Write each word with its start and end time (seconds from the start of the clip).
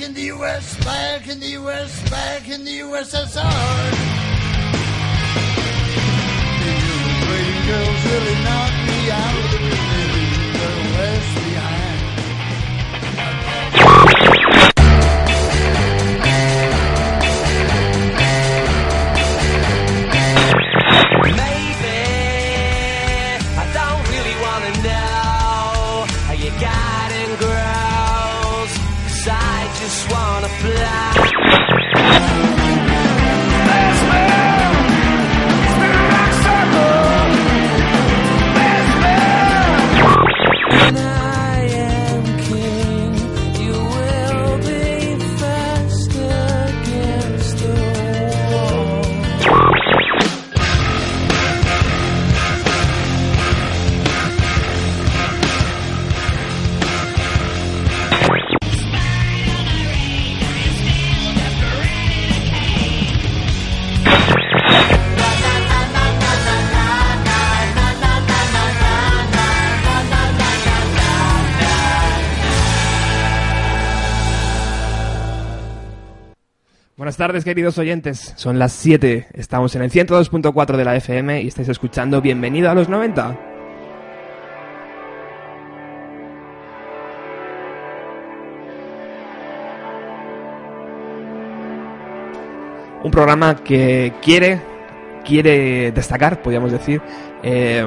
back 0.00 0.08
in 0.08 0.14
the 0.14 0.22
U.S., 0.22 0.84
back 0.84 1.28
in 1.28 1.40
the 1.40 1.46
U.S., 1.48 2.10
back 2.10 2.48
in 2.48 2.64
the 2.64 2.78
USSR. 2.78 3.90
The 6.64 6.74
pretty 7.26 7.66
girls 7.68 8.04
really 8.06 8.36
knocked 8.42 8.82
me 8.88 9.10
out, 9.10 9.79
Buenas 77.10 77.18
tardes, 77.18 77.44
queridos 77.44 77.76
oyentes. 77.76 78.34
Son 78.36 78.60
las 78.60 78.70
7. 78.70 79.26
Estamos 79.32 79.74
en 79.74 79.82
el 79.82 79.90
102.4 79.90 80.76
de 80.76 80.84
la 80.84 80.94
FM 80.94 81.42
y 81.42 81.48
estáis 81.48 81.68
escuchando 81.68 82.22
Bienvenido 82.22 82.70
a 82.70 82.74
los 82.74 82.88
90. 82.88 83.36
Un 93.02 93.10
programa 93.10 93.56
que 93.56 94.12
quiere 94.22 94.60
quiere 95.24 95.90
destacar, 95.90 96.40
podríamos 96.42 96.70
decir, 96.70 97.02
eh, 97.42 97.84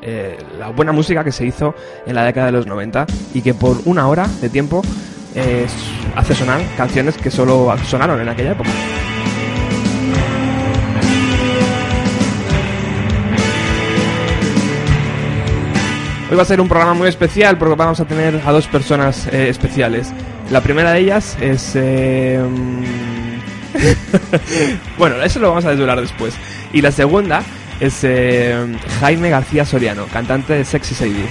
eh, 0.00 0.38
la 0.60 0.68
buena 0.68 0.92
música 0.92 1.24
que 1.24 1.32
se 1.32 1.44
hizo 1.44 1.74
en 2.06 2.14
la 2.14 2.24
década 2.24 2.46
de 2.46 2.52
los 2.52 2.68
90 2.68 3.04
y 3.34 3.42
que 3.42 3.52
por 3.52 3.78
una 3.84 4.06
hora 4.06 4.28
de 4.40 4.48
tiempo 4.48 4.82
eh, 5.34 5.66
hace 6.16 6.34
sonar 6.34 6.60
canciones 6.76 7.16
que 7.16 7.30
solo 7.30 7.74
sonaron 7.86 8.20
en 8.20 8.28
aquella 8.28 8.52
época. 8.52 8.70
Hoy 16.30 16.36
va 16.36 16.42
a 16.42 16.46
ser 16.46 16.60
un 16.60 16.68
programa 16.68 16.94
muy 16.94 17.08
especial 17.08 17.58
porque 17.58 17.74
vamos 17.74 17.98
a 17.98 18.04
tener 18.04 18.40
a 18.46 18.52
dos 18.52 18.68
personas 18.68 19.26
eh, 19.32 19.48
especiales. 19.48 20.12
La 20.50 20.60
primera 20.60 20.92
de 20.92 21.00
ellas 21.00 21.36
es... 21.40 21.72
eh, 21.74 22.40
bueno, 24.98 25.20
eso 25.22 25.40
lo 25.40 25.48
vamos 25.48 25.64
a 25.64 25.70
desvelar 25.70 26.00
después. 26.00 26.34
Y 26.72 26.82
la 26.82 26.92
segunda 26.92 27.42
es 27.80 28.04
eh, 28.04 28.54
Jaime 29.00 29.30
García 29.30 29.64
Soriano, 29.64 30.06
cantante 30.06 30.52
de 30.52 30.64
Sexy 30.64 30.94
Sadie. 30.94 31.26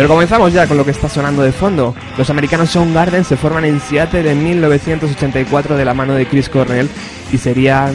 Pero 0.00 0.08
comenzamos 0.08 0.50
ya 0.54 0.66
con 0.66 0.78
lo 0.78 0.84
que 0.86 0.92
está 0.92 1.10
sonando 1.10 1.42
de 1.42 1.52
fondo. 1.52 1.94
Los 2.16 2.30
americanos 2.30 2.70
Soundgarden 2.70 3.22
se 3.22 3.36
forman 3.36 3.66
en 3.66 3.78
Seattle 3.80 4.30
en 4.30 4.42
1984 4.42 5.76
de 5.76 5.84
la 5.84 5.92
mano 5.92 6.14
de 6.14 6.24
Chris 6.24 6.48
Cornell 6.48 6.88
y 7.30 7.36
sería 7.36 7.92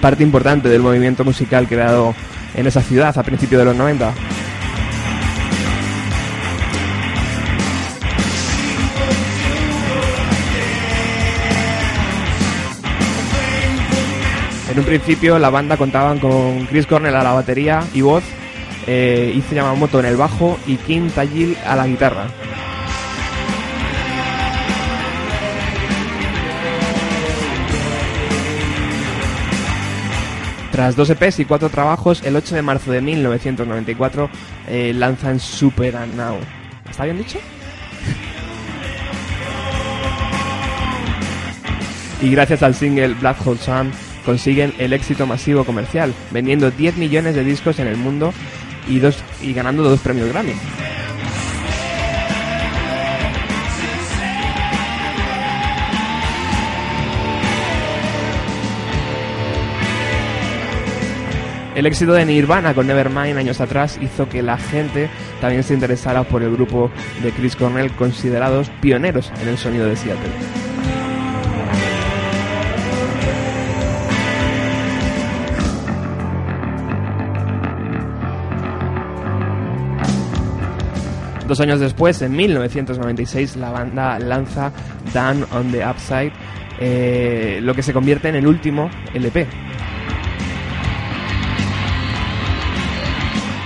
parte 0.00 0.22
importante 0.22 0.68
del 0.68 0.82
movimiento 0.82 1.24
musical 1.24 1.66
creado 1.66 2.14
en 2.54 2.68
esa 2.68 2.80
ciudad 2.80 3.18
a 3.18 3.24
principios 3.24 3.58
de 3.58 3.64
los 3.64 3.74
90. 3.74 4.14
En 14.70 14.78
un 14.78 14.84
principio 14.84 15.40
la 15.40 15.50
banda 15.50 15.76
contaban 15.76 16.20
con 16.20 16.66
Chris 16.66 16.86
Cornell 16.86 17.16
a 17.16 17.24
la 17.24 17.32
batería 17.32 17.82
y 17.94 18.02
voz, 18.02 18.22
eh, 18.88 19.32
Ize 19.36 19.54
Yamamoto 19.54 20.00
en 20.00 20.06
el 20.06 20.16
bajo 20.16 20.58
y 20.66 20.74
Kim 20.76 21.10
Tajil 21.10 21.56
a 21.66 21.76
la 21.76 21.86
guitarra. 21.86 22.28
Tras 30.72 30.96
dos 30.96 31.10
EPs 31.10 31.40
y 31.40 31.44
cuatro 31.44 31.68
trabajos, 31.68 32.22
el 32.24 32.34
8 32.36 32.54
de 32.54 32.62
marzo 32.62 32.90
de 32.92 33.02
1994 33.02 34.30
eh, 34.68 34.92
lanzan 34.94 35.38
Super 35.40 35.96
and 35.96 36.14
Now. 36.14 36.36
¿Está 36.88 37.04
bien 37.04 37.18
dicho? 37.18 37.38
y 42.22 42.30
gracias 42.30 42.62
al 42.62 42.74
single 42.74 43.14
Black 43.14 43.44
Hole 43.44 43.58
Sun 43.58 43.90
consiguen 44.24 44.72
el 44.78 44.92
éxito 44.92 45.26
masivo 45.26 45.64
comercial, 45.64 46.14
vendiendo 46.30 46.70
10 46.70 46.96
millones 46.96 47.34
de 47.34 47.42
discos 47.44 47.80
en 47.80 47.88
el 47.88 47.96
mundo 47.96 48.32
y, 48.88 48.98
dos, 48.98 49.16
y 49.42 49.52
ganando 49.52 49.82
dos 49.82 50.00
premios 50.00 50.28
Grammy. 50.28 50.54
El 61.78 61.86
éxito 61.86 62.12
de 62.12 62.24
Nirvana 62.24 62.74
con 62.74 62.88
Nevermind 62.88 63.38
años 63.38 63.60
atrás 63.60 64.00
hizo 64.02 64.28
que 64.28 64.42
la 64.42 64.58
gente 64.58 65.08
también 65.40 65.62
se 65.62 65.74
interesara 65.74 66.24
por 66.24 66.42
el 66.42 66.50
grupo 66.50 66.90
de 67.22 67.30
Chris 67.30 67.54
Cornell, 67.54 67.92
considerados 67.92 68.68
pioneros 68.80 69.30
en 69.40 69.46
el 69.46 69.58
sonido 69.58 69.86
de 69.86 69.94
Seattle. 69.94 70.67
Dos 81.48 81.60
años 81.60 81.80
después, 81.80 82.20
en 82.20 82.36
1996, 82.36 83.56
la 83.56 83.70
banda 83.70 84.18
lanza 84.18 84.70
Down 85.14 85.46
on 85.50 85.72
the 85.72 85.82
Upside, 85.82 86.30
eh, 86.78 87.60
lo 87.62 87.74
que 87.74 87.82
se 87.82 87.94
convierte 87.94 88.28
en 88.28 88.34
el 88.34 88.46
último 88.46 88.90
LP. 89.14 89.46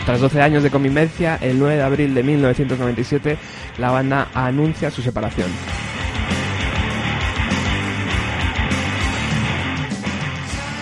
Tras 0.07 0.21
12 0.21 0.41
años 0.41 0.63
de 0.63 0.71
convivencia, 0.71 1.39
el 1.41 1.59
9 1.59 1.75
de 1.75 1.83
abril 1.83 2.15
de 2.15 2.23
1997, 2.23 3.37
la 3.79 3.91
banda 3.91 4.29
anuncia 4.33 4.89
su 4.93 5.03
separación. 5.03 5.51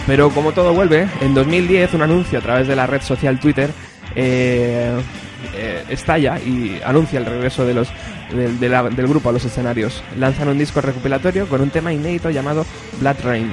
Pero 0.07 0.29
como 0.29 0.53
todo 0.53 0.75
vuelve, 0.75 1.09
en 1.23 1.33
2010 1.33 1.95
un 1.95 2.03
anuncio 2.03 2.41
a 2.41 2.43
través 2.43 2.69
de 2.69 2.77
la 2.77 2.87
red 2.87 3.01
social 3.01 3.41
Twitter 3.41 3.71
eh, 4.15 5.01
eh, 5.55 5.85
estalla 5.89 6.39
y 6.39 6.81
anuncia 6.85 7.19
el 7.19 7.27
regreso 7.27 7.65
de 7.65 7.75
los, 7.75 7.89
del 8.31 9.09
grupo 9.09 9.29
a 9.29 9.33
los 9.33 9.45
escenarios. 9.45 10.03
Lanzan 10.19 10.49
un 10.49 10.59
disco 10.59 10.81
recopilatorio 10.81 11.49
con 11.49 11.61
un 11.61 11.71
tema 11.71 11.93
inédito 11.93 12.31
llamado 12.31 12.65
Blood 13.01 13.17
Rain. 13.25 13.51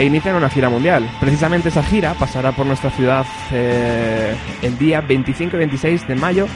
e 0.00 0.04
inician 0.04 0.34
una 0.34 0.48
gira 0.48 0.70
mundial. 0.70 1.06
Precisamente 1.20 1.68
esa 1.68 1.82
gira 1.82 2.14
pasará 2.14 2.52
por 2.52 2.64
nuestra 2.64 2.88
ciudad 2.90 3.26
eh, 3.52 4.34
el 4.62 4.78
día 4.78 5.02
25 5.02 5.56
y 5.56 5.58
26 5.58 6.08
de 6.08 6.14
mayo 6.14 6.46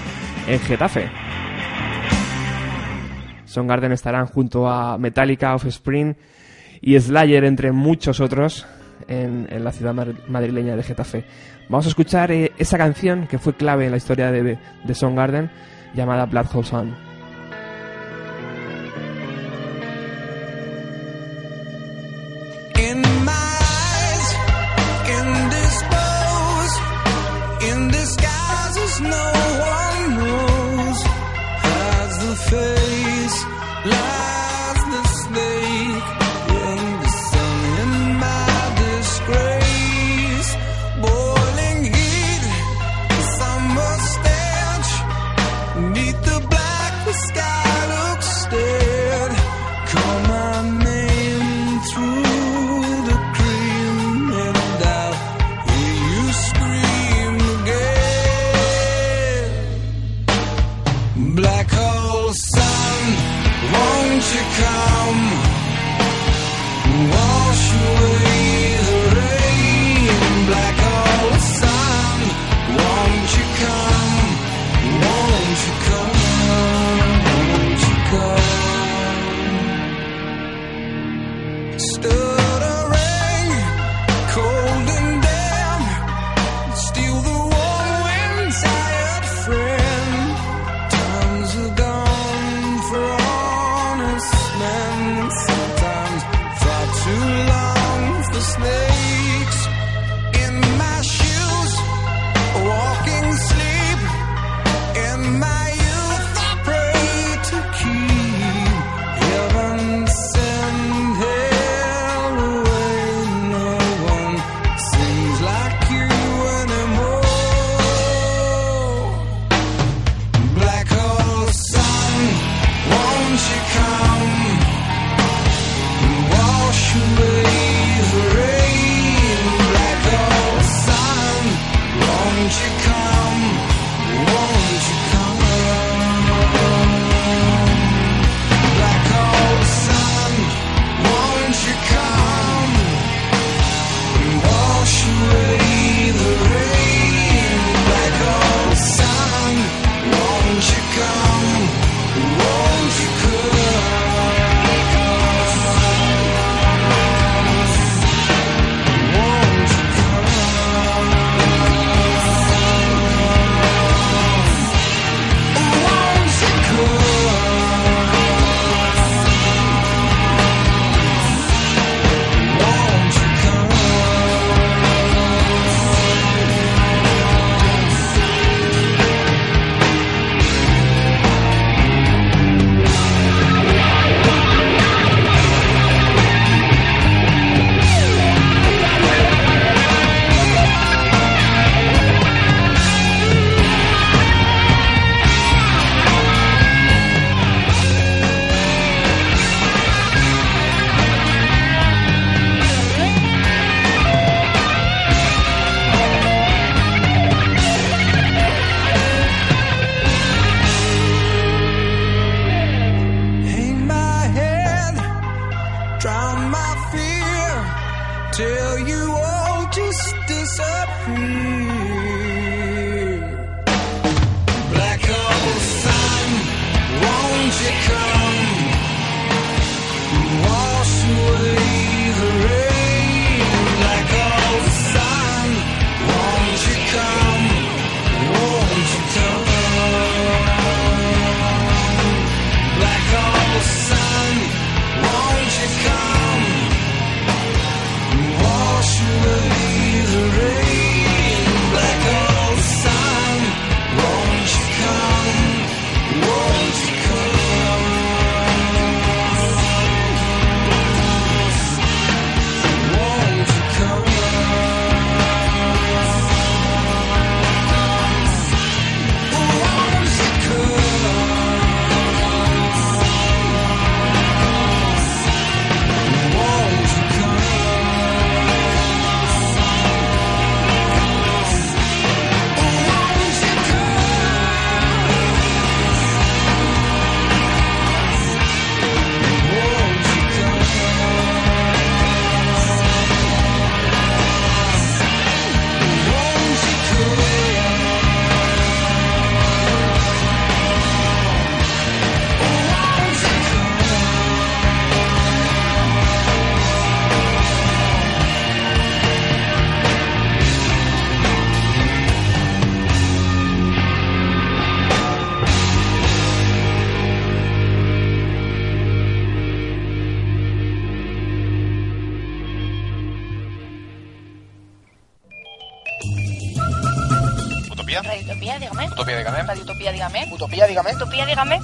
en 0.47 0.59
Getafe. 0.61 1.11
Soundgarden 3.45 3.93
estarán 3.93 4.27
junto 4.27 4.67
a 4.67 4.97
Metallica, 4.97 5.55
Offspring 5.55 6.17
y 6.81 6.99
Slayer, 6.99 7.45
entre 7.45 7.71
muchos 7.71 8.19
otros, 8.21 8.67
en, 9.09 9.47
la 9.63 9.73
ciudad 9.73 9.95
madrileña 10.29 10.77
de 10.77 10.83
Getafe. 10.83 11.25
Vamos 11.69 11.87
a 11.87 11.89
escuchar 11.89 12.31
eh, 12.33 12.53
esa 12.59 12.79
canción 12.79 13.27
que 13.27 13.39
fue 13.39 13.55
clave 13.55 13.87
en 13.87 13.91
la 13.91 13.97
historia 13.97 14.31
de, 14.31 14.59
de 14.85 14.95
Soundgarden, 14.95 15.51
llamada 15.95 16.27
Blood 16.27 16.47
Hole 16.53 16.67
Sun. 16.67 17.14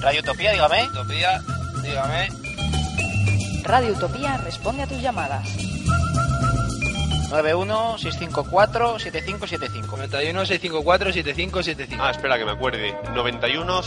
Radio 0.01 0.21
Utopía, 0.21 0.51
dígame. 0.51 0.87
Utopía, 0.87 1.41
dígame. 1.83 2.29
Radio 3.63 3.93
Utopía 3.93 4.37
responde 4.37 4.81
a 4.81 4.87
tus 4.87 4.99
llamadas. 4.99 5.47
91 7.29 7.97
654 7.99 8.99
7575. 8.99 9.97
91 9.97 10.45
654 10.45 11.13
7575. 11.13 12.03
Ah, 12.03 12.11
espera 12.11 12.37
que 12.37 12.45
me 12.45 12.51
acuerde. 12.51 12.97
91 13.13 13.83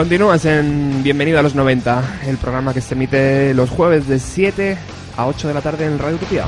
Continúas 0.00 0.46
en 0.46 1.02
Bienvenido 1.02 1.38
a 1.38 1.42
los 1.42 1.54
90, 1.54 2.20
el 2.26 2.38
programa 2.38 2.72
que 2.72 2.80
se 2.80 2.94
emite 2.94 3.52
los 3.52 3.68
jueves 3.68 4.08
de 4.08 4.18
7 4.18 4.78
a 5.14 5.26
8 5.26 5.48
de 5.48 5.52
la 5.52 5.60
tarde 5.60 5.84
en 5.84 5.98
Radio 5.98 6.16
Utopía. 6.16 6.46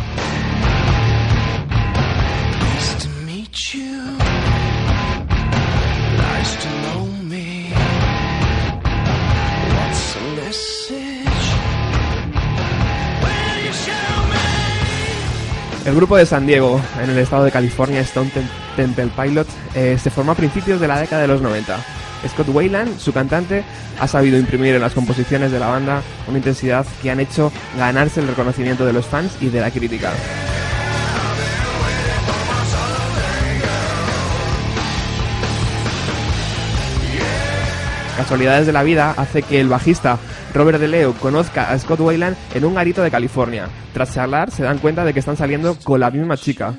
El 15.84 15.94
grupo 15.96 16.16
de 16.16 16.24
San 16.24 16.46
Diego, 16.46 16.80
en 17.02 17.10
el 17.10 17.18
estado 17.18 17.44
de 17.44 17.50
California, 17.50 18.00
Stone 18.00 18.30
Tem- 18.30 18.48
Temple 18.76 19.10
Pilots, 19.14 19.52
eh, 19.74 19.98
se 20.02 20.10
formó 20.10 20.32
a 20.32 20.36
principios 20.36 20.80
de 20.80 20.88
la 20.88 21.00
década 21.00 21.20
de 21.20 21.28
los 21.28 21.42
90. 21.42 21.76
Scott 22.28 22.48
Wayland, 22.48 22.98
su 22.98 23.12
cantante, 23.12 23.64
ha 24.00 24.08
sabido 24.08 24.38
imprimir 24.38 24.74
en 24.74 24.80
las 24.80 24.94
composiciones 24.94 25.50
de 25.50 25.58
la 25.58 25.68
banda 25.68 26.02
una 26.28 26.38
intensidad 26.38 26.86
que 27.02 27.10
han 27.10 27.20
hecho 27.20 27.52
ganarse 27.76 28.20
el 28.20 28.28
reconocimiento 28.28 28.84
de 28.86 28.92
los 28.92 29.06
fans 29.06 29.36
y 29.40 29.48
de 29.48 29.60
la 29.60 29.70
crítica. 29.70 30.12
Casualidades 38.16 38.66
de 38.66 38.72
la 38.72 38.82
vida 38.82 39.14
hace 39.16 39.42
que 39.42 39.60
el 39.60 39.68
bajista 39.68 40.18
Robert 40.54 40.78
DeLeo 40.78 41.14
conozca 41.14 41.70
a 41.70 41.78
Scott 41.78 42.00
Wayland 42.00 42.36
en 42.54 42.64
un 42.64 42.74
garito 42.74 43.02
de 43.02 43.10
California. 43.10 43.68
Tras 43.92 44.14
charlar, 44.14 44.50
se 44.50 44.62
dan 44.62 44.78
cuenta 44.78 45.04
de 45.04 45.12
que 45.12 45.20
están 45.20 45.36
saliendo 45.36 45.76
con 45.82 45.98
la 45.98 46.10
misma 46.10 46.36
chica. 46.36 46.74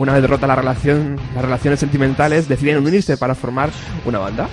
Una 0.00 0.14
vez 0.14 0.30
rota 0.30 0.46
la 0.46 0.56
relación, 0.56 1.20
las 1.34 1.44
relaciones 1.44 1.78
sentimentales, 1.78 2.48
deciden 2.48 2.78
unirse 2.78 3.18
para 3.18 3.34
formar 3.34 3.68
una 4.06 4.18
banda. 4.18 4.48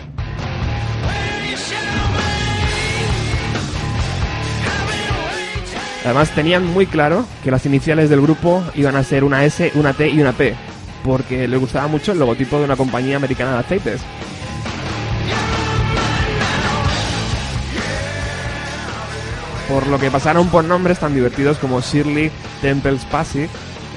Además 6.03 6.31
tenían 6.31 6.65
muy 6.65 6.85
claro 6.85 7.25
que 7.45 7.51
las 7.51 7.65
iniciales 7.65 8.09
del 8.09 8.19
grupo 8.19 8.61
iban 8.75 8.97
a 8.97 9.05
ser 9.05 9.23
una 9.23 9.45
S, 9.45 9.71
una 9.75 9.93
T 9.93 10.09
y 10.09 10.19
una 10.19 10.33
P, 10.33 10.53
porque 11.05 11.47
les 11.47 11.61
gustaba 11.61 11.87
mucho 11.87 12.11
el 12.11 12.19
logotipo 12.19 12.57
de 12.59 12.65
una 12.65 12.75
compañía 12.75 13.15
americana 13.15 13.53
de 13.53 13.59
aceites. 13.59 14.01
Por 19.69 19.87
lo 19.87 19.97
que 19.97 20.11
pasaron 20.11 20.49
por 20.49 20.65
nombres 20.65 20.99
tan 20.99 21.15
divertidos 21.15 21.57
como 21.57 21.79
Shirley 21.79 22.31
Temple's 22.61 23.05
Pussy, 23.05 23.47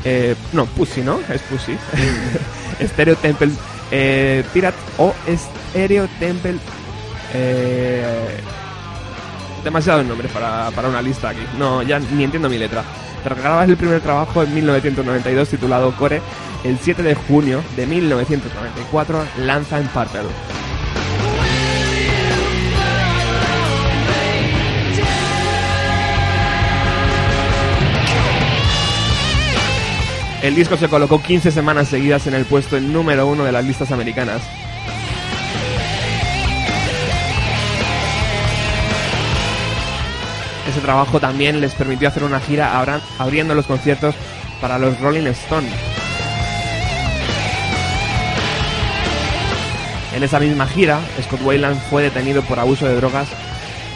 eh, 0.05 0.35
no, 0.53 0.67
Pussy, 0.67 1.03
¿no? 1.03 1.21
Es 1.29 1.41
Pussy. 1.43 1.77
Stereo 2.87 3.17
Temple 3.17 3.51
eh, 3.91 4.45
Pirate 4.53 4.79
o 4.99 5.15
Stereo 5.29 6.09
Temple 6.19 6.57
eh, 7.35 8.39
demasiados 9.65 10.05
nombres 10.07 10.31
para, 10.33 10.71
para 10.71 10.89
una 10.89 11.03
lista 11.03 11.31
aquí. 11.31 11.43
No, 11.59 11.83
ya 11.83 11.99
ni 11.99 12.25
entiendo 12.25 12.49
mi 12.49 12.59
letra. 12.59 12.85
Regalabas 13.25 13.69
el 13.69 13.77
primer 13.77 14.01
trabajo 14.01 14.43
en 14.43 14.55
1992 14.55 15.49
titulado 15.49 15.95
Core. 15.97 16.23
El 16.65 16.79
7 16.79 17.03
de 17.03 17.15
junio 17.15 17.63
de 17.77 17.87
1994 17.87 19.25
lanza 19.39 19.79
en 19.79 19.89
Purple. 19.89 20.60
El 30.43 30.55
disco 30.55 30.79
se 30.79 30.89
colocó 30.89 31.21
15 31.21 31.51
semanas 31.51 31.89
seguidas 31.89 32.27
en 32.27 32.33
el 32.33 32.47
puesto 32.47 32.81
número 32.81 33.27
uno 33.27 33.45
de 33.45 33.53
las 33.53 33.63
listas 33.63 33.93
americanas. 33.93 34.41
Ese 40.67 40.81
trabajo 40.81 41.21
también 41.21 41.61
les 41.61 41.75
permitió 41.75 42.09
hacer 42.09 42.25
una 42.25 42.41
gira 42.41 42.81
abriendo 43.19 43.55
los 43.55 43.67
conciertos 43.67 44.15
para 44.63 44.79
los 44.79 44.99
Rolling 45.01 45.27
Stones. 45.27 45.73
En 50.15 50.23
esa 50.23 50.41
misma 50.41 50.67
gira, 50.67 51.01
Scott 51.23 51.43
Weiland 51.43 51.79
fue 51.91 52.03
detenido 52.03 52.43
por 52.43 52.59
abuso 52.59 52.87
de 52.87 52.97
drogas 52.97 53.29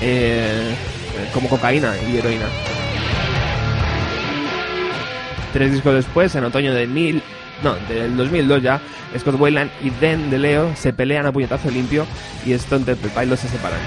eh, 0.02 0.74
como 1.32 1.48
cocaína 1.48 1.94
y 2.10 2.18
heroína. 2.18 2.46
Tres 5.54 5.70
discos 5.70 5.94
después, 5.94 6.34
en 6.34 6.42
otoño 6.42 6.74
del, 6.74 6.88
mil, 6.88 7.22
no, 7.62 7.76
del 7.88 8.16
2002 8.16 8.60
ya, 8.60 8.80
Scott 9.16 9.38
Weiland 9.38 9.70
y 9.84 9.90
Den 9.90 10.28
de 10.28 10.36
Leo 10.40 10.74
se 10.74 10.92
pelean 10.92 11.26
a 11.26 11.32
puñetazo 11.32 11.70
limpio 11.70 12.06
y 12.44 12.54
Stone 12.54 12.84
Temple 12.84 13.12
Pilots 13.14 13.42
se 13.42 13.48
separan. 13.48 13.78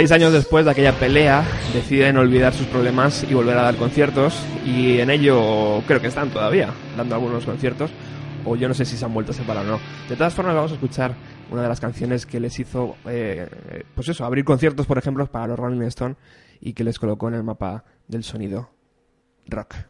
Seis 0.00 0.12
años 0.12 0.32
después 0.32 0.64
de 0.64 0.70
aquella 0.70 0.98
pelea, 0.98 1.44
deciden 1.74 2.16
olvidar 2.16 2.54
sus 2.54 2.66
problemas 2.68 3.22
y 3.22 3.34
volver 3.34 3.58
a 3.58 3.64
dar 3.64 3.76
conciertos. 3.76 4.34
Y 4.64 4.98
en 4.98 5.10
ello 5.10 5.82
creo 5.86 6.00
que 6.00 6.06
están 6.06 6.30
todavía 6.30 6.72
dando 6.96 7.16
algunos 7.16 7.44
conciertos. 7.44 7.90
O 8.46 8.56
yo 8.56 8.66
no 8.66 8.72
sé 8.72 8.86
si 8.86 8.96
se 8.96 9.04
han 9.04 9.12
vuelto 9.12 9.32
a 9.32 9.34
separar 9.34 9.66
o 9.66 9.72
no. 9.72 9.80
De 10.08 10.16
todas 10.16 10.32
formas, 10.32 10.54
vamos 10.54 10.70
a 10.70 10.76
escuchar 10.76 11.14
una 11.50 11.60
de 11.60 11.68
las 11.68 11.80
canciones 11.80 12.24
que 12.24 12.40
les 12.40 12.58
hizo, 12.58 12.96
eh, 13.04 13.46
pues 13.94 14.08
eso, 14.08 14.24
abrir 14.24 14.42
conciertos, 14.42 14.86
por 14.86 14.96
ejemplo, 14.96 15.26
para 15.26 15.48
los 15.48 15.58
Rolling 15.58 15.82
Stone 15.82 16.16
y 16.62 16.72
que 16.72 16.82
les 16.82 16.98
colocó 16.98 17.28
en 17.28 17.34
el 17.34 17.42
mapa 17.42 17.84
del 18.08 18.24
sonido 18.24 18.70
rock. 19.48 19.89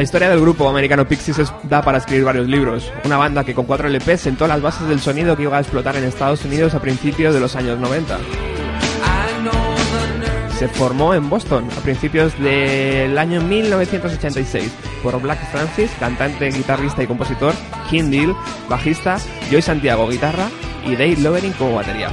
La 0.00 0.04
historia 0.04 0.30
del 0.30 0.40
grupo 0.40 0.66
americano 0.66 1.06
Pixies 1.06 1.40
es- 1.40 1.52
da 1.64 1.82
para 1.82 1.98
escribir 1.98 2.24
varios 2.24 2.48
libros. 2.48 2.90
Una 3.04 3.18
banda 3.18 3.44
que 3.44 3.52
con 3.52 3.66
cuatro 3.66 3.86
LP 3.86 4.16
sentó 4.16 4.46
las 4.46 4.62
bases 4.62 4.88
del 4.88 4.98
sonido 4.98 5.36
que 5.36 5.42
iba 5.42 5.58
a 5.58 5.60
explotar 5.60 5.94
en 5.94 6.04
Estados 6.04 6.42
Unidos 6.46 6.72
a 6.72 6.80
principios 6.80 7.34
de 7.34 7.40
los 7.40 7.54
años 7.54 7.78
90. 7.78 8.16
I 8.16 9.42
know 9.42 9.52
the 9.52 10.18
nerve 10.26 10.54
Se 10.58 10.68
formó 10.68 11.12
en 11.12 11.28
Boston 11.28 11.68
a 11.76 11.82
principios 11.82 12.32
del 12.40 13.18
año 13.18 13.42
1986 13.42 14.72
por 15.02 15.20
Black 15.20 15.38
Francis, 15.52 15.90
cantante, 16.00 16.50
guitarrista 16.50 17.02
y 17.02 17.06
compositor, 17.06 17.52
Kim 17.90 18.10
Deal, 18.10 18.34
bajista, 18.70 19.18
Joy 19.50 19.60
Santiago, 19.60 20.08
guitarra 20.08 20.48
y 20.82 20.92
Dave 20.92 21.18
Lovering 21.18 21.52
como 21.52 21.74
batería. 21.74 22.08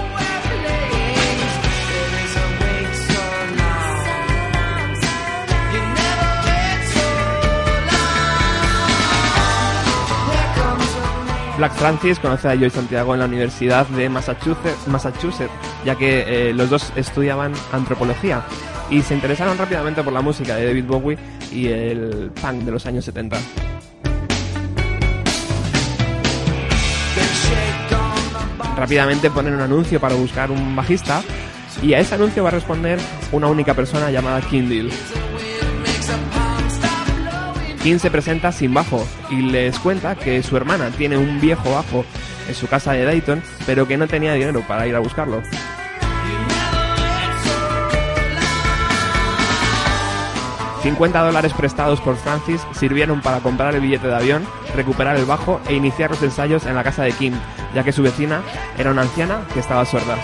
Black 11.58 11.74
Francis 11.74 12.20
conoce 12.20 12.48
a 12.48 12.56
Joy 12.56 12.70
Santiago 12.70 13.16
en 13.16 13.20
la 13.20 13.26
Universidad 13.26 13.88
de 13.88 14.10
Massachusetts, 14.10 14.88
Massachusetts 14.88 15.52
ya 15.84 15.96
que 15.96 16.50
eh, 16.50 16.54
los 16.54 16.70
dos 16.70 16.94
estudiaban 16.96 17.52
antropología 17.72 18.44
y 18.92 19.02
se 19.02 19.16
interesaron 19.16 19.58
rápidamente 19.58 20.04
por 20.04 20.14
la 20.14 20.22
música 20.22 20.56
de 20.56 20.68
David 20.68 20.86
Bowie 20.86 21.18
y 21.52 21.68
el 21.68 22.32
punk 22.40 22.62
de 22.62 22.72
los 22.72 22.86
años 22.86 23.06
70. 23.06 23.38
Rápidamente 28.76 29.32
ponen 29.32 29.56
un 29.56 29.62
anuncio 29.62 30.00
para 30.00 30.14
buscar 30.14 30.52
un 30.52 30.76
bajista 30.76 31.24
y 31.82 31.96
a 31.96 32.00
ese 32.00 32.14
anuncio 32.14 32.44
va 32.44 32.50
a 32.50 32.54
responder 32.54 33.00
una 33.32 33.48
única 33.48 33.74
persona 33.74 34.12
llamada 34.12 34.42
Kim 34.42 34.70
Kim 37.88 38.00
se 38.00 38.12
presenta 38.12 38.52
sin 38.52 38.74
bajo 38.74 39.08
y 39.30 39.38
les 39.38 39.80
cuenta 39.80 40.16
que 40.16 40.44
su 40.44 40.58
hermana 40.58 40.90
tiene 40.90 41.18
un 41.18 41.40
viejo 41.40 41.72
bajo 41.72 42.04
en 42.50 42.54
su 42.54 42.68
casa 42.68 42.92
de 42.92 43.06
Dayton, 43.06 43.42
pero 43.66 43.88
que 43.88 43.96
no 43.96 44.10
tenía 44.10 44.34
dinero 44.34 44.62
para 44.68 44.86
ir 44.88 44.94
a 44.94 45.00
buscarlo. 45.00 45.42
$50 50.84 51.26
dólares 51.28 51.54
prestados 51.54 52.02
por 52.02 52.18
Francis 52.18 52.60
sirvieron 52.74 53.22
para 53.22 53.40
comprar 53.40 53.74
el 53.74 53.80
billete 53.80 54.08
de 54.08 54.16
avión, 54.16 54.44
recuperar 54.76 55.16
el 55.16 55.24
bajo 55.24 55.62
e 55.70 55.76
iniciar 55.76 56.10
los 56.10 56.22
ensayos 56.22 56.66
en 56.66 56.76
la 56.76 56.84
casa 56.84 57.04
de 57.04 57.14
Kim, 57.14 57.36
ya 57.74 57.86
que 57.86 57.94
su 57.94 58.04
vecina 58.04 58.42
era 58.78 58.92
una 58.92 59.04
anciana 59.04 59.48
que 59.54 59.62
estaba 59.62 59.86
sorda. 59.86 60.18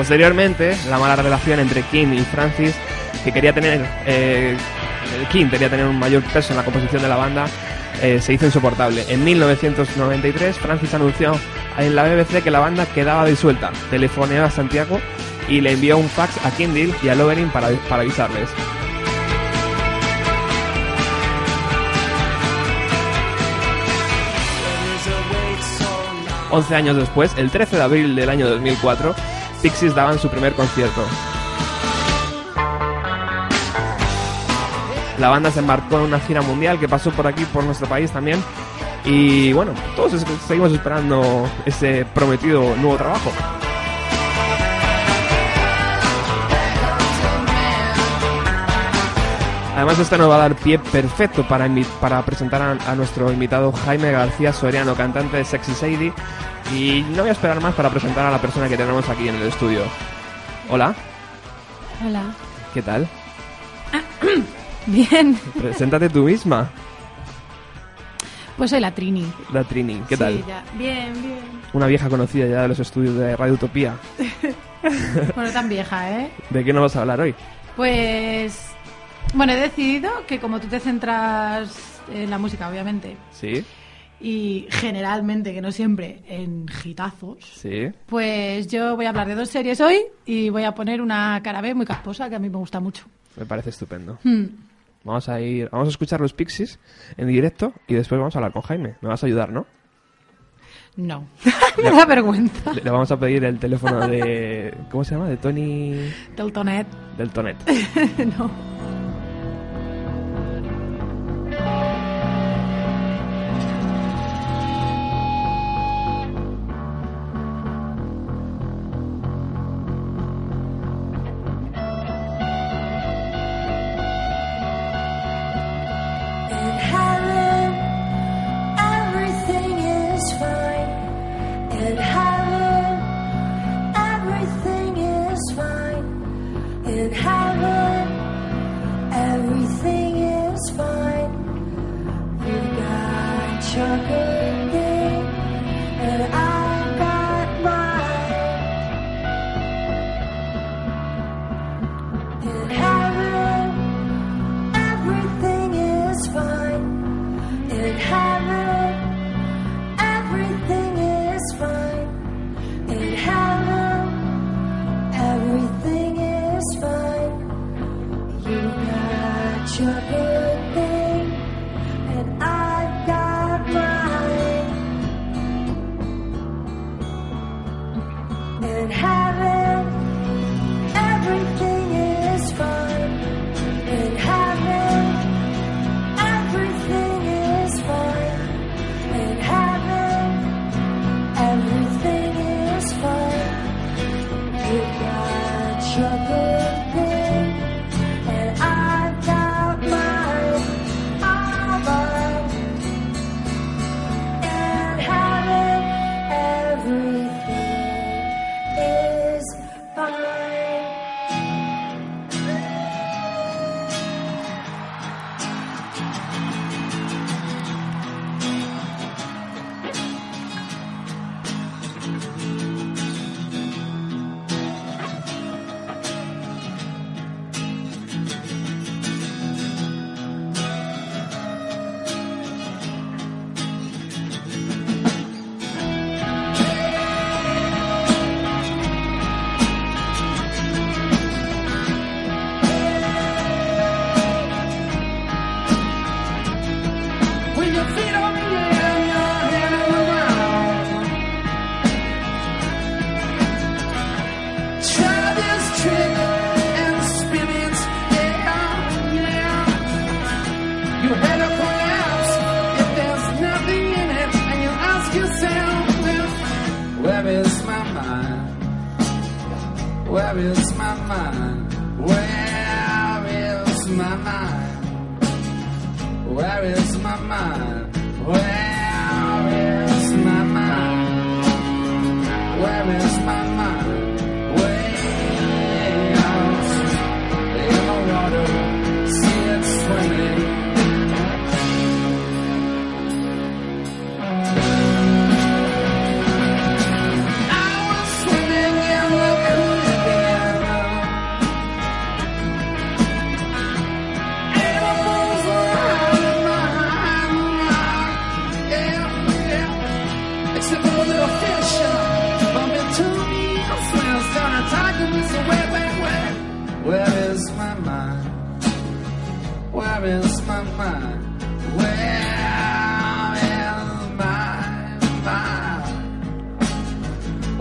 Posteriormente, 0.00 0.78
la 0.88 0.98
mala 0.98 1.14
relación 1.14 1.60
entre 1.60 1.82
Kim 1.82 2.14
y 2.14 2.20
Francis, 2.20 2.74
que 3.22 3.32
quería 3.32 3.52
tener, 3.52 3.84
eh, 4.06 4.56
Kim 5.30 5.50
quería 5.50 5.68
tener 5.68 5.84
un 5.84 5.98
mayor 5.98 6.22
peso 6.22 6.54
en 6.54 6.56
la 6.56 6.64
composición 6.64 7.02
de 7.02 7.08
la 7.08 7.16
banda, 7.16 7.44
eh, 8.00 8.18
se 8.18 8.32
hizo 8.32 8.46
insoportable. 8.46 9.04
En 9.10 9.22
1993, 9.22 10.56
Francis 10.56 10.94
anunció 10.94 11.38
en 11.76 11.94
la 11.94 12.04
BBC 12.04 12.42
que 12.42 12.50
la 12.50 12.60
banda 12.60 12.86
quedaba 12.86 13.26
disuelta. 13.26 13.72
Telefoneó 13.90 14.46
a 14.46 14.50
Santiago 14.50 14.98
y 15.50 15.60
le 15.60 15.72
envió 15.72 15.98
un 15.98 16.08
fax 16.08 16.32
a 16.46 16.50
Deal 16.50 16.94
y 17.02 17.08
a 17.10 17.14
Lovering 17.14 17.50
para, 17.50 17.68
para 17.90 18.00
avisarles. 18.00 18.48
Once 26.50 26.74
años 26.74 26.96
después, 26.96 27.32
el 27.36 27.50
13 27.50 27.76
de 27.76 27.82
abril 27.82 28.16
del 28.16 28.30
año 28.30 28.48
2004, 28.48 29.14
Pixies 29.62 29.94
daban 29.94 30.18
su 30.18 30.28
primer 30.28 30.54
concierto. 30.54 31.02
La 35.18 35.28
banda 35.28 35.50
se 35.50 35.58
embarcó 35.58 35.96
en 35.96 36.04
una 36.04 36.20
gira 36.20 36.40
mundial 36.40 36.80
que 36.80 36.88
pasó 36.88 37.10
por 37.10 37.26
aquí, 37.26 37.44
por 37.44 37.62
nuestro 37.64 37.86
país 37.86 38.10
también. 38.10 38.42
Y 39.04 39.52
bueno, 39.52 39.72
todos 39.96 40.24
seguimos 40.46 40.72
esperando 40.72 41.46
ese 41.66 42.06
prometido 42.14 42.74
nuevo 42.76 42.96
trabajo. 42.96 43.30
Además, 49.76 49.98
esto 49.98 50.18
nos 50.18 50.30
va 50.30 50.34
a 50.36 50.38
dar 50.38 50.54
pie 50.56 50.78
perfecto 50.78 51.46
para, 51.46 51.66
para 52.00 52.22
presentar 52.22 52.60
a, 52.60 52.90
a 52.90 52.94
nuestro 52.94 53.32
invitado 53.32 53.72
Jaime 53.72 54.10
García 54.12 54.52
Soriano, 54.52 54.94
cantante 54.94 55.38
de 55.38 55.44
Sexy 55.44 55.72
Sadie. 55.72 56.12
Y 56.74 57.02
no 57.10 57.22
voy 57.22 57.28
a 57.30 57.32
esperar 57.32 57.60
más 57.60 57.74
para 57.74 57.90
presentar 57.90 58.26
a 58.26 58.30
la 58.30 58.40
persona 58.40 58.68
que 58.68 58.76
tenemos 58.76 59.08
aquí 59.08 59.28
en 59.28 59.34
el 59.36 59.42
estudio. 59.48 59.82
Hola, 60.68 60.94
Hola. 62.06 62.22
¿qué 62.72 62.80
tal? 62.82 63.08
Bien. 64.86 65.36
Preséntate 65.60 66.08
tú 66.08 66.24
misma, 66.24 66.70
Pues 68.56 68.70
soy 68.70 68.80
la 68.80 68.92
Trini. 68.94 69.26
la 69.52 69.64
Trini. 69.64 70.00
¿Qué 70.08 70.16
Sí, 70.16 70.20
tal? 70.22 70.46
ya. 70.46 70.62
Bien, 70.74 71.12
bien. 71.22 71.38
Una 71.72 71.86
vieja 71.86 72.08
conocida 72.08 72.46
ya 72.46 72.62
de 72.62 72.68
los 72.68 72.78
estudios 72.78 73.16
de 73.16 73.36
Radio 73.36 73.54
Utopía. 73.54 73.94
Bueno, 75.34 75.50
tan 75.52 75.68
vieja, 75.68 76.10
¿eh? 76.10 76.30
¿De 76.48 76.64
qué 76.64 76.72
nos 76.72 76.80
vas 76.84 76.96
a 76.96 77.02
hablar 77.02 77.20
hoy? 77.20 77.34
Pues... 77.76 78.70
Bueno, 79.34 79.52
he 79.52 79.56
decidido 79.56 80.10
que 80.26 80.40
como 80.40 80.58
tú 80.58 80.68
te 80.68 80.80
centras 80.80 82.00
en 82.10 82.30
la 82.30 82.38
música, 82.38 82.66
obviamente, 82.66 83.14
Sí, 83.30 83.62
y 84.20 84.66
generalmente, 84.70 85.52
que 85.54 85.62
no 85.62 85.72
siempre, 85.72 86.22
en 86.28 86.68
gitazos, 86.68 87.38
sí. 87.44 87.88
pues 88.06 88.66
yo 88.66 88.96
voy 88.96 89.06
a 89.06 89.10
hablar 89.10 89.26
de 89.28 89.34
dos 89.34 89.48
series 89.48 89.80
hoy 89.80 89.98
y 90.26 90.50
voy 90.50 90.64
a 90.64 90.74
poner 90.74 91.00
una 91.00 91.40
cara 91.42 91.60
B 91.60 91.74
muy 91.74 91.86
casposa 91.86 92.28
que 92.28 92.36
a 92.36 92.38
mí 92.38 92.50
me 92.50 92.58
gusta 92.58 92.80
mucho. 92.80 93.04
Me 93.36 93.46
parece 93.46 93.70
estupendo. 93.70 94.18
Hmm. 94.22 94.46
Vamos 95.04 95.28
a 95.30 95.40
ir, 95.40 95.68
vamos 95.70 95.88
a 95.88 95.90
escuchar 95.90 96.20
los 96.20 96.34
Pixies 96.34 96.78
en 97.16 97.28
directo 97.28 97.72
y 97.88 97.94
después 97.94 98.18
vamos 98.18 98.34
a 98.36 98.38
hablar 98.38 98.52
con 98.52 98.62
Jaime. 98.62 98.96
Me 99.00 99.08
vas 99.08 99.22
a 99.22 99.26
ayudar, 99.26 99.50
¿no? 99.50 99.66
No, 100.96 101.24
me 101.82 101.90
da 101.90 102.04
vergüenza. 102.04 102.72
Le, 102.74 102.82
le 102.82 102.90
vamos 102.90 103.10
a 103.10 103.18
pedir 103.18 103.44
el 103.44 103.58
teléfono 103.58 104.06
de 104.06 104.74
¿cómo 104.90 105.04
se 105.04 105.14
llama? 105.14 105.28
De 105.28 105.36
Tony 105.38 105.92
Del 106.36 106.52
tonet. 106.52 106.86
del 107.16 107.30
Tonet. 107.30 107.56
no. 108.38 108.50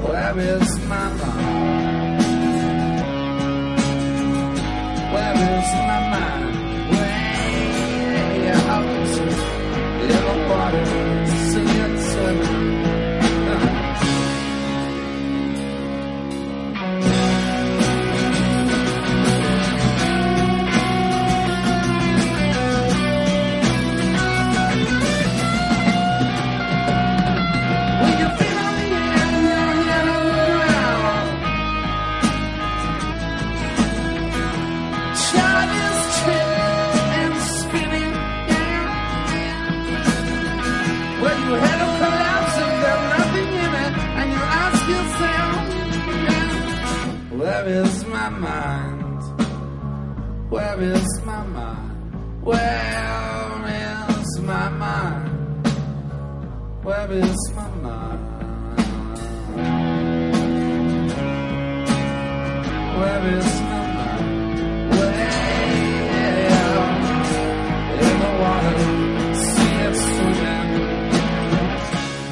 Where 0.09 0.39
is 0.39 0.79
my 0.87 1.13
mind? 1.13 1.78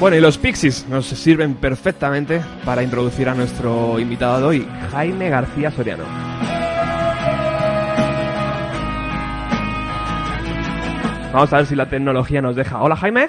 Bueno, 0.00 0.16
y 0.16 0.20
los 0.20 0.38
Pixies 0.38 0.86
nos 0.88 1.06
sirven 1.06 1.54
perfectamente 1.56 2.40
para 2.64 2.82
introducir 2.82 3.28
a 3.28 3.34
nuestro 3.34 3.98
invitado 3.98 4.38
de 4.40 4.46
hoy, 4.46 4.68
Jaime 4.90 5.28
García 5.28 5.70
Soriano. 5.70 6.37
Vamos 11.32 11.52
a 11.52 11.56
ver 11.58 11.66
si 11.66 11.74
la 11.76 11.86
tecnología 11.86 12.40
nos 12.42 12.56
deja. 12.56 12.82
Hola 12.82 12.96
Jaime. 12.96 13.28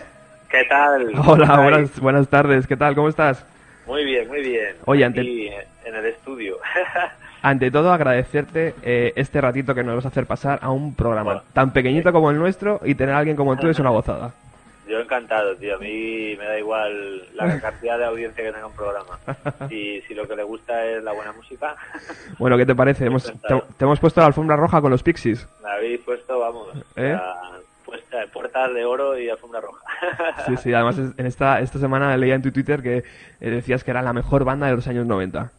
¿Qué 0.50 0.64
tal? 0.70 1.12
Hola, 1.28 1.58
buenas, 1.62 2.00
buenas 2.00 2.28
tardes. 2.28 2.66
¿Qué 2.66 2.76
tal? 2.78 2.96
¿Cómo 2.96 3.10
estás? 3.10 3.46
Muy 3.86 4.04
bien, 4.06 4.28
muy 4.28 4.42
bien. 4.42 4.76
Oye, 4.86 5.06
ante- 5.06 5.22
Aquí, 5.22 5.50
en 5.86 5.96
el 5.96 6.06
estudio. 6.06 6.58
Ante 7.42 7.72
todo, 7.72 7.94
agradecerte 7.94 8.76
eh, 8.84 9.14
este 9.16 9.40
ratito 9.40 9.74
que 9.74 9.82
nos 9.82 9.96
vas 9.96 10.04
a 10.06 10.08
hacer 10.10 10.26
pasar 10.26 10.60
a 10.62 10.72
un 10.72 10.94
programa 10.94 11.42
tan 11.54 11.72
pequeñito 11.72 12.12
como 12.12 12.32
el 12.32 12.38
nuestro 12.38 12.82
y 12.84 12.96
tener 12.96 13.16
a 13.16 13.20
alguien 13.20 13.38
como 13.38 13.56
tú 13.56 13.70
es 13.70 13.80
una 13.80 13.90
gozada. 13.92 14.34
Yo 14.90 15.00
encantado, 15.00 15.56
tío. 15.56 15.76
A 15.76 15.78
mí 15.78 16.36
me 16.38 16.46
da 16.46 16.60
igual 16.60 17.24
la 17.36 17.58
cantidad 17.62 17.98
de 17.98 18.06
audiencia 18.06 18.44
que 18.44 18.52
tenga 18.52 18.68
un 18.68 18.74
programa. 18.76 19.18
Si, 19.70 20.02
si 20.02 20.14
lo 20.16 20.28
que 20.28 20.36
le 20.36 20.44
gusta 20.44 20.84
es 20.86 21.02
la 21.04 21.14
buena 21.14 21.32
música, 21.32 21.76
Bueno, 22.40 22.58
¿qué 22.58 22.66
te 22.66 22.76
parece? 22.76 23.06
Hemos, 23.06 23.24
te, 23.24 23.86
hemos 23.86 24.00
puesto 24.02 24.20
la 24.20 24.28
alfombra 24.28 24.58
roja 24.58 24.82
con 24.82 24.92
los 24.92 25.02
Pixies. 25.04 25.48
me 25.64 25.70
habéis 25.70 26.02
puesto, 26.02 26.40
vamos, 26.40 26.68
¿Eh? 26.98 27.14
a- 27.18 27.49
puertas 28.30 28.74
de 28.74 28.86
oro 28.86 29.18
y 29.18 29.30
alfombra 29.30 29.62
roja. 29.62 29.84
Sí, 30.46 30.58
sí, 30.58 30.74
además 30.74 30.98
en 30.98 31.26
esta, 31.26 31.60
esta 31.60 31.80
semana 31.80 32.16
leía 32.18 32.36
en 32.36 32.42
tu 32.42 32.52
Twitter 32.52 32.82
que 32.82 32.98
eh, 32.98 33.50
decías 33.50 33.84
que 33.84 33.92
era 33.92 34.02
la 34.02 34.14
mejor 34.14 34.44
banda 34.44 34.68
de 34.68 34.76
los 34.76 34.88
años 34.88 35.06
90. 35.06 35.52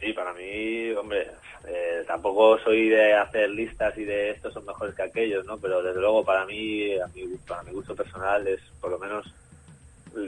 Sí, 0.00 0.12
para 0.12 0.32
mí, 0.32 0.92
hombre, 0.92 1.30
eh, 1.66 2.04
tampoco 2.06 2.58
soy 2.58 2.88
de 2.88 3.14
hacer 3.14 3.50
listas 3.50 3.96
y 3.96 4.04
de 4.04 4.30
estos 4.30 4.52
son 4.52 4.66
mejores 4.66 4.94
que 4.94 5.02
aquellos, 5.02 5.46
¿no? 5.46 5.58
Pero 5.58 5.82
desde 5.82 6.00
luego 6.00 6.24
para 6.24 6.44
mí, 6.44 6.98
a 6.98 7.06
mi, 7.08 7.22
para 7.46 7.62
mi 7.62 7.72
gusto 7.72 7.94
personal, 7.94 8.46
es 8.46 8.60
por 8.80 8.90
lo 8.90 8.98
menos, 8.98 9.32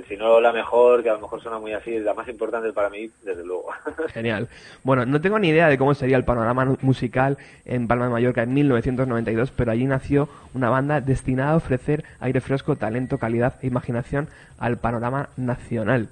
si 0.09 0.16
no 0.16 0.40
la 0.40 0.53
mejor, 0.53 1.03
que 1.03 1.11
a 1.11 1.14
lo 1.14 1.20
mejor 1.20 1.40
suena 1.42 1.59
muy 1.59 1.72
así, 1.72 1.99
la 1.99 2.14
más 2.14 2.29
importante 2.29 2.72
para 2.72 2.90
mí, 2.90 3.11
desde 3.25 3.44
luego. 3.44 3.66
Genial. 4.12 4.49
Bueno, 4.83 5.05
no 5.07 5.20
tengo 5.20 5.38
ni 5.38 5.49
idea 5.49 5.68
de 5.68 5.79
cómo 5.79 5.94
sería 5.94 6.16
el 6.16 6.25
panorama 6.25 6.77
musical 6.83 7.38
en 7.64 7.88
Palma 7.88 8.07
de 8.07 8.12
Mallorca 8.12 8.42
en 8.42 8.55
1992, 8.55 9.53
pero 9.57 9.72
allí 9.72 9.85
nació 9.85 10.29
una 10.55 10.70
banda 10.70 11.01
destinada 11.01 11.53
a 11.53 11.57
ofrecer 11.57 12.05
aire 12.20 12.40
fresco, 12.40 12.77
talento, 12.77 13.18
calidad 13.18 13.55
e 13.62 13.66
imaginación 13.66 14.29
al 14.59 14.79
panorama 14.79 15.29
nacional. 15.37 16.09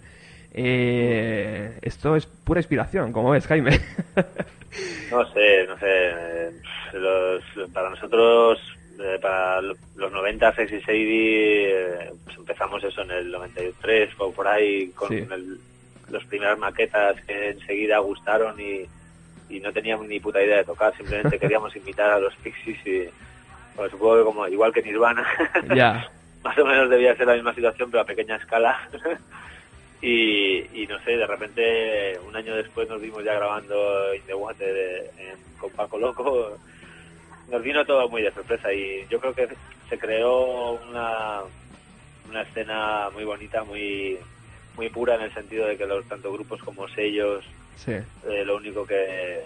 Eh, 0.56 1.78
esto 1.82 2.14
es 2.16 2.26
pura 2.26 2.60
inspiración, 2.60 3.12
como 3.12 3.30
ves, 3.30 3.46
Jaime. 3.46 3.80
No 5.08 5.24
sé, 5.32 5.66
no 5.68 5.78
sé. 5.78 5.86
eh, 5.86 6.50
Los, 6.94 7.70
para 7.72 7.90
nosotros, 7.90 8.58
eh, 9.00 9.18
para 9.20 9.60
lo- 9.60 9.76
los 9.96 10.12
90, 10.12 10.52
Sexy 10.54 10.80
Sadie, 10.80 11.70
eh, 11.70 12.10
pues 12.24 12.36
empezamos 12.36 12.82
eso 12.84 13.02
en 13.02 13.10
el 13.10 13.30
93 13.30 14.10
o 14.18 14.32
por 14.32 14.46
ahí 14.48 14.88
con 14.90 15.08
Sí. 15.08 15.16
el- 15.30 15.58
los 16.10 16.24
primeras 16.26 16.58
maquetas 16.58 17.20
que 17.26 17.50
enseguida 17.50 17.98
gustaron 17.98 18.60
y, 18.60 18.84
y 19.48 19.60
no 19.60 19.72
teníamos 19.72 20.06
ni 20.06 20.20
puta 20.20 20.42
idea 20.42 20.58
de 20.58 20.64
tocar, 20.64 20.94
simplemente 20.96 21.38
queríamos 21.40 21.74
invitar 21.76 22.10
a 22.10 22.18
los 22.20 22.34
Pixies 22.36 22.86
y 22.86 23.08
pues, 23.76 23.90
supongo 23.90 24.18
que 24.18 24.24
como 24.24 24.46
igual 24.48 24.72
que 24.72 24.82
Nirvana, 24.82 25.26
ya. 25.74 26.08
más 26.44 26.56
o 26.58 26.64
menos 26.64 26.90
debía 26.90 27.16
ser 27.16 27.26
la 27.26 27.34
misma 27.34 27.54
situación 27.54 27.90
pero 27.90 28.02
a 28.02 28.06
pequeña 28.06 28.36
escala. 28.36 28.88
Y, 30.02 30.82
y 30.82 30.86
no 30.86 30.98
sé, 31.00 31.12
de 31.16 31.26
repente 31.26 32.18
un 32.28 32.36
año 32.36 32.54
después 32.56 32.86
nos 32.90 33.00
vimos 33.00 33.24
ya 33.24 33.34
grabando 33.34 34.14
In 34.14 34.20
the 34.26 34.34
Water 34.34 34.68
eh, 34.76 35.10
en- 35.18 35.58
con 35.58 35.70
Paco 35.70 35.96
Loco. 35.98 36.58
Nos 37.50 37.62
vino 37.62 37.84
todo 37.84 38.08
muy 38.08 38.22
de 38.22 38.32
sorpresa 38.32 38.72
y 38.72 39.06
yo 39.10 39.20
creo 39.20 39.34
que 39.34 39.48
se 39.88 39.98
creó 39.98 40.72
una, 40.88 41.40
una 42.28 42.42
escena 42.42 43.10
muy 43.12 43.24
bonita, 43.24 43.64
muy 43.64 44.18
muy 44.76 44.88
pura 44.88 45.14
en 45.14 45.20
el 45.22 45.32
sentido 45.34 45.66
de 45.66 45.76
que 45.76 45.86
los 45.86 46.04
tanto 46.08 46.32
grupos 46.32 46.60
como 46.62 46.88
sellos 46.88 47.44
Sí. 47.76 47.92
eh, 47.92 48.44
lo 48.44 48.56
único 48.56 48.84
que, 48.86 49.42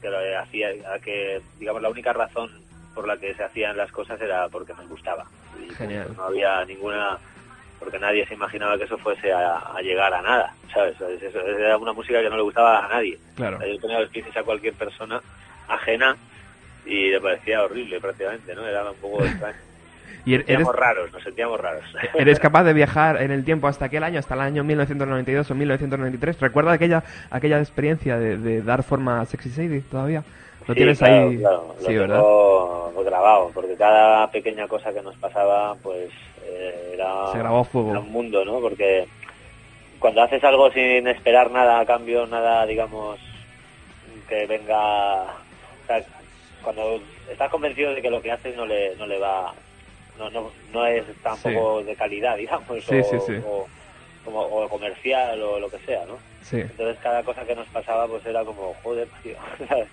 que 0.00 0.08
lo 0.08 0.18
hacía, 0.40 0.68
que 1.02 1.42
digamos 1.58 1.82
la 1.82 1.90
única 1.90 2.12
razón 2.14 2.50
por 2.94 3.06
la 3.06 3.16
que 3.18 3.34
se 3.34 3.44
hacían 3.44 3.76
las 3.76 3.90
cosas 3.92 4.18
era 4.20 4.48
porque 4.48 4.72
nos 4.74 4.88
gustaba. 4.88 5.26
Y 5.62 5.74
Genial. 5.74 6.08
no 6.16 6.24
había 6.24 6.64
ninguna 6.64 7.18
porque 7.78 7.98
nadie 7.98 8.26
se 8.26 8.32
imaginaba 8.34 8.78
que 8.78 8.84
eso 8.84 8.96
fuese 8.96 9.30
a, 9.32 9.58
a 9.58 9.80
llegar 9.82 10.12
a 10.14 10.22
nada, 10.22 10.54
¿sabes? 10.72 10.98
Es- 11.00 11.22
Eso 11.22 11.40
era 11.40 11.76
una 11.76 11.92
música 11.92 12.22
que 12.22 12.30
no 12.30 12.36
le 12.36 12.42
gustaba 12.42 12.86
a 12.86 12.88
nadie. 12.88 13.18
Claro. 13.34 13.58
Yo 13.66 13.78
ponía 13.80 14.00
los 14.00 14.10
a 14.36 14.42
cualquier 14.42 14.72
persona 14.74 15.20
ajena 15.68 16.16
y 16.86 17.10
le 17.10 17.20
parecía 17.20 17.62
horrible 17.64 18.00
prácticamente, 18.00 18.54
¿no? 18.54 18.66
Era 18.66 18.90
un 18.90 18.96
poco 18.96 19.24
extraño. 19.24 19.56
¿Y 20.24 20.34
er- 20.34 20.38
Nos 20.40 20.48
eres, 20.48 20.66
sentíamos 20.66 20.76
raros, 20.76 21.12
nos 21.12 21.22
sentíamos 21.22 21.60
raros. 21.60 21.84
eres 22.14 22.38
capaz 22.40 22.64
de 22.64 22.72
viajar 22.72 23.22
en 23.22 23.30
el 23.30 23.44
tiempo 23.44 23.68
hasta 23.68 23.84
aquel 23.86 24.02
año, 24.04 24.18
hasta 24.18 24.34
el 24.34 24.40
año 24.40 24.64
1992 24.64 25.50
o 25.50 25.54
1993? 25.54 26.40
¿Recuerda 26.40 26.72
aquella, 26.72 27.04
aquella 27.30 27.58
experiencia 27.60 28.18
de, 28.18 28.36
de 28.36 28.62
dar 28.62 28.82
forma 28.82 29.20
a 29.20 29.26
Sexy 29.26 29.50
Sadie 29.50 29.82
todavía? 29.82 30.24
¿Lo 30.66 30.74
Sí, 30.74 30.78
tienes 30.78 30.98
claro, 30.98 31.28
ahí? 31.28 31.38
claro, 31.38 31.74
lo 31.80 31.86
sí, 31.86 31.94
¿verdad? 31.96 32.16
tengo 32.16 33.04
grabado, 33.04 33.50
porque 33.54 33.76
cada 33.76 34.28
pequeña 34.32 34.66
cosa 34.66 34.92
que 34.92 35.00
nos 35.02 35.14
pasaba, 35.16 35.76
pues 35.76 36.10
eh, 36.44 36.90
era, 36.94 37.30
Se 37.30 37.38
grabó 37.38 37.62
fuego. 37.62 37.90
era 37.90 38.00
un 38.00 38.10
mundo, 38.10 38.44
¿no? 38.44 38.58
Porque 38.58 39.06
cuando 40.00 40.22
haces 40.22 40.42
algo 40.42 40.70
sin 40.72 41.06
esperar 41.06 41.52
nada 41.52 41.78
a 41.78 41.86
cambio, 41.86 42.26
nada, 42.26 42.66
digamos, 42.66 43.18
que 44.28 44.44
venga... 44.46 45.22
O 45.22 45.86
sea, 45.86 46.02
cuando 46.66 47.00
estás 47.30 47.48
convencido 47.48 47.94
de 47.94 48.02
que 48.02 48.10
lo 48.10 48.20
que 48.20 48.32
haces 48.32 48.56
no 48.56 48.66
le, 48.66 48.96
no 48.96 49.06
le 49.06 49.18
va... 49.20 49.54
No, 50.18 50.28
no, 50.30 50.50
no 50.72 50.84
es 50.86 51.04
tampoco 51.22 51.84
de 51.84 51.94
calidad, 51.94 52.36
digamos, 52.38 52.84
Sí, 52.84 52.96
o, 52.98 53.04
sí, 53.04 53.18
sí. 53.24 53.40
o- 53.46 53.68
como, 54.24 54.40
o 54.40 54.68
comercial 54.68 55.40
o 55.40 55.60
lo 55.60 55.70
que 55.70 55.78
sea, 55.86 56.04
¿no? 56.06 56.18
Entonces 56.58 56.98
cada 57.00 57.22
cosa 57.22 57.44
que 57.44 57.54
nos 57.54 57.68
pasaba 57.68 58.08
pues 58.08 58.26
era 58.26 58.44
como, 58.44 58.74
joder. 58.82 59.08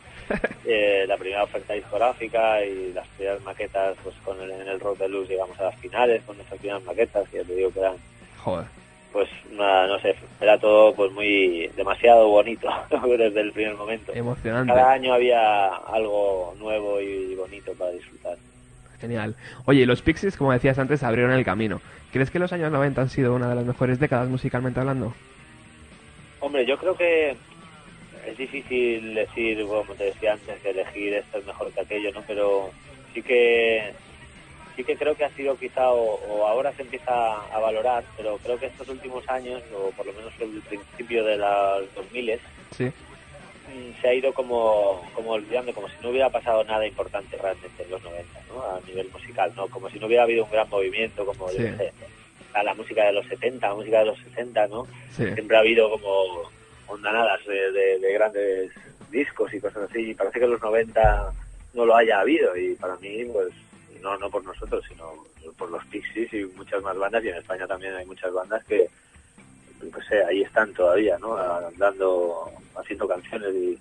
Eh, 0.66 1.04
la 1.08 1.18
primera 1.18 1.44
oferta 1.44 1.74
discográfica 1.74 2.64
y 2.64 2.94
las 2.94 3.06
primeras 3.10 3.42
maquetas 3.42 3.98
pues 4.02 4.16
con 4.24 4.40
el, 4.42 4.50
en 4.50 4.66
el 4.70 4.80
Rock 4.80 4.98
de 5.00 5.10
Luz 5.10 5.28
llegamos 5.28 5.60
a 5.60 5.64
las 5.66 5.76
finales 5.76 6.24
con 6.24 6.38
nuestras 6.38 6.58
primeras 6.58 6.82
maquetas 6.86 7.28
que 7.28 7.38
ya 7.40 7.44
te 7.44 7.54
digo 7.54 7.70
que 7.74 7.80
eran 7.82 7.98
Joder. 8.42 8.66
Pues 9.14 9.30
una, 9.52 9.88
no 9.88 10.00
sé, 10.00 10.16
era 10.42 10.58
todo 10.58 10.94
pues 10.94 11.12
muy 11.12 11.70
demasiado 11.78 12.28
bonito 12.28 12.68
desde 13.08 13.40
el 13.40 13.54
primer 13.54 13.76
momento. 13.76 14.12
Emocionante. 14.14 14.74
Cada 14.74 14.92
año 14.94 15.14
había 15.14 15.68
algo 15.68 16.56
nuevo 16.60 17.00
y 17.00 17.36
bonito 17.36 17.72
para 17.74 17.92
disfrutar. 17.92 18.36
Genial. 19.00 19.36
Oye, 19.66 19.82
y 19.82 19.86
los 19.86 20.02
Pixies, 20.02 20.36
como 20.36 20.52
decías 20.52 20.80
antes, 20.80 21.04
abrieron 21.04 21.32
el 21.34 21.46
camino. 21.46 21.80
¿Crees 22.12 22.32
que 22.32 22.40
los 22.40 22.52
años 22.54 22.72
90 22.72 23.02
han 23.02 23.10
sido 23.10 23.36
una 23.36 23.50
de 23.50 23.56
las 23.56 23.66
mejores 23.66 24.00
décadas 24.00 24.30
musicalmente 24.30 24.80
hablando? 24.80 25.14
Hombre, 26.40 26.66
yo 26.66 26.78
creo 26.78 26.96
que 26.96 27.36
es 28.26 28.38
difícil 28.38 29.14
decir, 29.14 29.66
como 29.66 29.94
te 29.96 30.06
decía 30.06 30.34
antes, 30.34 30.60
que 30.62 30.70
elegir 30.70 31.14
esto 31.14 31.38
es 31.38 31.46
mejor 31.46 31.72
que 31.72 31.82
aquello, 31.82 32.12
¿no? 32.14 32.24
Pero 32.26 32.72
sí 33.14 33.22
que 33.22 33.94
sí 34.76 34.84
que 34.84 34.96
creo 34.96 35.16
que 35.16 35.26
ha 35.26 35.30
sido 35.36 35.56
quizá, 35.58 35.90
o, 35.92 36.16
o 36.28 36.48
ahora 36.48 36.72
se 36.74 36.82
empieza 36.82 37.14
a 37.14 37.60
valorar, 37.60 38.04
pero 38.18 38.38
creo 38.38 38.60
que 38.60 38.68
estos 38.68 38.88
últimos 38.90 39.28
años, 39.30 39.62
o 39.76 39.92
por 39.92 40.06
lo 40.06 40.14
menos 40.14 40.34
el 40.40 40.62
principio 40.62 41.24
de 41.24 41.38
los 41.38 41.94
2000 41.96 42.40
Sí. 42.76 42.86
mm, 42.86 44.02
se 44.02 44.08
ha 44.08 44.14
ido 44.14 44.34
como, 44.34 45.08
como 45.14 45.32
olvidando, 45.32 45.74
como 45.74 45.88
si 45.90 45.96
no 46.02 46.10
hubiera 46.10 46.30
pasado 46.30 46.64
nada 46.64 46.86
importante 46.88 47.38
realmente 47.38 47.84
en 47.84 47.92
los 47.92 48.02
90, 48.04 48.40
¿no? 48.50 48.62
A 48.64 48.80
nivel 48.88 49.10
musical, 49.12 49.52
¿no? 49.56 49.68
Como 49.68 49.90
si 49.90 50.00
no 50.00 50.08
hubiera 50.08 50.24
habido 50.24 50.44
un 50.46 50.52
gran 50.52 50.70
movimiento, 50.70 51.26
como 51.26 51.50
Sí. 51.50 51.58
sé, 51.58 51.92
a 52.54 52.64
la 52.64 52.74
música 52.74 53.06
de 53.06 53.14
los 53.14 53.26
70, 53.28 53.68
la 53.68 53.76
música 53.76 54.00
de 54.00 54.06
los 54.06 54.20
60, 54.20 54.68
¿no? 54.68 54.86
Sí. 55.16 55.26
Siempre 55.34 55.56
ha 55.58 55.62
habido 55.62 55.90
como 55.90 56.52
ondanadas 56.88 57.44
de, 57.46 57.72
de- 57.72 58.00
de 58.00 58.14
grandes 58.14 58.72
discos 59.12 59.54
y 59.54 59.60
cosas 59.60 59.90
así, 59.90 60.10
y 60.10 60.14
parece 60.14 60.40
que 60.40 60.46
en 60.46 60.52
los 60.52 60.62
90 60.62 61.32
no 61.74 61.86
lo 61.86 61.96
haya 61.96 62.20
habido, 62.20 62.56
y 62.58 62.76
para 62.76 62.96
mí, 62.98 63.24
pues, 63.32 63.50
no, 64.04 64.18
no 64.18 64.30
por 64.30 64.44
nosotros, 64.44 64.84
sino 64.88 65.14
por 65.58 65.72
los 65.72 65.84
Pixies 65.86 66.32
y 66.34 66.44
muchas 66.58 66.84
más 66.84 66.98
bandas, 66.98 67.24
y 67.24 67.30
en 67.30 67.36
España 67.36 67.66
también 67.66 67.96
hay 67.96 68.06
muchas 68.06 68.32
bandas 68.34 68.64
que, 68.66 68.90
pues 69.92 70.06
sé, 70.08 70.24
ahí 70.24 70.42
están 70.42 70.74
todavía, 70.74 71.18
¿no? 71.18 71.36
Dando, 71.78 72.52
haciendo 72.76 73.08
canciones 73.08 73.56
y, 73.56 73.80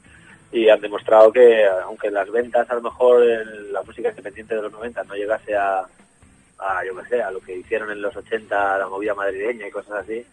y 0.52 0.68
han 0.68 0.80
demostrado 0.80 1.32
que, 1.32 1.66
aunque 1.66 2.10
las 2.10 2.30
ventas 2.30 2.70
a 2.70 2.74
lo 2.74 2.82
mejor 2.82 3.22
en 3.24 3.72
la 3.72 3.82
música 3.82 4.10
independiente 4.10 4.54
de 4.54 4.62
los 4.62 4.72
90 4.72 5.04
no 5.04 5.14
llegase 5.14 5.56
a, 5.56 5.80
a 5.80 6.84
yo 6.86 6.96
qué 6.96 7.08
sé, 7.08 7.22
a 7.22 7.30
lo 7.30 7.40
que 7.40 7.56
hicieron 7.56 7.90
en 7.90 8.00
los 8.00 8.14
80 8.14 8.78
la 8.78 8.88
movida 8.88 9.14
madrileña 9.14 9.66
y 9.66 9.70
cosas 9.70 10.04
así, 10.04 10.24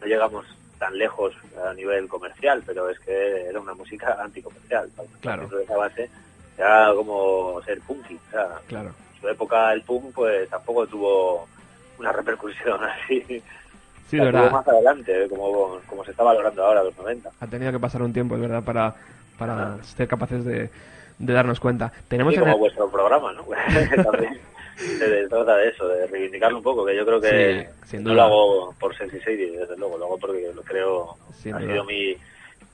no 0.00 0.06
llegamos 0.06 0.44
tan 0.78 0.98
lejos 0.98 1.32
a 1.64 1.72
nivel 1.74 2.08
comercial, 2.08 2.62
pero 2.66 2.90
es 2.90 2.98
que 3.00 3.46
era 3.46 3.60
una 3.60 3.72
música 3.74 4.18
anticomercial. 4.20 4.90
Claro. 5.20 5.42
Dentro 5.42 5.58
de 5.58 5.64
esa 5.64 5.76
base 5.76 6.10
era 6.56 6.92
como 6.94 7.60
ser 7.62 7.80
punky. 7.80 8.14
O 8.28 8.30
sea, 8.30 8.48
Claro. 8.66 8.90
en 9.14 9.20
su 9.20 9.28
época 9.28 9.72
el 9.72 9.82
punk 9.82 10.12
pues 10.14 10.48
tampoco 10.48 10.86
tuvo 10.86 11.46
una 11.98 12.12
repercusión 12.12 12.80
así. 13.04 13.42
Sí, 14.08 14.16
La 14.18 14.24
verdad. 14.24 14.50
más 14.52 14.68
adelante, 14.68 15.24
¿eh? 15.24 15.28
como, 15.28 15.80
como 15.86 16.04
se 16.04 16.12
está 16.12 16.22
valorando 16.22 16.64
ahora, 16.64 16.82
los 16.84 16.96
90. 16.96 17.28
Ha 17.40 17.46
tenido 17.48 17.72
que 17.72 17.80
pasar 17.80 18.02
un 18.02 18.12
tiempo, 18.12 18.36
es 18.36 18.40
verdad, 18.40 18.62
para, 18.62 18.94
para 19.36 19.82
ser 19.82 20.06
capaces 20.06 20.44
de, 20.44 20.70
de 21.18 21.32
darnos 21.32 21.58
cuenta. 21.58 21.92
Tenemos 22.06 22.32
Sí, 22.34 22.38
como 22.38 22.52
el- 22.52 22.58
vuestro 22.58 22.88
programa, 22.88 23.32
¿no? 23.32 23.42
También 24.04 24.38
se 24.76 25.26
trata 25.28 25.56
de 25.56 25.68
eso, 25.70 25.88
de 25.88 26.06
reivindicarlo 26.06 26.58
un 26.58 26.62
poco, 26.62 26.84
que 26.86 26.94
yo 26.94 27.04
creo 27.04 27.20
que 27.20 27.68
Sí, 27.84 27.96
no 27.98 28.14
lo 28.14 28.22
hago 28.22 28.74
por 28.78 28.96
Sensi 28.96 29.18
Sadie, 29.20 29.50
desde 29.58 29.76
luego, 29.76 29.98
lo 29.98 30.04
hago 30.04 30.18
porque 30.18 30.52
lo 30.54 30.62
creo, 30.62 31.16
Sin 31.42 31.54
ha 31.54 31.58
duda. 31.58 31.72
sido 31.72 31.84
mi, 31.84 32.16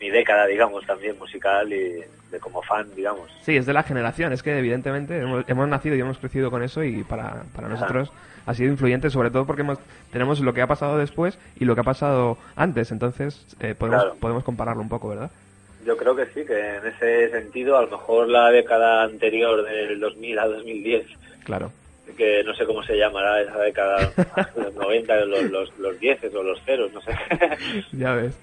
mi 0.02 0.10
década, 0.10 0.46
digamos, 0.46 0.84
también 0.84 1.16
musical 1.16 1.72
y 1.72 2.02
de 2.30 2.38
como 2.40 2.60
fan, 2.62 2.88
digamos. 2.96 3.30
Sí, 3.44 3.56
es 3.56 3.66
de 3.66 3.72
la 3.72 3.84
generación. 3.84 4.32
Es 4.32 4.42
que 4.42 4.58
evidentemente 4.58 5.16
hemos, 5.18 5.48
hemos 5.48 5.68
nacido 5.68 5.94
y 5.94 6.00
hemos 6.00 6.18
crecido 6.18 6.50
con 6.50 6.62
eso 6.64 6.82
y 6.82 7.04
para, 7.04 7.44
para 7.54 7.68
nosotros 7.68 8.10
ha 8.44 8.54
sido 8.54 8.72
influyente, 8.72 9.10
sobre 9.10 9.30
todo 9.30 9.46
porque 9.46 9.62
hemos, 9.62 9.78
tenemos 10.10 10.40
lo 10.40 10.52
que 10.52 10.60
ha 10.62 10.66
pasado 10.66 10.98
después 10.98 11.38
y 11.60 11.64
lo 11.66 11.74
que 11.76 11.82
ha 11.82 11.84
pasado 11.84 12.36
antes. 12.56 12.90
Entonces 12.90 13.46
eh, 13.60 13.76
podemos, 13.78 14.02
Claro. 14.02 14.16
podemos 14.18 14.42
compararlo 14.44 14.82
un 14.82 14.88
poco, 14.88 15.08
¿verdad? 15.08 15.30
Yo 15.86 15.96
creo 15.96 16.16
que 16.16 16.26
sí, 16.26 16.44
que 16.44 16.76
en 16.76 16.86
ese 16.86 17.30
sentido, 17.30 17.76
a 17.78 17.82
lo 17.82 17.88
mejor 17.90 18.28
la 18.28 18.50
década 18.50 19.04
anterior 19.04 19.64
del 19.64 20.00
2000 20.00 20.38
a 20.38 20.46
2010, 20.48 21.06
Claro. 21.44 21.70
que 22.16 22.42
no 22.44 22.54
sé 22.54 22.64
cómo 22.66 22.82
se 22.82 22.96
llamará 22.96 23.40
esa 23.40 23.58
década, 23.58 24.10
los 24.56 24.74
90, 24.74 25.24
los, 25.26 25.42
los, 25.50 25.78
los 25.78 25.98
10 26.00 26.34
o 26.34 26.42
los 26.42 26.60
ceros, 26.64 26.92
no 26.92 27.00
sé. 27.02 27.12
Ya 27.92 28.14
ves. 28.14 28.34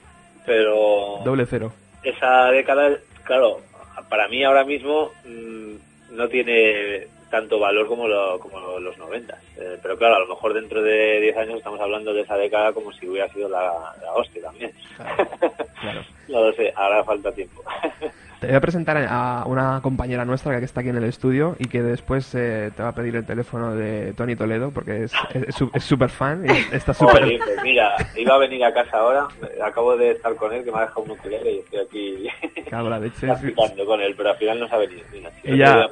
Pero 0.50 1.22
Doble 1.24 1.46
cero. 1.46 1.72
esa 2.02 2.46
década, 2.50 2.98
claro, 3.24 3.62
para 4.10 4.28
mí 4.30 4.44
ahora 4.44 4.66
mismo 4.66 5.12
mm, 5.24 6.16
no 6.16 6.28
tiene 6.28 7.06
tanto 7.30 7.60
valor 7.60 7.88
como, 7.88 8.08
lo- 8.08 8.40
como 8.40 8.80
los 8.80 8.98
90. 8.98 9.38
Eh, 9.58 9.78
pero 9.82 9.98
claro, 9.98 10.16
a 10.16 10.20
lo 10.20 10.28
mejor 10.28 10.54
dentro 10.54 10.82
de 10.82 11.20
10 11.22 11.38
años 11.38 11.58
estamos 11.58 11.80
hablando 11.80 12.14
de 12.14 12.22
esa 12.22 12.36
década 12.38 12.74
como 12.74 12.92
si 12.94 13.08
hubiera 13.08 13.28
sido 13.34 13.50
la, 13.50 13.94
la 14.02 14.14
hostia 14.14 14.42
también. 14.44 14.72
Claro. 14.98 15.28
no 16.28 16.42
lo 16.44 16.54
sé, 16.54 16.74
ahora 16.76 17.04
falta 17.04 17.32
tiempo. 17.32 17.64
Te 18.40 18.48
voy 18.48 18.56
a 18.56 18.62
presentar 18.62 18.96
a 19.10 19.44
una 19.48 19.82
compañera 19.84 20.24
nuestra 20.24 20.58
que 20.60 20.64
está 20.64 20.80
aquí 20.80 20.88
en 20.88 20.96
el 20.96 21.04
estudio 21.04 21.58
y 21.60 21.68
que 21.68 21.84
después 21.84 22.34
eh, 22.36 22.72
te 22.74 22.82
va 22.82 22.88
a 22.88 22.96
pedir 22.96 23.14
el 23.18 23.26
teléfono 23.26 23.76
de 23.76 24.14
Tony 24.14 24.38
Toledo 24.38 24.72
porque 24.72 25.04
es 25.04 25.12
es 25.34 25.56
es 25.74 25.84
súper 25.84 26.08
fan 26.10 26.46
y 26.46 26.50
está 26.74 26.94
súper... 26.94 27.22
Joder, 27.26 27.38
pues 27.40 27.64
mira, 27.64 27.96
iba 28.16 28.36
a 28.36 28.38
venir 28.38 28.64
a 28.64 28.74
casa 28.74 28.96
ahora, 28.98 29.28
acabo 29.62 29.98
de 29.98 30.12
estar 30.12 30.34
con 30.38 30.54
él, 30.54 30.64
que 30.64 30.72
me 30.72 30.78
ha 30.78 30.82
dejado 30.84 31.02
un 31.02 31.12
ukulele 31.12 31.52
y 31.52 31.58
estoy 31.60 31.80
aquí 31.82 32.28
en 32.72 32.90
la 32.90 32.98
leche. 33.00 33.28
practicando 33.28 33.86
con 33.86 34.00
él, 34.02 34.14
pero 34.16 34.30
al 34.30 34.38
final 34.38 34.58
no 34.62 34.70
se 34.70 34.76
ha 34.76 34.78
venido. 34.78 35.02
Mira, 35.12 35.32
si 35.42 35.52
Ella. 35.52 35.88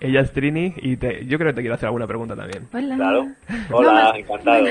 Ella 0.00 0.20
es 0.20 0.32
Trini 0.32 0.74
y 0.76 0.96
te- 0.96 1.24
yo 1.26 1.38
creo 1.38 1.50
que 1.50 1.56
te 1.56 1.60
quiero 1.62 1.74
hacer 1.74 1.86
alguna 1.86 2.06
pregunta 2.06 2.34
también. 2.36 2.66
Hola. 2.72 2.96
Claro. 2.96 3.26
Hola, 3.70 3.92
No, 4.12 4.14
encantado. 4.16 4.64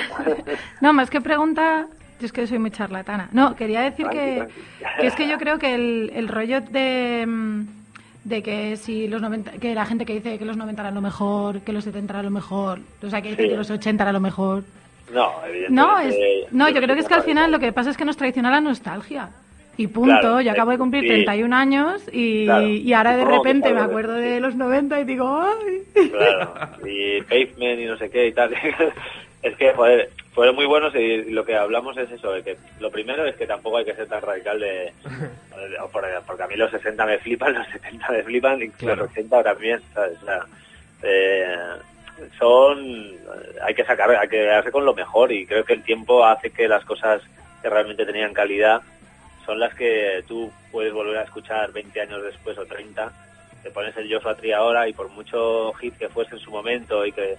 No, 0.82 0.94
más 0.94 1.10
que 1.10 1.22
pregunta, 1.22 1.88
yo 2.20 2.26
es 2.26 2.32
que 2.32 2.48
soy 2.48 2.60
muy 2.60 2.72
charlatana. 2.72 3.30
No, 3.32 3.56
quería 3.56 3.82
decir 3.82 4.06
Tranqui, 4.08 4.18
que, 4.18 4.36
tranqui. 4.80 5.02
que 5.02 5.08
es 5.08 5.16
que 5.16 5.28
yo 5.28 5.38
creo 5.38 5.58
que 5.60 5.74
el, 5.76 6.12
el 6.16 6.28
rollo 6.28 6.62
de, 6.62 7.26
mm, 7.28 7.62
de 8.26 8.44
que 8.44 8.78
si 8.78 9.08
los 9.08 9.22
90, 9.22 9.54
que 9.54 9.74
la 9.74 9.86
gente 9.86 10.06
que 10.06 10.14
dice 10.14 10.38
que 10.38 10.46
los 10.46 10.58
90 10.58 10.82
era 10.82 10.92
lo 10.92 11.02
mejor, 11.02 11.62
que 11.62 11.74
los 11.74 11.84
70 11.84 12.14
era 12.14 12.24
lo 12.24 12.30
mejor, 12.32 12.80
o 13.02 13.10
sea, 13.10 13.22
que 13.22 13.30
dice 13.30 13.44
Sí. 13.44 13.50
que 13.50 13.56
los 13.58 13.70
80 13.70 14.04
era 14.04 14.14
lo 14.14 14.20
mejor. 14.20 14.64
No, 15.14 15.30
evidentemente. 15.46 15.72
No, 15.74 16.00
es, 16.00 16.16
no, 16.54 16.70
yo 16.70 16.82
creo 16.82 16.96
que 16.96 17.02
es 17.02 17.08
que 17.08 17.14
al 17.16 17.24
final 17.24 17.52
lo 17.52 17.60
que 17.60 17.74
pasa 17.74 17.90
es 17.90 17.98
que 17.98 18.06
nos 18.06 18.16
traiciona 18.18 18.50
la 18.50 18.62
nostalgia. 18.62 19.30
Y 19.82 19.88
punto, 19.88 20.20
Claro, 20.20 20.42
yo 20.42 20.52
acabo 20.52 20.70
de 20.72 20.78
cumplir 20.78 21.02
sí. 21.04 21.10
31 21.10 21.56
años 21.56 22.04
y, 22.12 22.46
Claro. 22.46 22.68
y 22.68 22.94
ahora 22.94 23.18
de 23.18 23.26
repente 23.26 23.74
me 23.74 23.82
acuerdo 23.82 24.14
de 24.14 24.40
los 24.40 24.54
90 24.56 25.00
y 25.00 25.04
digo, 25.06 25.42
¡ay! 25.42 26.10
Claro, 26.10 26.54
y 26.86 27.22
Pavement 27.24 27.80
y 27.80 27.86
no 27.86 27.98
sé 27.98 28.10
qué 28.12 28.28
y 28.28 28.32
tal. 28.34 28.54
es 29.42 29.56
que, 29.56 29.74
joder, 29.74 30.10
fueron 30.34 30.54
muy 30.56 30.66
buenos 30.68 30.94
y 30.96 31.24
lo 31.32 31.44
que 31.44 31.56
hablamos 31.56 31.98
es 31.98 32.12
eso, 32.12 32.32
de 32.32 32.44
que 32.44 32.58
lo 32.80 32.92
primero 32.92 33.26
es 33.26 33.36
que 33.36 33.48
tampoco 33.48 33.78
hay 33.78 33.86
que 33.86 33.96
ser 33.96 34.08
tan 34.08 34.22
radical 34.22 34.60
de... 34.60 34.68
de- 34.68 34.94
por- 35.92 36.06
Porque 36.28 36.44
a 36.44 36.48
mí 36.48 36.56
los 36.56 36.70
60 36.70 37.04
me 37.08 37.18
flipan, 37.18 37.54
los 37.56 37.68
70 37.70 38.10
me 38.12 38.22
flipan, 38.24 38.62
y 38.62 38.70
Claro. 38.70 39.02
los 39.04 39.12
80 39.12 39.44
también, 39.44 39.82
¿sabes? 39.96 40.18
O 40.22 40.26
sea, 40.26 40.40
eh, 41.02 41.56
son... 42.38 43.08
Hay 43.66 43.74
que 43.74 43.84
sacar, 43.84 44.12
hay 44.12 44.28
que 44.28 44.38
quedarse 44.38 44.72
con 44.72 44.86
lo 44.86 44.94
mejor 44.94 45.32
y 45.32 45.46
creo 45.48 45.64
que 45.66 45.74
el 45.74 45.84
tiempo 45.84 46.24
hace 46.24 46.52
que 46.52 46.68
las 46.68 46.86
cosas 46.86 47.22
que 47.64 47.70
realmente 47.70 48.06
tenían 48.06 48.34
calidad 48.34 48.82
son 49.52 49.60
las 49.60 49.76
que 49.76 50.24
tú 50.30 50.50
puedes 50.72 50.94
volver 50.94 51.18
a 51.18 51.24
escuchar 51.24 51.74
20 51.74 52.00
años 52.00 52.24
después 52.24 52.58
o 52.58 52.66
30 52.66 53.12
te 53.62 53.70
pones 53.70 53.96
el 53.98 54.10
Joshua 54.12 54.34
Tree 54.36 54.54
ahora 54.54 54.88
y 54.88 54.94
por 54.94 55.10
mucho 55.10 55.74
hit 55.74 55.94
que 55.98 56.08
fuese 56.08 56.36
en 56.36 56.40
su 56.40 56.52
momento 56.52 57.06
y 57.06 57.12
que, 57.12 57.36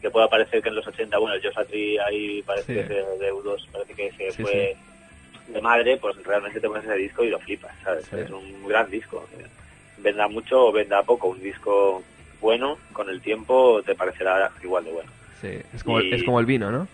que 0.00 0.08
pueda 0.10 0.28
parecer 0.28 0.62
que 0.62 0.68
en 0.68 0.76
los 0.76 0.86
80, 0.86 1.18
bueno, 1.18 1.34
el 1.34 1.42
Joshua 1.42 1.64
Tree 1.64 1.98
ahí 1.98 2.40
parece 2.42 2.72
Sí. 2.72 2.80
que 2.80 2.86
se- 2.86 3.18
de 3.24 3.32
U2 3.32 3.66
parece 3.72 3.94
que 3.94 4.12
se 4.12 4.30
Sí, 4.30 4.42
fue 4.42 4.76
de 5.48 5.60
madre, 5.60 5.96
pues 5.96 6.16
realmente 6.22 6.60
te 6.60 6.68
pones 6.68 6.84
ese 6.84 6.94
disco 6.94 7.24
y 7.24 7.30
lo 7.30 7.40
flipas, 7.40 7.72
¿sabes? 7.82 8.10
Es 8.12 8.30
un 8.30 8.68
gran 8.68 8.88
disco. 8.88 9.28
Venda 9.98 10.28
mucho 10.28 10.66
o 10.66 10.72
venda 10.72 11.02
poco, 11.02 11.26
un 11.26 11.40
disco 11.42 12.04
bueno, 12.40 12.78
con 12.92 13.10
el 13.10 13.20
tiempo 13.20 13.82
te 13.82 13.96
parecerá 13.96 14.52
igual 14.62 14.84
de 14.84 14.92
bueno. 14.92 15.10
Sí, 15.40 15.48
es 15.74 15.82
como, 15.82 16.00
Y- 16.00 16.14
es 16.14 16.22
como 16.22 16.38
el 16.38 16.46
vino, 16.46 16.70
¿no? 16.70 16.86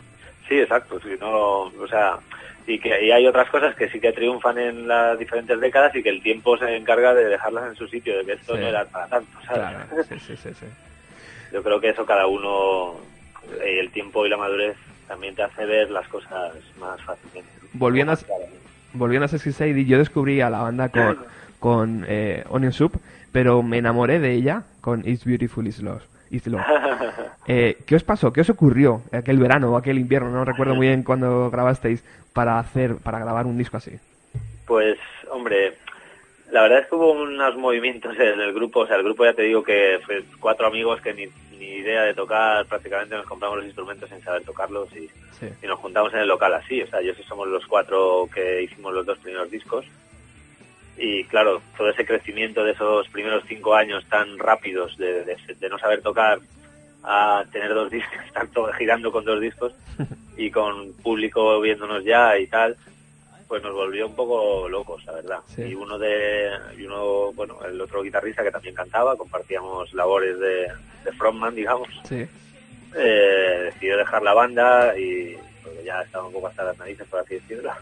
Sí, 0.48 0.58
exacto, 0.58 0.98
sí, 1.00 1.10
no, 1.20 1.62
o 1.64 1.86
sea, 1.88 2.18
y 2.66 2.78
que 2.78 3.04
y 3.04 3.10
hay 3.10 3.26
otras 3.26 3.48
cosas 3.50 3.74
que 3.74 3.88
sí 3.88 3.98
que 4.00 4.12
triunfan 4.12 4.58
en 4.58 4.86
las 4.88 5.18
diferentes 5.18 5.58
décadas 5.60 5.94
y 5.96 6.02
que 6.02 6.08
el 6.10 6.22
tiempo 6.22 6.56
se 6.56 6.76
encarga 6.76 7.12
de 7.14 7.24
dejarlas 7.24 7.68
en 7.68 7.74
su 7.76 7.88
sitio, 7.88 8.16
de 8.18 8.24
que 8.24 8.32
esto 8.32 8.54
Sí. 8.54 8.60
no 8.60 8.68
era 8.68 8.84
para 8.84 9.06
tanto, 9.08 9.38
¿sabes? 9.46 9.62
Claro, 9.88 10.04
sí, 10.08 10.14
sí, 10.26 10.36
sí. 10.36 10.50
sí. 10.60 10.66
Yo 11.52 11.62
creo 11.62 11.80
que 11.80 11.90
eso 11.90 12.06
cada 12.06 12.26
uno, 12.26 12.94
eh, 13.62 13.78
el 13.80 13.90
tiempo 13.90 14.24
y 14.24 14.30
la 14.30 14.36
madurez 14.36 14.76
también 15.08 15.34
te 15.34 15.42
hace 15.42 15.66
ver 15.66 15.90
las 15.90 16.06
cosas 16.08 16.54
más 16.78 17.00
fácilmente. 17.02 17.50
Volviendo 17.74 18.12
a, 18.12 18.18
volviendo 18.94 19.24
a 19.26 19.28
Sexy 19.28 19.52
Sadie, 19.52 19.84
yo 19.84 19.98
descubrí 19.98 20.40
a 20.40 20.48
la 20.48 20.60
banda 20.62 20.88
con, 20.88 21.18
con 21.58 22.06
eh, 22.08 22.44
Onion 22.48 22.72
Soup, 22.72 22.92
pero 23.32 23.62
me 23.62 23.78
enamoré 23.78 24.18
de 24.20 24.32
ella 24.32 24.62
con 24.80 25.06
It's 25.06 25.24
Beautiful 25.24 25.66
Is 25.66 25.80
Love. 25.82 26.02
Eh, 27.48 27.78
¿Qué 27.86 27.96
os 27.96 28.04
pasó? 28.04 28.32
¿Qué 28.32 28.40
os 28.42 28.50
ocurrió 28.50 29.02
aquel 29.10 29.36
verano 29.38 29.72
o 29.72 29.76
aquel 29.76 29.98
invierno? 29.98 30.30
No 30.30 30.44
recuerdo 30.44 30.76
muy 30.76 30.86
bien 30.86 31.02
cuando 31.02 31.50
grabasteis 31.50 32.04
para 32.32 32.58
hacer, 32.60 32.96
para 32.98 33.18
grabar 33.18 33.46
un 33.46 33.58
disco 33.58 33.76
así. 33.78 33.98
Pues, 34.64 34.96
hombre, 35.28 35.74
la 36.52 36.62
verdad 36.62 36.78
es 36.80 36.86
que 36.86 36.94
hubo 36.94 37.12
unos 37.12 37.56
movimientos 37.56 38.16
en 38.18 38.40
el 38.40 38.52
grupo. 38.52 38.80
O 38.80 38.86
sea, 38.86 38.96
el 38.96 39.02
grupo 39.02 39.24
ya 39.24 39.34
te 39.34 39.42
digo 39.42 39.62
que 39.64 39.98
fue 40.06 40.22
cuatro 40.38 40.68
amigos 40.68 41.00
que 41.00 41.12
ni, 41.14 41.26
ni 41.58 41.66
idea 41.78 42.02
de 42.02 42.14
tocar, 42.14 42.64
prácticamente 42.66 43.16
nos 43.16 43.26
compramos 43.26 43.56
los 43.56 43.66
instrumentos 43.66 44.08
sin 44.08 44.22
saber 44.22 44.42
tocarlos 44.44 44.88
y, 44.96 45.10
Sí. 45.40 45.48
y 45.60 45.66
nos 45.66 45.80
juntamos 45.80 46.14
en 46.14 46.20
el 46.20 46.28
local 46.28 46.54
así. 46.54 46.80
O 46.82 46.86
sea, 46.86 47.00
yo 47.02 47.12
sí 47.14 47.24
somos 47.24 47.48
los 47.48 47.66
cuatro 47.66 48.28
que 48.32 48.62
hicimos 48.62 48.94
los 48.94 49.04
dos 49.04 49.18
primeros 49.18 49.50
discos. 49.50 49.84
Y 50.96 51.24
claro, 51.24 51.62
todo 51.76 51.88
ese 51.90 52.04
crecimiento 52.04 52.62
de 52.64 52.72
esos 52.72 53.08
primeros 53.08 53.42
cinco 53.48 53.74
años 53.74 54.04
tan 54.08 54.38
rápidos 54.38 54.96
de, 54.98 55.24
de- 55.24 55.36
de 55.58 55.68
no 55.68 55.78
saber 55.78 56.02
tocar 56.02 56.38
a 57.02 57.44
tener 57.50 57.74
dos 57.74 57.90
discos, 57.90 58.14
estar 58.26 58.46
todo 58.48 58.72
girando 58.74 59.10
con 59.10 59.24
dos 59.24 59.40
discos 59.40 59.72
y 60.36 60.50
con 60.50 60.92
público 60.94 61.60
viéndonos 61.60 62.04
ya 62.04 62.38
y 62.38 62.46
tal, 62.46 62.76
pues 63.48 63.62
nos 63.62 63.74
volvió 63.74 64.06
un 64.06 64.14
poco 64.14 64.68
locos, 64.68 65.04
la 65.06 65.12
verdad. 65.12 65.38
Sí. 65.54 65.62
Y 65.62 65.74
uno 65.74 65.98
de, 65.98 66.50
y 66.78 66.84
uno, 66.84 67.32
bueno, 67.32 67.58
el 67.66 67.80
otro 67.80 68.02
guitarrista 68.02 68.42
que 68.42 68.50
también 68.50 68.74
cantaba, 68.74 69.16
compartíamos 69.16 69.92
labores 69.94 70.38
de, 70.38 70.68
de 71.04 71.12
frontman, 71.18 71.54
digamos, 71.54 71.88
Sí. 72.08 72.26
eh, 72.96 73.60
decidió 73.64 73.96
dejar 73.98 74.22
la 74.22 74.32
banda 74.34 74.96
y 74.98 75.36
porque 75.62 75.84
ya 75.84 76.00
estaba 76.02 76.26
un 76.26 76.32
poco 76.32 76.48
hasta 76.48 76.64
las 76.64 76.78
narices, 76.78 77.06
por 77.08 77.20
así 77.20 77.34
decirlo. 77.34 77.72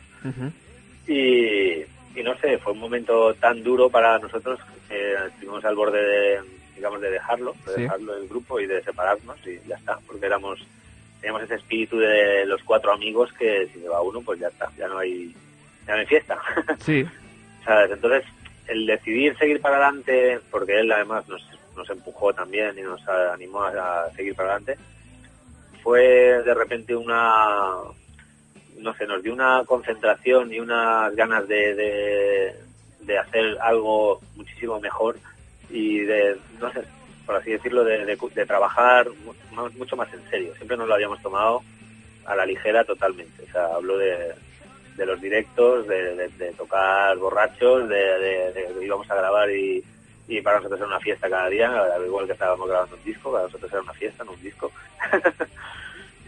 Y, 1.07 1.83
y 2.15 2.23
no 2.23 2.37
sé, 2.39 2.59
fue 2.59 2.73
un 2.73 2.81
momento 2.81 3.35
tan 3.35 3.63
duro 3.63 3.89
para 3.91 4.19
nosotros 4.19 4.59
que 4.89 5.15
estuvimos 5.29 5.65
al 5.65 5.77
borde 5.77 6.03
de, 6.03 6.41
digamos, 6.75 7.01
de 7.01 7.11
dejarlo, 7.11 7.55
de 7.67 7.75
Sí. 7.75 7.83
dejarlo 7.83 8.15
del 8.15 8.29
grupo 8.29 8.59
y 8.61 8.67
de 8.67 8.83
separarnos 8.83 9.37
y 9.47 9.61
ya 9.69 9.77
está, 9.77 9.99
porque 10.07 10.27
éramos, 10.27 10.59
teníamos 11.21 11.43
ese 11.43 11.55
espíritu 11.57 11.99
de 11.99 12.45
los 12.47 12.63
cuatro 12.65 12.93
amigos 12.93 13.33
que 13.39 13.69
si 13.73 13.81
se 13.81 13.89
va 13.89 14.03
uno, 14.03 14.21
pues 14.23 14.41
ya 14.41 14.49
está, 14.49 14.71
ya 14.77 14.89
no 14.89 14.99
hay, 14.99 15.35
ya 15.87 15.95
no 15.95 16.01
hay 16.01 16.07
fiesta. 16.07 16.39
Sí. 16.81 17.05
¿Sabes? 17.65 17.91
Entonces, 17.93 18.25
el 18.69 18.87
decidir 18.87 19.37
seguir 19.37 19.61
para 19.61 19.77
adelante, 19.77 20.41
porque 20.51 20.81
él 20.81 20.91
además 20.91 21.29
nos, 21.29 21.47
nos 21.77 21.89
empujó 21.91 22.33
también 22.33 22.77
y 22.79 22.83
nos 22.83 23.07
animó 23.09 23.63
a, 23.65 24.05
a 24.05 24.11
seguir 24.13 24.35
para 24.35 24.55
adelante, 24.55 24.77
fue 25.83 26.01
de 26.43 26.55
repente 26.55 26.95
una, 26.97 27.73
no 28.81 28.95
sé, 28.95 29.07
nos 29.07 29.23
dio 29.23 29.33
una 29.33 29.63
concentración 29.65 30.53
y 30.53 30.61
unas 30.61 31.15
ganas 31.15 31.47
de, 31.49 32.55
de, 33.01 33.19
hacer 33.19 33.57
algo 33.61 34.21
muchísimo 34.37 34.79
mejor 34.81 35.17
y 35.69 36.01
de, 36.01 36.37
no 36.61 36.73
sé, 36.73 36.83
por 37.27 37.37
así 37.37 37.51
decirlo, 37.51 37.85
de, 37.85 38.05
de, 38.05 38.47
trabajar 38.47 39.09
mucho 39.77 39.97
más 39.97 40.13
en 40.15 40.23
serio. 40.31 40.55
Siempre 40.57 40.77
nos 40.77 40.89
lo 40.89 40.95
habíamos 40.95 41.21
tomado 41.21 41.63
a 42.25 42.35
la 42.37 42.47
ligera 42.47 42.85
totalmente. 42.85 43.43
O 43.43 43.53
sea, 43.53 43.67
hablo 43.75 43.99
de, 43.99 44.35
de 44.97 45.07
los 45.07 45.21
directos, 45.21 45.87
de, 45.89 46.55
tocar 46.57 47.17
borrachos, 47.19 47.89
de, 47.89 48.69
íbamos 48.83 49.11
a 49.11 49.15
grabar 49.17 49.51
y, 49.51 49.83
y 50.29 50.41
para 50.41 50.59
nosotros 50.59 50.81
era 50.81 50.89
una 50.89 51.01
fiesta 51.01 51.29
cada 51.29 51.49
día, 51.49 51.71
al 51.95 52.05
igual 52.07 52.27
que 52.27 52.33
estábamos 52.33 52.69
grabando 52.69 52.97
un 52.97 53.05
disco, 53.05 53.33
para 53.33 53.45
nosotros 53.45 53.73
era 53.73 53.83
una 53.83 53.93
fiesta, 53.95 54.25
no 54.25 54.33
un 54.33 54.43
disco. 54.43 54.71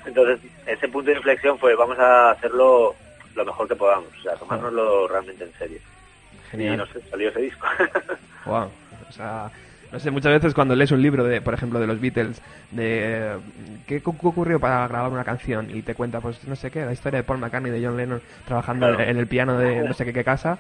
Entonces, 0.07 0.41
ese 0.67 0.89
punto 0.89 1.11
de 1.11 1.17
inflexión 1.17 1.59
fue, 1.59 1.75
vamos 1.75 1.99
a 1.99 2.31
hacerlo 2.33 2.95
lo 3.35 3.45
mejor 3.45 3.69
que 3.69 3.77
podamos, 3.77 4.09
o 4.19 4.23
sea, 4.23 4.35
tomárnoslo 4.35 5.09
realmente 5.09 5.45
en 5.45 5.53
serio. 5.59 5.79
Genial. 6.51 6.75
Y 6.75 6.77
no 6.79 6.87
sé, 6.87 7.01
salió 7.11 7.29
ese 7.31 7.41
disco. 7.41 7.67
Wow. 8.45 8.69
O 9.09 9.13
sea, 9.13 9.51
no 9.93 10.01
sé, 10.01 10.11
muchas 10.11 10.33
veces 10.33 10.53
cuando 10.53 10.75
lees 10.75 10.91
un 10.91 11.01
libro, 11.01 11.23
de, 11.23 11.41
por 11.41 11.55
ejemplo, 11.55 11.79
de 11.79 11.87
los 11.87 12.01
Beatles, 12.01 12.43
de 12.73 13.37
qué 13.87 14.01
cu- 14.03 14.17
ocurrió 14.23 14.59
para 14.59 14.89
grabar 14.89 15.13
una 15.13 15.23
canción 15.23 15.69
y 15.71 15.83
te 15.83 15.95
cuenta, 15.95 16.21
pues 16.21 16.43
no 16.49 16.57
sé 16.57 16.71
qué, 16.73 16.85
la 16.85 16.93
historia 16.93 17.19
de 17.19 17.25
Paul 17.25 17.39
McCartney 17.39 17.71
y 17.71 17.79
de 17.81 17.87
John 17.87 17.97
Lennon 17.97 18.21
trabajando 18.47 18.89
Claro. 18.89 19.03
en 19.09 19.17
el 19.17 19.27
piano 19.29 19.59
de 19.59 19.77
no 19.89 19.95
sé 19.95 20.05
qué, 20.05 20.13
qué 20.13 20.25
casa, 20.25 20.59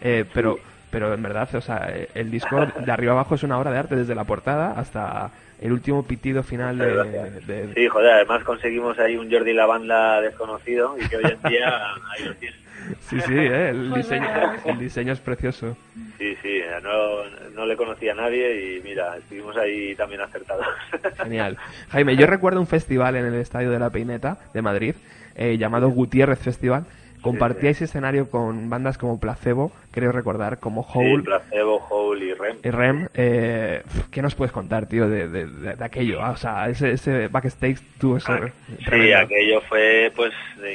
eh, 0.00 0.24
pero 0.32 0.58
pero 0.94 1.12
en 1.12 1.20
verdad, 1.24 1.52
o 1.56 1.60
sea, 1.60 1.92
el 2.14 2.30
disco 2.30 2.64
de 2.64 2.92
arriba 2.92 3.10
abajo 3.10 3.34
es 3.34 3.42
una 3.42 3.58
obra 3.58 3.72
de 3.72 3.78
arte 3.78 3.96
desde 3.96 4.14
la 4.14 4.22
portada 4.22 4.78
hasta 4.78 5.28
el 5.60 5.72
último 5.72 6.04
pitido 6.04 6.44
final 6.44 6.78
de, 6.78 7.72
Sí, 7.74 7.88
joder, 7.88 8.12
además 8.12 8.44
conseguimos 8.44 8.96
ahí 9.00 9.16
un 9.16 9.28
Jordi 9.28 9.52
Lavanda 9.54 10.20
desconocido 10.20 10.94
y 10.96 11.08
que 11.08 11.16
hoy 11.16 11.24
en 11.24 11.50
día 11.50 11.80
ahí 12.12 12.26
lo 12.26 12.34
tienes. 12.34 12.60
Sí, 13.08 13.20
sí, 13.22 13.34
eh, 13.34 13.70
el, 13.70 13.92
diseño, 13.92 14.28
el 14.66 14.78
diseño 14.78 15.12
es 15.14 15.18
precioso. 15.18 15.76
Sí, 16.16 16.36
sí, 16.40 16.60
no, 16.84 17.24
no 17.56 17.66
le 17.66 17.76
conocía 17.76 18.12
a 18.12 18.14
nadie 18.14 18.76
y 18.76 18.80
mira, 18.82 19.16
estuvimos 19.16 19.56
ahí 19.56 19.96
también 19.96 20.20
acertados. 20.20 20.64
Genial. 21.16 21.56
Jaime, 21.88 22.14
yo 22.14 22.28
recuerdo 22.28 22.60
un 22.60 22.68
festival 22.68 23.16
en 23.16 23.26
el 23.26 23.34
Estadio 23.34 23.72
de 23.72 23.80
la 23.80 23.90
Peineta 23.90 24.38
de 24.52 24.62
Madrid 24.62 24.94
eh, 25.34 25.58
llamado 25.58 25.88
Gutiérrez 25.88 26.38
Festival. 26.38 26.84
Compartíais 27.24 27.80
escenario 27.82 28.28
con 28.30 28.68
bandas 28.70 28.98
como 28.98 29.18
Placebo, 29.18 29.72
creo 29.90 30.12
recordar, 30.12 30.58
como 30.60 30.84
Sí, 30.84 30.98
Hole 30.98 31.22
Placebo, 31.22 31.84
Hole 31.90 32.24
y 32.26 32.34
Rem. 32.34 32.56
y 32.62 32.70
Rem. 32.70 33.08
Eh, 33.14 33.82
¿Qué 34.10 34.20
nos 34.22 34.34
puedes 34.34 34.52
contar, 34.52 34.86
tío, 34.86 35.08
de, 35.08 35.28
de- 35.28 35.46
de- 35.46 35.74
de 35.76 35.84
aquello? 35.84 36.22
Ah, 36.22 36.30
o 36.32 36.36
sea, 36.36 36.68
ese, 36.68 36.92
ese 36.92 37.28
backstage 37.28 37.78
tuvo 37.98 38.18
ese... 38.18 38.32
Sí, 38.78 38.84
tremendo. 38.84 39.18
aquello 39.18 39.60
fue 39.62 40.12
pues 40.14 40.32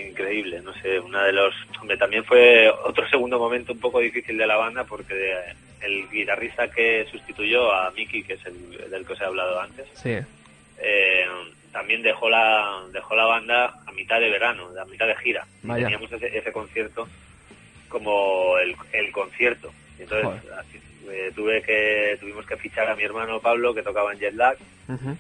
increíble, 0.10 0.62
no 0.62 0.74
sé, 0.74 1.00
una 1.00 1.24
de 1.24 1.34
los... 1.34 1.54
Hombre, 1.80 1.98
también 1.98 2.24
fue 2.26 2.70
otro 2.86 3.08
segundo 3.10 3.38
momento 3.40 3.74
un 3.74 3.80
poco 3.80 4.00
difícil 4.00 4.38
de 4.38 4.48
la 4.48 4.56
banda 4.58 4.84
porque 4.84 5.36
el 5.82 6.10
guitarrista 6.10 6.70
que 6.70 7.06
sustituyó 7.12 7.72
a 7.74 7.92
Miki, 7.92 8.24
que 8.24 8.34
es 8.34 8.46
el 8.46 8.90
del 8.92 9.06
que 9.06 9.14
os 9.14 9.22
he 9.22 9.26
hablado 9.26 9.62
antes, 9.62 9.86
Sí, 9.94 10.18
eh, 10.82 11.26
también 11.72 12.02
dejó 12.02 12.30
la 12.30 12.84
dejó 12.92 13.16
la 13.16 13.26
banda 13.26 13.74
a 13.86 13.92
mitad 13.92 14.20
de 14.20 14.30
verano, 14.30 14.70
a 14.80 14.86
mitad 14.86 15.08
de 15.08 15.16
gira. 15.18 15.46
Vaya. 15.64 15.84
Teníamos 15.86 16.12
ese, 16.12 16.38
ese 16.38 16.52
concierto 16.52 17.08
como 17.88 18.58
el, 18.58 18.76
el 18.94 19.12
concierto. 19.12 19.72
Entonces 19.98 20.50
así, 20.58 20.80
eh, 21.12 21.32
tuve 21.36 21.62
que 21.62 22.18
tuvimos 22.20 22.46
que 22.46 22.58
fichar 22.58 22.88
a 22.90 22.96
mi 22.96 23.04
hermano 23.04 23.40
Pablo 23.40 23.74
que 23.74 23.84
tocaba 23.84 24.14
en 24.14 24.20
Jet 24.20 24.34
Lag 24.36 24.58
Ujú. 24.88 25.18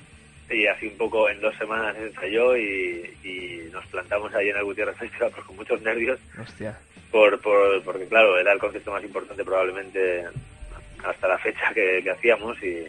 y 0.50 0.68
así 0.68 0.88
un 0.88 0.97
poco 0.97 1.30
en 1.30 1.41
dos 1.41 1.56
semanas 1.56 1.95
ensayó 1.97 2.56
y, 2.56 3.10
y 3.24 3.70
nos 3.72 3.86
plantamos 3.88 4.34
ahí 4.34 4.50
en 4.50 4.58
el 4.58 4.64
Gutiérrez 4.64 4.97
Festival 4.97 5.32
con 5.45 5.56
muchos 5.56 5.82
nervios 5.82 6.20
hostia. 6.39 6.78
por, 7.12 7.39
por 7.41 7.82
porque 7.84 8.08
claro 8.08 8.38
era 8.38 8.54
el 8.54 8.60
concierto 8.60 8.91
más 8.91 9.04
importante 9.04 9.43
probablemente 9.43 10.26
hasta 11.04 11.28
la 11.28 11.38
fecha 11.38 11.74
que, 11.74 12.02
que 12.04 12.12
hacíamos 12.12 12.62
y, 12.64 12.86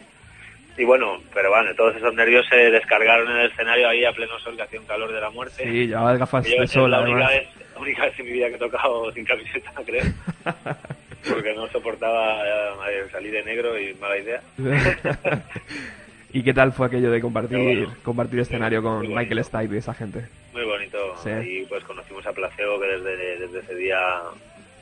y 0.81 0.83
bueno 0.83 1.21
pero 1.31 1.51
bueno 1.51 1.73
todos 1.75 1.95
esos 1.95 2.11
nervios 2.15 2.43
se 2.47 2.55
descargaron 2.55 3.29
en 3.29 3.37
el 3.37 3.51
escenario 3.51 3.87
ahí 3.87 4.03
a 4.03 4.11
pleno 4.11 4.39
sol 4.39 4.55
que 4.55 4.63
hacía 4.63 4.79
un 4.79 4.87
calor 4.87 5.11
de 5.13 5.21
la 5.21 5.29
muerte 5.29 5.63
Sí, 5.63 5.87
llevaba 5.87 6.17
gafas 6.17 6.43
de 6.43 6.67
sol, 6.67 6.89
la 6.89 7.01
única 7.01 7.27
vez 7.27 7.47
la 7.75 7.81
única 7.81 8.05
vez 8.05 8.19
en 8.19 8.25
mi 8.25 8.31
vida 8.31 8.49
que 8.49 8.55
he 8.55 8.59
tocado 8.59 9.11
sin 9.13 9.23
camiseta 9.23 9.71
creo 9.85 10.03
porque 11.29 11.53
no 11.53 11.67
soportaba 11.67 12.43
eh, 12.89 13.05
salir 13.11 13.31
de 13.31 13.43
negro 13.43 13.79
y 13.79 13.93
mala 13.95 14.17
idea 14.17 14.41
¿Y 16.33 16.43
qué 16.43 16.53
tal 16.53 16.71
fue 16.71 16.87
aquello 16.87 17.11
de 17.11 17.19
compartir, 17.19 17.57
bueno. 17.57 17.93
compartir 18.03 18.39
escenario 18.39 18.81
con. 18.81 19.05
Michael 19.05 19.43
Stipe 19.43 19.75
y 19.75 19.79
esa 19.79 19.93
gente? 19.93 20.23
Muy 20.53 20.63
bonito. 20.63 20.97
Sí. 21.21 21.29
Ahí 21.29 21.65
pues 21.67 21.83
conocimos 21.83 22.25
a 22.25 22.31
Placebo 22.31 22.79
que 22.79 22.87
desde, 22.87 23.37
desde 23.37 23.59
ese 23.59 23.75
día 23.75 23.99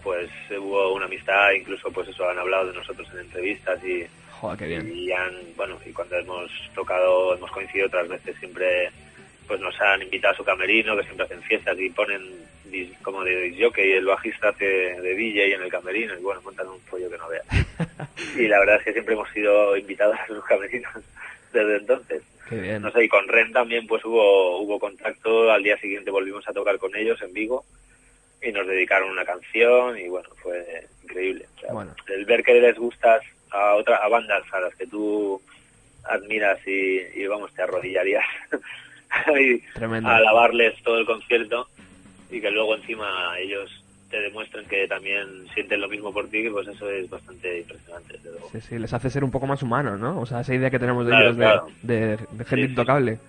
pues 0.03 0.29
hubo 0.51 0.93
una 0.93 1.05
amistad, 1.05 1.49
incluso 1.53 1.91
pues 1.91 2.07
eso 2.07 2.29
han 2.29 2.37
hablado 2.37 2.67
de 2.67 2.77
nosotros 2.77 3.07
en 3.13 3.21
entrevistas 3.21 3.83
y, 3.83 4.05
Joder, 4.39 4.57
qué 4.57 4.65
bien. 4.67 4.91
y 4.95 5.11
han, 5.11 5.33
bueno, 5.57 5.77
y 5.85 5.91
cuando 5.91 6.17
hemos 6.17 6.51
tocado, 6.73 7.35
hemos 7.35 7.51
coincidido 7.51 7.87
otras 7.87 8.07
veces 8.07 8.35
siempre 8.39 8.89
pues 9.47 9.59
nos 9.59 9.79
han 9.81 10.01
invitado 10.03 10.33
a 10.33 10.37
su 10.37 10.43
camerino, 10.43 10.95
que 10.95 11.03
siempre 11.03 11.25
hacen 11.25 11.41
fiestas 11.41 11.77
y 11.79 11.89
ponen 11.89 12.21
como 13.01 13.23
de 13.23 13.55
jockey, 13.59 13.93
el 13.93 14.05
bajista 14.05 14.49
hace 14.49 14.65
de 14.65 15.15
DJ 15.15 15.55
en 15.55 15.63
el 15.63 15.71
camerino 15.71 16.13
y 16.13 16.21
bueno, 16.21 16.41
montan 16.41 16.67
un 16.67 16.79
pollo 16.81 17.09
que 17.09 17.17
no 17.17 17.27
veas. 17.27 17.45
y 18.37 18.47
la 18.47 18.59
verdad 18.59 18.75
es 18.77 18.83
que 18.83 18.93
siempre 18.93 19.15
hemos 19.15 19.29
sido 19.31 19.75
invitados 19.75 20.17
a 20.19 20.27
sus 20.27 20.43
camerinos 20.45 20.91
desde 21.53 21.77
entonces. 21.77 22.21
Qué 22.47 22.55
bien. 22.61 22.81
No 22.81 22.91
sé, 22.91 23.03
y 23.03 23.09
con 23.09 23.27
Ren 23.27 23.51
también 23.51 23.87
pues 23.87 24.05
hubo, 24.05 24.59
hubo 24.59 24.79
contacto, 24.79 25.51
al 25.51 25.63
día 25.63 25.77
siguiente 25.77 26.11
volvimos 26.11 26.47
a 26.47 26.53
tocar 26.53 26.77
con 26.77 26.95
ellos 26.95 27.21
en 27.21 27.33
Vigo 27.33 27.65
y 28.41 28.51
nos 28.51 28.67
dedicaron 28.67 29.09
una 29.09 29.25
canción 29.25 29.97
y 29.97 30.07
bueno, 30.07 30.29
fue 30.37 30.85
increíble. 31.03 31.45
O 31.57 31.59
sea, 31.59 31.73
Bueno. 31.73 31.95
El 32.07 32.25
ver 32.25 32.43
que 32.43 32.53
les 32.53 32.77
gustas 32.77 33.23
a 33.51 33.75
otra, 33.75 33.97
a 33.97 34.07
bandas 34.07 34.43
a 34.53 34.59
las 34.59 34.75
que 34.75 34.87
tú 34.87 35.41
admiras 36.05 36.59
y, 36.67 36.99
y 37.15 37.27
vamos, 37.27 37.53
te 37.53 37.61
arrodillarías 37.63 38.25
y 39.39 39.61
a 40.05 40.15
alabarles 40.15 40.81
todo 40.83 40.97
el 40.99 41.05
concierto 41.05 41.67
y 42.31 42.39
que 42.41 42.51
luego 42.51 42.75
encima 42.75 43.37
ellos 43.39 43.83
te 44.09 44.19
demuestren 44.21 44.65
que 44.67 44.87
también 44.87 45.27
sienten 45.53 45.81
lo 45.81 45.87
mismo 45.87 46.11
por 46.11 46.27
ti, 46.29 46.49
pues 46.49 46.67
eso 46.67 46.89
es 46.89 47.07
bastante 47.09 47.59
impresionante, 47.59 48.13
desde 48.13 48.31
luego. 48.31 48.49
Sí, 48.51 48.59
sí, 48.61 48.79
les 48.79 48.91
hace 48.93 49.09
ser 49.09 49.23
un 49.23 49.29
poco 49.31 49.45
más 49.45 49.61
humanos, 49.61 49.99
¿no? 49.99 50.19
O 50.19 50.25
sea, 50.25 50.41
esa 50.41 50.55
idea 50.55 50.69
que 50.71 50.79
tenemos 50.79 51.05
de 51.05 51.11
Claro, 51.11 51.25
ellos 51.25 51.37
de, 51.37 51.43
claro. 51.43 51.67
de, 51.83 52.17
de 52.31 52.45
gente 52.45 52.65
Sí, 52.65 52.71
intocable. 52.71 53.19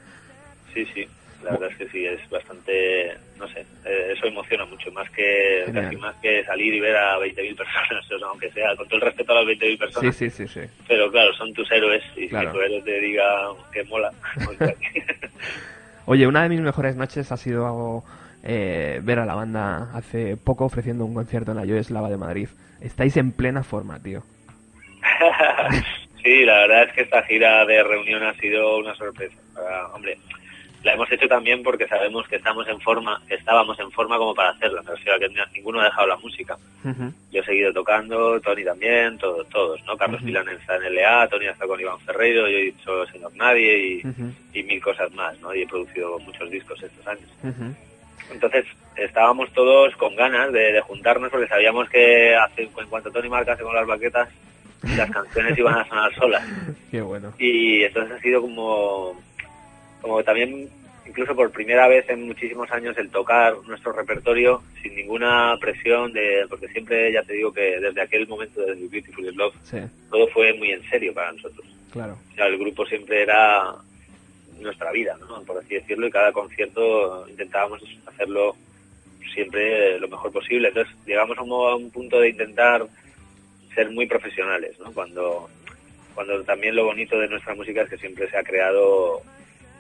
Sí, 0.72 0.86
sí, 0.94 1.06
la 1.44 1.50
verdad 1.52 1.70
es 1.70 1.76
que 1.76 1.88
sí, 1.88 2.06
es 2.06 2.30
bastante, 2.30 3.14
no 3.40 3.48
sé, 3.48 3.60
eh, 3.84 4.08
es 4.12 4.18
eso 4.18 4.26
emociona 4.26 4.64
mucho, 4.66 4.92
más 4.92 5.10
que 5.10 5.62
Genial. 5.66 5.84
casi 5.86 5.96
más 5.96 6.14
que 6.16 6.44
salir 6.44 6.72
y 6.74 6.80
ver 6.80 6.96
a 6.96 7.18
20.000 7.18 7.56
personas, 7.56 8.10
o 8.12 8.18
sea, 8.18 8.28
aunque 8.28 8.50
sea 8.52 8.76
con 8.76 8.86
todo 8.86 8.96
el 8.96 9.02
respeto 9.06 9.32
a 9.32 9.42
las 9.42 9.44
20.000 9.46 9.70
Sí, 9.70 9.76
personas. 9.76 10.16
sí, 10.16 10.30
sí, 10.30 10.46
sí. 10.46 10.60
Pero 10.86 11.10
claro, 11.10 11.32
son 11.34 11.52
tus 11.54 11.70
héroes 11.72 12.02
y 12.16 12.28
Claro. 12.28 12.50
si 12.52 12.56
tu 12.56 12.62
héroe 12.62 12.82
te 12.82 13.00
diga 13.00 13.24
que 13.72 13.82
mola, 13.84 14.12
Oye, 16.06 16.26
una 16.26 16.42
de 16.42 16.48
mis 16.48 16.60
mejores 16.60 16.96
noches 16.96 17.30
ha 17.32 17.36
sido 17.36 18.02
eh, 18.42 19.00
ver 19.02 19.18
a 19.20 19.26
la 19.26 19.34
banda 19.34 19.90
hace 19.94 20.36
poco 20.36 20.64
ofreciendo 20.64 21.04
un 21.04 21.14
concierto 21.14 21.52
en 21.52 21.58
la 21.58 21.64
Yoeslava 21.64 22.08
de 22.10 22.16
Madrid. 22.16 22.48
Estáis 22.80 23.16
en 23.16 23.32
plena 23.32 23.62
forma, 23.62 24.00
tío. 24.02 24.22
sí, 26.22 26.44
la 26.44 26.60
verdad 26.60 26.82
es 26.84 26.92
que 26.94 27.02
esta 27.02 27.22
gira 27.24 27.64
de 27.66 27.82
reunión 27.82 28.22
ha 28.22 28.34
sido 28.34 28.78
una 28.78 28.94
sorpresa. 28.96 29.36
Ah, 29.56 29.90
hombre, 29.94 30.18
la 30.82 30.94
hemos 30.94 31.10
hecho 31.12 31.28
también 31.28 31.62
porque 31.62 31.86
sabemos 31.86 32.26
que 32.26 32.36
estamos 32.36 32.66
en 32.68 32.80
forma, 32.80 33.20
que 33.28 33.34
estábamos 33.34 33.78
en 33.80 33.90
forma 33.90 34.16
como 34.16 34.34
para 34.34 34.50
hacerla. 34.50 34.82
Me 34.82 34.90
refiero 34.92 35.14
a 35.16 35.18
que 35.18 35.28
ninguno 35.54 35.80
ha 35.80 35.84
dejado 35.84 36.06
la 36.06 36.16
música. 36.16 36.56
Yo 37.30 37.40
he 37.42 37.44
seguido 37.44 37.72
tocando, 37.72 38.40
Tony 38.40 38.64
también, 38.64 39.18
todo- 39.18 39.44
todos, 39.44 39.82
¿no? 39.84 39.96
Carlos 39.96 40.18
Ujú. 40.20 40.26
Milán 40.26 40.48
está 40.48 40.76
en 40.76 40.94
LA, 40.94 41.28
Tony 41.28 41.46
está 41.46 41.66
con 41.66 41.78
Iván 41.80 42.00
Ferreiro, 42.00 42.48
yo 42.48 42.56
he 42.56 42.62
dicho 42.64 43.06
Señor 43.08 43.34
Nadie 43.36 44.02
y, 44.54 44.62
mil 44.62 44.82
cosas 44.82 45.12
más, 45.12 45.38
¿no? 45.40 45.54
Y 45.54 45.62
he 45.62 45.66
producido 45.66 46.18
muchos 46.20 46.50
discos 46.50 46.82
estos 46.82 47.06
años. 47.06 47.28
Entonces 48.32 48.64
estábamos 48.96 49.52
todos 49.52 49.94
con 49.96 50.14
ganas 50.16 50.52
de, 50.52 50.72
de 50.72 50.80
juntarnos 50.80 51.30
porque 51.30 51.48
sabíamos 51.48 51.88
que 51.88 52.34
hace, 52.36 52.62
en 52.62 52.88
cuanto 52.88 53.10
Tony 53.10 53.28
marcase 53.28 53.62
con 53.62 53.74
las 53.74 53.86
baquetas, 53.86 54.28
las 54.96 55.10
canciones 55.12 55.58
iban 55.58 55.76
a 55.78 55.86
sonar 55.88 56.14
solas. 56.14 56.42
Qué 56.90 57.00
bueno. 57.00 57.32
Y 57.38 57.82
entonces 57.84 58.16
ha 58.16 58.20
sido 58.20 58.40
como, 58.40 59.20
como 60.00 60.22
también, 60.22 60.68
incluso 61.06 61.34
por 61.34 61.50
primera 61.50 61.88
vez 61.88 62.08
en 62.08 62.26
muchísimos 62.26 62.70
años, 62.70 62.96
el 62.98 63.10
tocar 63.10 63.54
nuestro 63.66 63.92
repertorio 63.92 64.62
sin 64.82 64.94
ninguna 64.94 65.56
presión, 65.60 66.12
de 66.12 66.46
porque 66.48 66.68
siempre, 66.68 67.12
ya 67.12 67.22
te 67.22 67.34
digo 67.34 67.52
que 67.52 67.78
desde 67.80 68.00
aquel 68.00 68.26
momento 68.28 68.60
de 68.62 68.74
Beautiful 68.74 69.34
Love, 69.34 69.54
Sí, 69.62 69.78
todo 70.10 70.26
fue 70.28 70.52
muy 70.54 70.70
en 70.72 70.82
serio 70.88 71.12
para 71.14 71.32
nosotros. 71.32 71.66
claro. 71.92 72.16
O 72.32 72.34
sea, 72.34 72.46
el 72.46 72.58
grupo 72.58 72.86
siempre 72.86 73.22
era 73.22 73.74
nuestra 74.60 74.92
vida, 74.92 75.16
¿no? 75.20 75.42
por 75.42 75.58
así 75.58 75.74
decirlo, 75.74 76.06
y 76.06 76.10
cada 76.10 76.32
concierto 76.32 77.26
intentábamos 77.28 77.82
hacerlo 78.06 78.54
siempre 79.34 79.98
lo 79.98 80.08
mejor 80.08 80.32
posible. 80.32 80.68
Entonces 80.68 80.94
llegamos 81.06 81.38
a 81.38 81.42
un, 81.42 81.50
a 81.50 81.74
un 81.76 81.90
punto 81.90 82.20
de 82.20 82.30
intentar 82.30 82.86
ser 83.74 83.90
muy 83.90 84.06
profesionales, 84.06 84.78
¿no? 84.80 84.92
Cuando, 84.92 85.48
cuando 86.14 86.42
también 86.42 86.74
lo 86.74 86.84
bonito 86.84 87.18
de 87.18 87.28
nuestra 87.28 87.54
música 87.54 87.82
es 87.82 87.90
que 87.90 87.98
siempre 87.98 88.28
se 88.28 88.36
ha 88.36 88.42
creado 88.42 89.22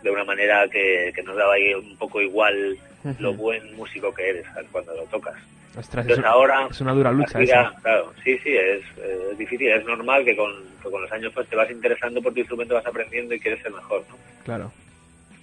de 0.02 0.10
una 0.10 0.24
manera 0.24 0.66
que, 0.68 1.12
que 1.14 1.22
nos 1.22 1.36
daba 1.36 1.54
ahí 1.54 1.74
un 1.74 1.96
poco 1.96 2.20
igual 2.20 2.76
lo 3.18 3.32
buen 3.34 3.74
músico 3.76 4.12
que 4.14 4.28
eres 4.30 4.46
cuando 4.72 4.94
lo 4.94 5.02
tocas. 5.04 5.34
Ostras, 5.76 6.04
es, 6.04 6.10
Entonces 6.12 6.18
un- 6.18 6.24
ahora 6.24 6.66
es 6.70 6.80
una 6.80 6.92
dura 6.92 7.12
lucha 7.12 7.40
esa. 7.40 7.72
claro, 7.82 8.12
sí, 8.24 8.36
sí, 8.38 8.56
es, 8.56 8.82
es 9.30 9.38
difícil, 9.38 9.68
es 9.68 9.84
normal 9.84 10.24
que 10.24 10.36
con, 10.36 10.52
que 10.82 10.90
con 10.90 11.00
los 11.00 11.12
años 11.12 11.32
pues 11.34 11.46
te 11.48 11.56
vas 11.56 11.70
interesando 11.70 12.20
por 12.20 12.32
tu 12.32 12.40
instrumento, 12.40 12.74
vas 12.74 12.86
aprendiendo 12.86 13.34
y 13.34 13.40
quieres 13.40 13.62
ser 13.62 13.72
mejor, 13.72 14.04
¿no? 14.08 14.16
Claro. 14.44 14.72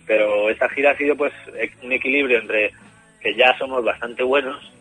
Pero 0.05 0.49
esta 0.49 0.69
gira 0.69 0.91
ha 0.91 0.97
sido 0.97 1.15
pues 1.15 1.33
e- 1.55 1.71
un 1.83 1.91
equilibrio 1.91 2.39
entre 2.39 2.71
que 3.21 3.35
ya 3.35 3.57
somos 3.57 3.83
bastante 3.83 4.23
buenos 4.23 4.71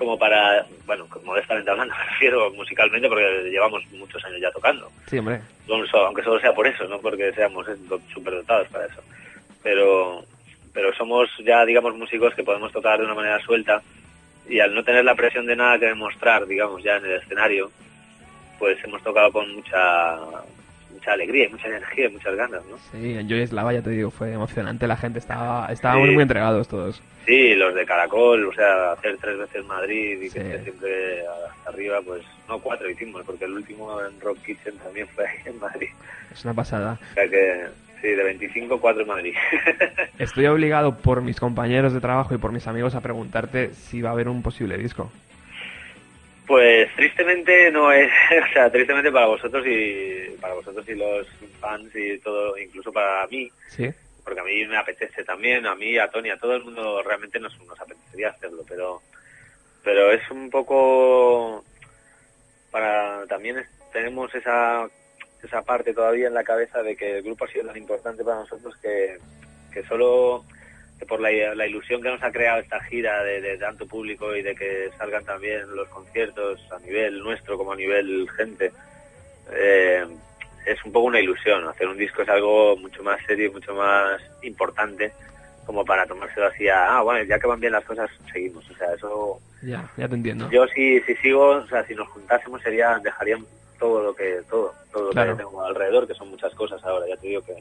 como 0.00 0.18
para, 0.18 0.64
bueno, 0.86 1.06
modestamente 1.24 1.70
hablando, 1.70 1.94
me 1.98 2.04
refiero 2.06 2.50
musicalmente 2.54 3.06
porque 3.06 3.50
llevamos 3.50 3.84
muchos 3.92 4.24
años 4.24 4.40
ya 4.40 4.50
tocando, 4.50 4.90
Sí, 5.06 5.18
hombre. 5.18 5.42
Aunque 5.68 6.22
solo 6.22 6.40
sea 6.40 6.54
por 6.54 6.66
eso, 6.66 6.84
no 6.88 6.98
porque 7.00 7.30
seamos 7.34 7.66
súper 8.12 8.34
dotados 8.34 8.66
para 8.68 8.86
eso. 8.86 9.02
Pero, 9.62 10.24
pero 10.72 10.92
somos 10.94 11.28
ya, 11.44 11.66
digamos, 11.66 11.94
músicos 11.94 12.34
que 12.34 12.42
podemos 12.42 12.72
tocar 12.72 12.98
de 12.98 13.04
una 13.04 13.14
manera 13.14 13.38
suelta 13.40 13.82
y 14.48 14.58
al 14.58 14.74
no 14.74 14.82
tener 14.82 15.04
la 15.04 15.14
presión 15.14 15.44
de 15.44 15.54
nada 15.54 15.78
que 15.78 15.86
demostrar, 15.86 16.46
digamos, 16.46 16.82
ya 16.82 16.96
en 16.96 17.04
el 17.04 17.12
escenario, 17.16 17.70
pues 18.58 18.82
hemos 18.82 19.02
tocado 19.02 19.30
con 19.30 19.54
mucha 19.54 20.16
mucha 20.92 21.12
alegría 21.12 21.46
y 21.46 21.48
mucha 21.50 21.68
energía 21.68 22.06
y 22.06 22.12
muchas 22.12 22.34
ganas, 22.36 22.62
¿no? 22.66 22.76
Sí, 22.92 23.14
en 23.16 23.28
Yoeslava, 23.28 23.72
ya 23.72 23.82
te 23.82 23.90
digo, 23.90 24.10
fue 24.10 24.32
emocionante. 24.32 24.86
La 24.86 24.96
gente 24.96 25.18
estaba, 25.18 25.66
estaba 25.72 25.94
Sí. 25.94 26.00
muy, 26.00 26.10
muy 26.12 26.22
entregados 26.22 26.68
todos. 26.68 27.02
Sí, 27.26 27.54
los 27.54 27.74
de 27.74 27.84
Caracol, 27.86 28.46
o 28.46 28.52
sea, 28.52 28.92
hacer 28.92 29.16
tres 29.20 29.38
veces 29.38 29.64
Madrid 29.66 30.20
y 30.22 30.30
que 30.30 30.40
esté 30.40 30.62
siempre 30.64 31.20
hasta 31.48 31.70
arriba, 31.70 31.98
pues 32.04 32.22
no 32.48 32.58
cuatro 32.58 32.90
hicimos, 32.90 33.22
porque 33.24 33.44
el 33.44 33.52
último 33.52 34.00
en 34.00 34.20
Rock 34.20 34.38
Kitchen 34.44 34.76
también 34.78 35.06
fue 35.08 35.26
ahí 35.26 35.38
en 35.46 35.58
Madrid. 35.60 35.88
Es 36.32 36.44
una 36.44 36.54
pasada. 36.54 36.98
O 37.10 37.14
sea 37.14 37.28
que, 37.28 37.66
sí, 38.00 38.08
de 38.08 38.22
25, 38.24 38.80
cuatro 38.80 39.02
en 39.02 39.08
Madrid. 39.08 39.34
Estoy 40.18 40.46
obligado 40.46 40.96
por 40.96 41.22
mis 41.22 41.38
compañeros 41.38 41.92
de 41.92 42.00
trabajo 42.00 42.34
y 42.34 42.38
por 42.38 42.52
mis 42.52 42.66
amigos 42.66 42.94
a 42.94 43.00
preguntarte 43.00 43.74
si 43.74 44.00
va 44.02 44.10
a 44.10 44.12
haber 44.12 44.28
un 44.28 44.42
posible 44.42 44.76
disco. 44.78 45.10
Pues 46.50 46.92
tristemente 46.96 47.70
no 47.70 47.92
es, 47.92 48.10
o 48.50 48.52
sea, 48.52 48.68
tristemente 48.72 49.12
para 49.12 49.26
vosotros 49.26 49.64
y 49.64 50.36
para 50.40 50.54
vosotros 50.54 50.84
y 50.88 50.96
los 50.96 51.24
fans 51.60 51.94
y 51.94 52.18
todo, 52.18 52.58
incluso 52.58 52.92
para 52.92 53.24
mí, 53.28 53.48
¿Sí? 53.68 53.88
porque 54.24 54.40
a 54.40 54.42
mí 54.42 54.66
me 54.66 54.76
apetece 54.76 55.22
también, 55.22 55.64
a 55.64 55.76
mí, 55.76 55.96
a 55.96 56.10
Tony, 56.10 56.28
a 56.28 56.38
todo 56.38 56.56
el 56.56 56.64
mundo 56.64 57.04
realmente 57.04 57.38
nos, 57.38 57.56
nos 57.66 57.80
apetecería 57.80 58.30
hacerlo, 58.30 58.64
pero 58.68 59.00
pero 59.84 60.10
es 60.10 60.28
un 60.28 60.50
poco 60.50 61.64
para 62.72 63.24
también 63.28 63.58
es- 63.58 63.68
tenemos 63.92 64.34
esa 64.34 64.88
esa 65.44 65.62
parte 65.62 65.94
todavía 65.94 66.26
en 66.26 66.34
la 66.34 66.42
cabeza 66.42 66.82
de 66.82 66.96
que 66.96 67.18
el 67.18 67.22
grupo 67.22 67.44
ha 67.44 67.48
sido 67.48 67.66
tan 67.66 67.76
importante 67.76 68.24
para 68.24 68.38
nosotros 68.40 68.74
que, 68.82 69.18
que 69.72 69.84
solo 69.84 70.44
por 71.06 71.20
la, 71.20 71.30
la 71.54 71.66
ilusión 71.66 72.02
que 72.02 72.08
nos 72.10 72.22
ha 72.22 72.30
creado 72.30 72.60
esta 72.60 72.80
gira 72.84 73.22
de, 73.24 73.40
de 73.40 73.58
tanto 73.58 73.86
público 73.86 74.34
y 74.36 74.42
de 74.42 74.54
que 74.54 74.90
salgan 74.98 75.24
también 75.24 75.62
los 75.74 75.88
conciertos 75.88 76.60
a 76.72 76.78
nivel 76.80 77.20
nuestro 77.20 77.56
como 77.56 77.72
a 77.72 77.76
nivel 77.76 78.28
gente 78.36 78.70
eh, 79.52 80.06
es 80.66 80.84
un 80.84 80.92
poco 80.92 81.06
una 81.06 81.20
ilusión 81.20 81.66
hacer 81.68 81.88
un 81.88 81.96
disco 81.96 82.22
es 82.22 82.28
algo 82.28 82.76
mucho 82.76 83.02
más 83.02 83.18
serio 83.26 83.46
y 83.46 83.50
mucho 83.50 83.74
más 83.74 84.20
importante 84.42 85.12
como 85.66 85.84
para 85.84 86.06
tomárselo 86.06 86.46
así 86.46 86.68
a, 86.68 86.98
ah 86.98 87.02
bueno 87.02 87.22
ya 87.24 87.38
que 87.38 87.46
van 87.46 87.60
bien 87.60 87.72
las 87.72 87.84
cosas 87.84 88.10
seguimos 88.32 88.68
o 88.70 88.74
sea 88.74 88.92
eso 88.94 89.40
Ya, 89.62 89.88
ya 89.96 90.08
te 90.08 90.14
entiendo. 90.14 90.50
yo 90.50 90.66
si, 90.68 91.00
si 91.00 91.14
sigo, 91.16 91.48
o 91.48 91.66
sea, 91.66 91.84
si 91.86 91.94
nos 91.94 92.08
juntásemos 92.08 92.60
sería, 92.62 92.98
dejarían 93.02 93.44
todo 93.78 94.02
lo 94.02 94.14
que, 94.14 94.40
todo, 94.50 94.74
todo 94.92 95.04
lo 95.04 95.10
Claro. 95.10 95.32
que 95.36 95.42
tengo 95.42 95.64
alrededor, 95.64 96.06
que 96.06 96.14
son 96.14 96.28
muchas 96.30 96.54
cosas 96.54 96.82
ahora, 96.84 97.06
ya 97.08 97.16
te 97.16 97.28
digo 97.28 97.42
que 97.42 97.54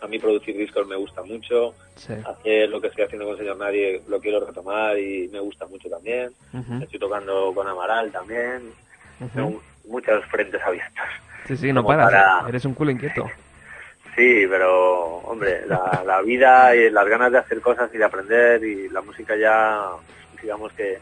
a 0.00 0.06
mí 0.06 0.18
producir 0.18 0.56
discos 0.56 0.86
me 0.86 0.96
gusta 0.96 1.22
mucho, 1.22 1.74
Sí. 1.96 2.12
hacer 2.24 2.68
lo 2.68 2.80
que 2.80 2.88
estoy 2.88 3.04
haciendo 3.04 3.26
con 3.26 3.36
Señor 3.38 3.56
Nadie 3.56 4.02
lo 4.08 4.20
quiero 4.20 4.44
retomar 4.44 4.98
y 4.98 5.28
me 5.28 5.40
gusta 5.40 5.66
mucho 5.66 5.88
también, 5.88 6.30
Ujú, 6.52 6.82
estoy 6.82 6.98
tocando 6.98 7.52
con 7.54 7.66
Amaral 7.66 8.10
también, 8.12 8.72
ujú. 9.20 9.30
tengo 9.34 9.62
muchos 9.86 10.24
frentes 10.26 10.60
abiertos. 10.62 11.04
Sí, 11.46 11.56
sí, 11.56 11.72
no 11.72 11.82
como 11.82 11.96
paras. 11.96 12.10
para- 12.40 12.48
Eres 12.48 12.64
un 12.64 12.74
culo 12.74 12.90
inquieto. 12.90 13.30
Sí, 14.16 14.46
pero 14.48 15.16
hombre, 15.24 15.66
la, 15.66 16.02
la 16.06 16.22
vida 16.22 16.74
y 16.74 16.90
las 16.90 17.06
ganas 17.06 17.30
de 17.32 17.38
hacer 17.38 17.60
cosas 17.60 17.90
y 17.94 17.98
de 17.98 18.04
aprender 18.04 18.64
y 18.64 18.88
la 18.88 19.02
música 19.02 19.36
ya, 19.36 19.90
digamos 20.40 20.72
que 20.72 20.98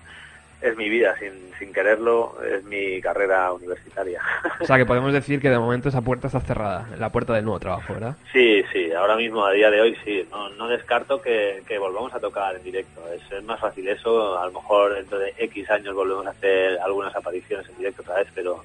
es 0.64 0.76
mi 0.78 0.88
vida, 0.88 1.14
sin, 1.18 1.32
sin 1.58 1.72
quererlo, 1.74 2.36
es 2.42 2.64
mi 2.64 2.98
carrera 3.00 3.52
universitaria. 3.52 4.22
O 4.60 4.64
sea, 4.64 4.78
que 4.78 4.86
podemos 4.86 5.12
decir 5.12 5.38
que 5.40 5.50
de 5.50 5.58
momento 5.58 5.90
esa 5.90 6.00
puerta 6.00 6.28
está 6.28 6.40
cerrada, 6.40 6.88
la 6.98 7.12
puerta 7.12 7.34
del 7.34 7.44
nuevo 7.44 7.60
trabajo, 7.60 7.92
¿verdad? 7.92 8.16
Sí, 8.32 8.64
sí, 8.72 8.90
ahora 8.92 9.14
mismo, 9.16 9.44
a 9.44 9.52
día 9.52 9.70
de 9.70 9.82
hoy, 9.82 9.96
sí. 10.04 10.26
No, 10.30 10.48
no 10.50 10.66
descarto 10.68 11.20
que, 11.20 11.62
que 11.68 11.78
volvamos 11.78 12.14
a 12.14 12.20
tocar 12.20 12.56
en 12.56 12.62
directo. 12.62 13.02
Es, 13.12 13.30
es 13.30 13.44
más 13.44 13.60
fácil 13.60 13.86
eso. 13.88 14.38
A 14.38 14.46
lo 14.46 14.52
mejor 14.52 14.94
dentro 14.94 15.18
de 15.18 15.34
X 15.36 15.70
años 15.70 15.94
volvemos 15.94 16.26
a 16.26 16.30
hacer 16.30 16.78
algunas 16.80 17.14
apariciones 17.14 17.68
en 17.68 17.76
directo 17.76 18.00
otra 18.00 18.16
vez, 18.16 18.28
pero, 18.34 18.64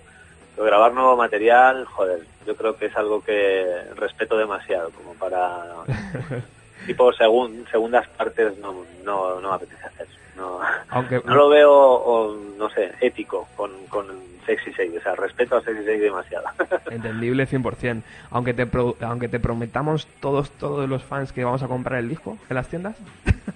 pero 0.56 0.66
grabar 0.66 0.94
nuevo 0.94 1.18
material, 1.18 1.84
joder, 1.84 2.22
yo 2.48 2.56
creo 2.56 2.78
que 2.78 2.86
es 2.86 2.96
algo 2.96 3.22
que 3.22 3.66
respeto 3.96 4.38
demasiado 4.38 4.90
como 4.92 5.14
para... 5.16 5.66
tipo 6.88 7.12
segun, 7.12 7.66
segundas 7.70 8.08
partes 8.08 8.58
no, 8.58 8.86
no, 9.04 9.42
no 9.42 9.50
me 9.50 9.56
apetece 9.56 9.86
hacer. 9.86 10.08
No, 10.40 10.60
Aunque 10.90 11.22
no 11.26 11.36
lo 11.36 11.50
veo, 11.50 11.72
o, 11.74 12.34
no 12.58 12.70
sé, 12.70 12.92
ético 13.02 13.48
con, 13.58 13.72
con 13.88 14.06
Sexy 14.46 14.72
6. 14.74 14.94
O 14.98 15.02
sea, 15.02 15.16
respeto 15.16 15.58
a 15.58 15.62
Sexy 15.62 15.84
6 15.84 16.02
demasiado. 16.02 16.46
entendible 16.92 17.46
100%. 17.48 18.02
Aunque 18.32 18.54
te, 18.54 18.66
pro- 18.66 18.96
aunque 19.02 19.28
te 19.28 19.40
prometamos 19.40 20.08
todos 20.22 20.50
todos 20.52 20.88
los 20.88 21.04
fans 21.04 21.34
que 21.34 21.44
vamos 21.44 21.62
a 21.64 21.68
comprar 21.68 22.00
el 22.00 22.08
disco 22.10 22.38
en 22.50 22.56
las 22.56 22.68
tiendas. 22.70 22.96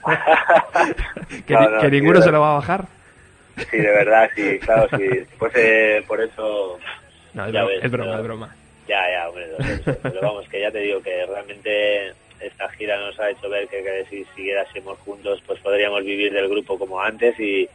que, 1.47 1.53
No, 1.53 1.59
ni- 1.61 1.67
no, 1.67 1.79
que 1.79 1.85
sí, 1.89 1.91
ninguno 1.91 2.21
se 2.21 2.31
lo 2.31 2.41
va 2.41 2.51
a 2.51 2.55
bajar. 2.55 2.85
Sí, 3.69 3.77
de 3.77 3.91
verdad, 3.91 4.29
sí, 4.35 4.59
claro, 4.59 4.87
sí. 4.97 5.07
Si 5.09 5.25
fuese 5.37 6.03
por 6.07 6.19
eso, 6.19 6.79
No, 7.33 7.45
es, 7.45 7.53
Ya 7.53 7.61
bro- 7.63 7.67
ves, 7.67 7.83
es 7.83 7.91
broma, 7.91 8.05
pero- 8.11 8.17
es 8.21 8.23
broma. 8.27 8.55
ya, 8.87 9.01
ya, 9.11 9.29
hombre, 9.29 9.47
lo 9.47 9.57
lo 9.59 9.99
pero 10.01 10.21
vamos, 10.21 10.49
que 10.49 10.59
ya 10.61 10.71
te 10.71 10.79
digo 10.79 11.01
que 11.01 11.25
realmente 11.25 12.13
esta 12.45 12.69
gira 12.69 12.97
nos 12.99 13.19
ha 13.19 13.29
hecho 13.29 13.49
ver 13.49 13.67
que, 13.67 13.83
que 13.83 14.05
si 14.09 14.25
siguiéramos 14.35 14.97
juntos, 14.99 15.41
pues 15.45 15.59
podríamos 15.59 16.03
vivir 16.03 16.31
del 16.33 16.49
grupo 16.49 16.77
como 16.77 17.01
antes 17.01 17.39
y, 17.39 17.67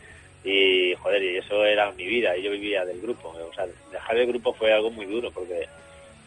y, 0.45 0.95
joder, 0.95 1.23
y 1.23 1.37
eso 1.39 1.65
era 1.65 1.91
mi 1.93 2.07
vida, 2.07 2.37
y 2.37 2.43
yo 2.43 2.51
vivía 2.51 2.85
del 2.85 3.01
grupo. 3.01 3.29
O 3.29 3.55
sea, 3.55 3.67
dejar 3.91 4.17
el 4.17 4.27
grupo 4.29 4.53
fue 4.53 4.73
algo 4.73 4.91
muy 4.91 5.07
duro 5.07 5.31
porque 5.31 5.67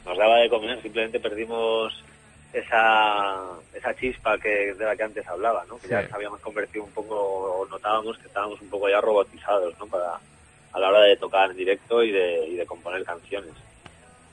nos 0.05 0.17
daba 0.17 0.39
de 0.39 0.49
comer, 0.49 0.81
simplemente 0.81 1.19
perdimos 1.19 2.03
esa 2.53 3.39
esa 3.73 3.95
chispa 3.95 4.37
que 4.37 4.73
de 4.73 4.85
la 4.85 4.95
que 4.95 5.03
antes 5.03 5.25
hablaba, 5.27 5.63
¿no? 5.69 5.79
Que 5.79 5.87
ya 5.87 6.01
nos 6.01 6.13
habíamos 6.13 6.39
convertido 6.41 6.83
un 6.83 6.91
poco, 6.91 7.15
o 7.15 7.65
notábamos 7.67 8.17
que 8.17 8.27
estábamos 8.27 8.59
un 8.61 8.69
poco 8.69 8.89
ya 8.89 8.99
robotizados, 8.99 9.77
¿no? 9.79 9.87
Para 9.87 10.19
a 10.73 10.79
la 10.79 10.89
hora 10.89 11.01
de 11.01 11.17
tocar 11.17 11.51
en 11.51 11.57
directo 11.57 12.03
y 12.03 12.11
de, 12.11 12.47
y 12.47 12.55
de 12.55 12.65
componer 12.65 13.03
canciones. 13.03 13.51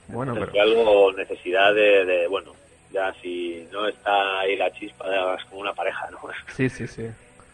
Bueno, 0.08 0.32
Entonces 0.32 0.52
pero... 0.52 0.52
fue 0.52 0.60
algo 0.60 1.12
necesidad 1.12 1.74
de, 1.74 2.04
de, 2.04 2.26
bueno, 2.28 2.52
ya 2.90 3.12
si 3.20 3.66
no 3.72 3.86
está 3.88 4.40
ahí 4.40 4.56
la 4.56 4.70
chispa, 4.72 5.04
es 5.36 5.44
como 5.46 5.60
una 5.60 5.72
pareja, 5.74 6.08
¿no? 6.10 6.18
Sí, 6.56 6.68
sí, 6.68 6.86
sí. 6.86 7.08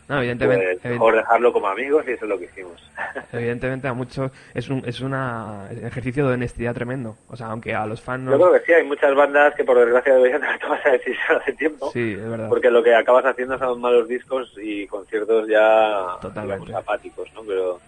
No, 0.06 0.18
evidentemente, 0.18 0.78
Pues 0.82 0.92
mejor 0.92 1.16
dejarlo 1.16 1.50
como 1.52 1.66
amigos 1.68 2.04
y 2.06 2.10
eso 2.10 2.26
es 2.26 2.28
lo 2.28 2.38
que 2.38 2.44
hicimos. 2.44 2.90
evidentemente 3.32 3.88
a 3.88 3.94
muchos 3.94 4.30
es 4.52 4.68
un 4.68 4.82
es 4.86 5.00
una 5.00 5.66
ejercicio 5.70 6.28
de 6.28 6.34
honestidad 6.34 6.74
tremendo. 6.74 7.16
O 7.28 7.36
sea, 7.36 7.46
aunque 7.46 7.74
a 7.74 7.86
los 7.86 8.02
fans 8.02 8.24
Yo 8.24 8.32
no... 8.32 8.36
creo 8.36 8.52
que 8.52 8.66
sí, 8.66 8.72
hay 8.74 8.84
muchas 8.84 9.14
bandas 9.14 9.54
que 9.54 9.64
por 9.64 9.78
desgracia 9.78 10.14
deberían 10.14 10.44
haber 10.44 10.58
tomado 10.60 10.80
esa 10.80 10.90
decisión 10.90 11.38
hace 11.40 11.52
tiempo. 11.54 11.90
Sí, 11.90 12.12
es 12.12 12.28
verdad. 12.28 12.48
Porque 12.50 12.70
lo 12.70 12.82
que 12.82 12.94
acabas 12.94 13.24
haciendo 13.24 13.58
son 13.58 13.80
malos 13.80 14.06
discos 14.06 14.52
y 14.62 14.86
conciertos 14.88 15.48
ya 15.48 16.18
Totalmente. 16.20 16.66
digamos, 16.66 16.82
apáticos, 16.82 17.32
¿no? 17.32 17.42
Pero 17.42 17.80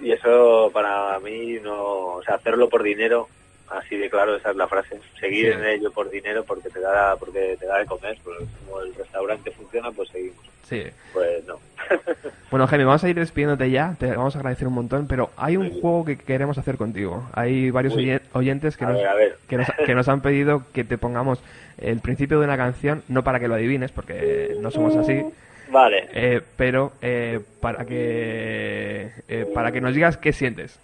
y 0.00 0.12
eso 0.12 0.70
para 0.72 1.18
mí 1.18 1.58
no, 1.62 2.14
o 2.14 2.22
sea, 2.22 2.36
hacerlo 2.36 2.68
por 2.68 2.82
dinero, 2.84 3.28
así 3.70 3.96
de 3.96 4.08
claro, 4.10 4.36
esa 4.36 4.50
es 4.50 4.56
la 4.56 4.68
frase. 4.68 4.98
Seguir 5.20 5.52
Sí. 5.52 5.58
en 5.58 5.64
ello 5.66 5.90
por 5.92 6.10
dinero 6.10 6.44
porque 6.44 6.70
te 6.70 6.80
da 6.80 7.16
porque 7.16 7.56
te 7.58 7.66
da 7.66 7.78
de 7.78 7.86
comer, 7.86 8.16
pues 8.22 8.38
como 8.66 8.80
el 8.80 8.94
restaurante 8.94 9.50
funciona, 9.50 9.90
pues 9.92 10.08
seguimos. 10.10 10.44
Sí. 10.68 10.82
Pues 11.12 11.44
no. 11.46 11.58
Bueno, 12.50 12.66
Jaime, 12.68 12.84
vamos 12.84 13.02
a 13.02 13.08
ir 13.08 13.16
despidiéndote 13.16 13.68
ya. 13.70 13.96
Te 13.98 14.06
vamos 14.14 14.34
a 14.36 14.38
agradecer 14.38 14.68
un 14.68 14.74
montón, 14.74 15.08
pero 15.08 15.30
hay 15.36 15.56
un 15.56 15.70
juego 15.80 16.04
que 16.04 16.16
queremos 16.16 16.56
hacer 16.56 16.76
contigo. 16.76 17.28
Hay 17.32 17.70
varios 17.70 17.96
Uy. 17.96 18.18
oyentes 18.32 18.76
que 18.76 18.84
A 18.84 18.88
nos, 18.88 18.98
ver, 18.98 19.08
a 19.08 19.14
ver. 19.14 19.38
Que, 19.48 19.56
nos, 19.56 19.66
que 19.84 19.94
nos 19.94 20.08
han 20.08 20.20
pedido 20.20 20.62
que 20.72 20.84
te 20.84 20.96
pongamos 20.96 21.40
el 21.78 21.98
principio 22.00 22.38
de 22.38 22.44
una 22.46 22.56
canción, 22.56 23.02
no 23.08 23.24
para 23.24 23.40
que 23.40 23.48
lo 23.48 23.54
adivines, 23.56 23.90
porque 23.90 24.56
no 24.60 24.70
somos 24.70 24.94
así, 24.96 25.24
Vale. 25.68 26.08
eh, 26.12 26.40
pero 26.56 26.92
eh, 27.02 27.40
para 27.60 27.84
que 27.84 29.10
eh, 29.28 29.46
para 29.52 29.72
que 29.72 29.80
nos 29.80 29.92
digas 29.94 30.16
qué 30.16 30.32
sientes. 30.32 30.78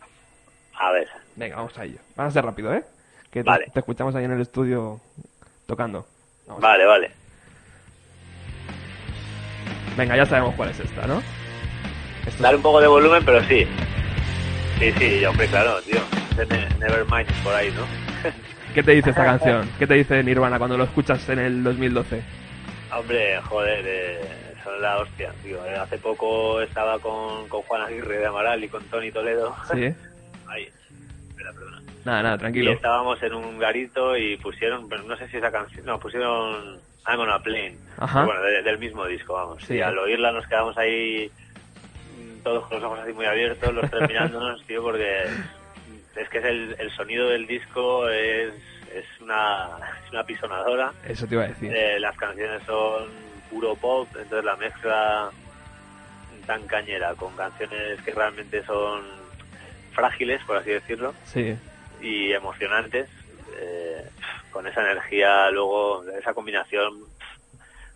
A 0.74 0.90
ver. 0.90 1.06
Venga, 1.40 1.56
vamos 1.56 1.78
a 1.78 1.84
ello. 1.86 1.96
Vamos 2.16 2.32
a 2.32 2.34
ser 2.34 2.44
rápido, 2.44 2.74
¿eh? 2.74 2.84
Que 3.30 3.42
te, 3.42 3.48
Vale. 3.48 3.70
te 3.72 3.78
escuchamos 3.78 4.14
ahí 4.14 4.26
en 4.26 4.32
el 4.32 4.42
estudio 4.42 5.00
tocando. 5.66 6.06
Vamos. 6.46 6.60
Vale, 6.60 6.84
vale. 6.84 7.10
Venga, 9.96 10.16
ya 10.18 10.26
sabemos 10.26 10.54
cuál 10.54 10.68
es 10.68 10.80
esta, 10.80 11.06
¿no? 11.06 11.22
Esto- 12.26 12.42
Dale 12.42 12.56
un 12.58 12.62
poco 12.62 12.82
de 12.82 12.88
volumen, 12.88 13.24
pero 13.24 13.42
sí. 13.44 13.66
Sí, 14.78 14.92
sí, 14.98 15.24
hombre, 15.24 15.46
claro, 15.46 15.80
tío. 15.80 16.00
Ne- 16.36 16.68
Nevermind 16.78 17.32
por 17.42 17.54
ahí, 17.54 17.70
¿no? 17.74 17.86
¿Qué 18.74 18.82
te 18.82 18.92
dice 18.92 19.08
esta 19.08 19.24
canción? 19.24 19.66
¿Qué 19.78 19.86
te 19.86 19.94
dice 19.94 20.22
Nirvana 20.22 20.58
cuando 20.58 20.76
lo 20.76 20.84
escuchas 20.84 21.26
en 21.30 21.38
el 21.38 21.64
2012? 21.64 22.22
Hombre, 22.94 23.40
joder, 23.48 23.82
eh, 23.86 24.20
son 24.62 24.82
la 24.82 24.98
hostia, 24.98 25.32
tío. 25.42 25.64
Eh, 25.64 25.74
hace 25.78 25.96
poco 25.96 26.60
estaba 26.60 26.98
con, 26.98 27.48
con 27.48 27.62
Juan 27.62 27.80
Aguirre 27.80 28.18
de 28.18 28.26
Amaral 28.26 28.62
y 28.62 28.68
con 28.68 28.84
Tony 28.90 29.10
Toledo. 29.10 29.56
¿Sí? 29.72 29.94
Nada, 32.04 32.22
nada, 32.22 32.34
Y 32.36 32.38
tranquilo. 32.38 32.72
estábamos 32.72 33.22
en 33.22 33.34
un 33.34 33.58
garito 33.58 34.16
y 34.16 34.36
pusieron, 34.38 34.88
no 35.06 35.16
sé 35.16 35.28
si 35.28 35.36
esa 35.36 35.50
canción, 35.50 35.84
no, 35.86 35.98
pusieron 35.98 36.78
I'm 37.06 37.20
on 37.20 37.30
a 37.30 37.38
Plane. 37.42 37.76
Ajá. 37.98 38.24
Bueno, 38.24 38.40
de- 38.42 38.62
del 38.62 38.78
mismo 38.78 39.04
disco, 39.06 39.34
vamos. 39.34 39.62
Sí. 39.64 39.74
Y 39.76 39.80
al 39.80 39.98
oírla 39.98 40.32
nos 40.32 40.46
quedamos 40.46 40.76
ahí 40.78 41.30
mm, 42.18 42.42
todos 42.42 42.66
con 42.66 42.76
los 42.80 42.84
ojos 42.84 43.00
así 43.00 43.12
muy 43.12 43.26
abiertos, 43.26 43.72
los 43.74 43.90
tres 43.90 44.02
mirándonos, 44.08 44.62
tío, 44.66 44.82
porque 44.82 45.24
es 46.16 46.28
que 46.28 46.38
es 46.38 46.44
el, 46.44 46.76
el 46.78 46.90
sonido 46.92 47.28
del 47.28 47.46
disco 47.46 48.08
es, 48.08 48.52
es, 48.94 49.04
una, 49.20 49.68
es 50.04 50.12
una 50.12 50.24
pisonadora. 50.24 50.92
Eso 51.06 51.26
te 51.26 51.34
iba 51.34 51.44
a 51.44 51.48
decir. 51.48 51.72
Eh, 51.74 51.98
las 52.00 52.16
canciones 52.16 52.62
son 52.66 53.08
puro 53.50 53.74
pop, 53.76 54.08
entonces 54.14 54.44
la 54.44 54.56
mezcla 54.56 55.30
tan 56.46 56.66
cañera 56.66 57.14
con 57.14 57.34
canciones 57.36 58.00
que 58.02 58.12
realmente 58.12 58.64
son 58.64 59.02
frágiles, 59.92 60.40
por 60.44 60.56
así 60.56 60.70
decirlo, 60.70 61.14
Sí. 61.24 61.56
Y 62.00 62.32
emocionantes, 62.32 63.08
eh, 63.58 64.04
con 64.50 64.66
esa 64.66 64.80
energía, 64.82 65.50
luego 65.50 66.02
esa 66.18 66.34
combinación, 66.34 67.00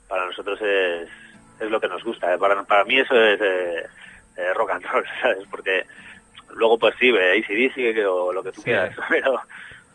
para 0.09 0.27
nosotros 0.27 0.61
es, 0.63 1.09
es 1.61 1.71
lo 1.71 1.81
que 1.81 1.89
nos 1.89 2.03
gusta. 2.05 2.35
eh. 2.35 2.39
Para, 2.39 2.63
para 2.65 2.85
mí 2.85 2.99
eso 2.99 3.15
es 3.21 3.41
eh, 3.41 3.87
eh, 4.37 4.55
rock 4.55 4.71
and 4.73 4.85
roll, 4.87 5.05
¿sabes? 5.23 5.45
Porque 5.51 5.85
luego 6.55 6.79
pues 6.79 6.95
sí, 7.01 7.11
ACDC 7.11 7.75
que- 7.95 8.07
o 8.07 8.33
lo 8.33 8.43
que 8.43 8.53
tú 8.53 8.61
Sí. 8.61 8.65
quieras, 8.67 8.95
pero, 9.09 9.41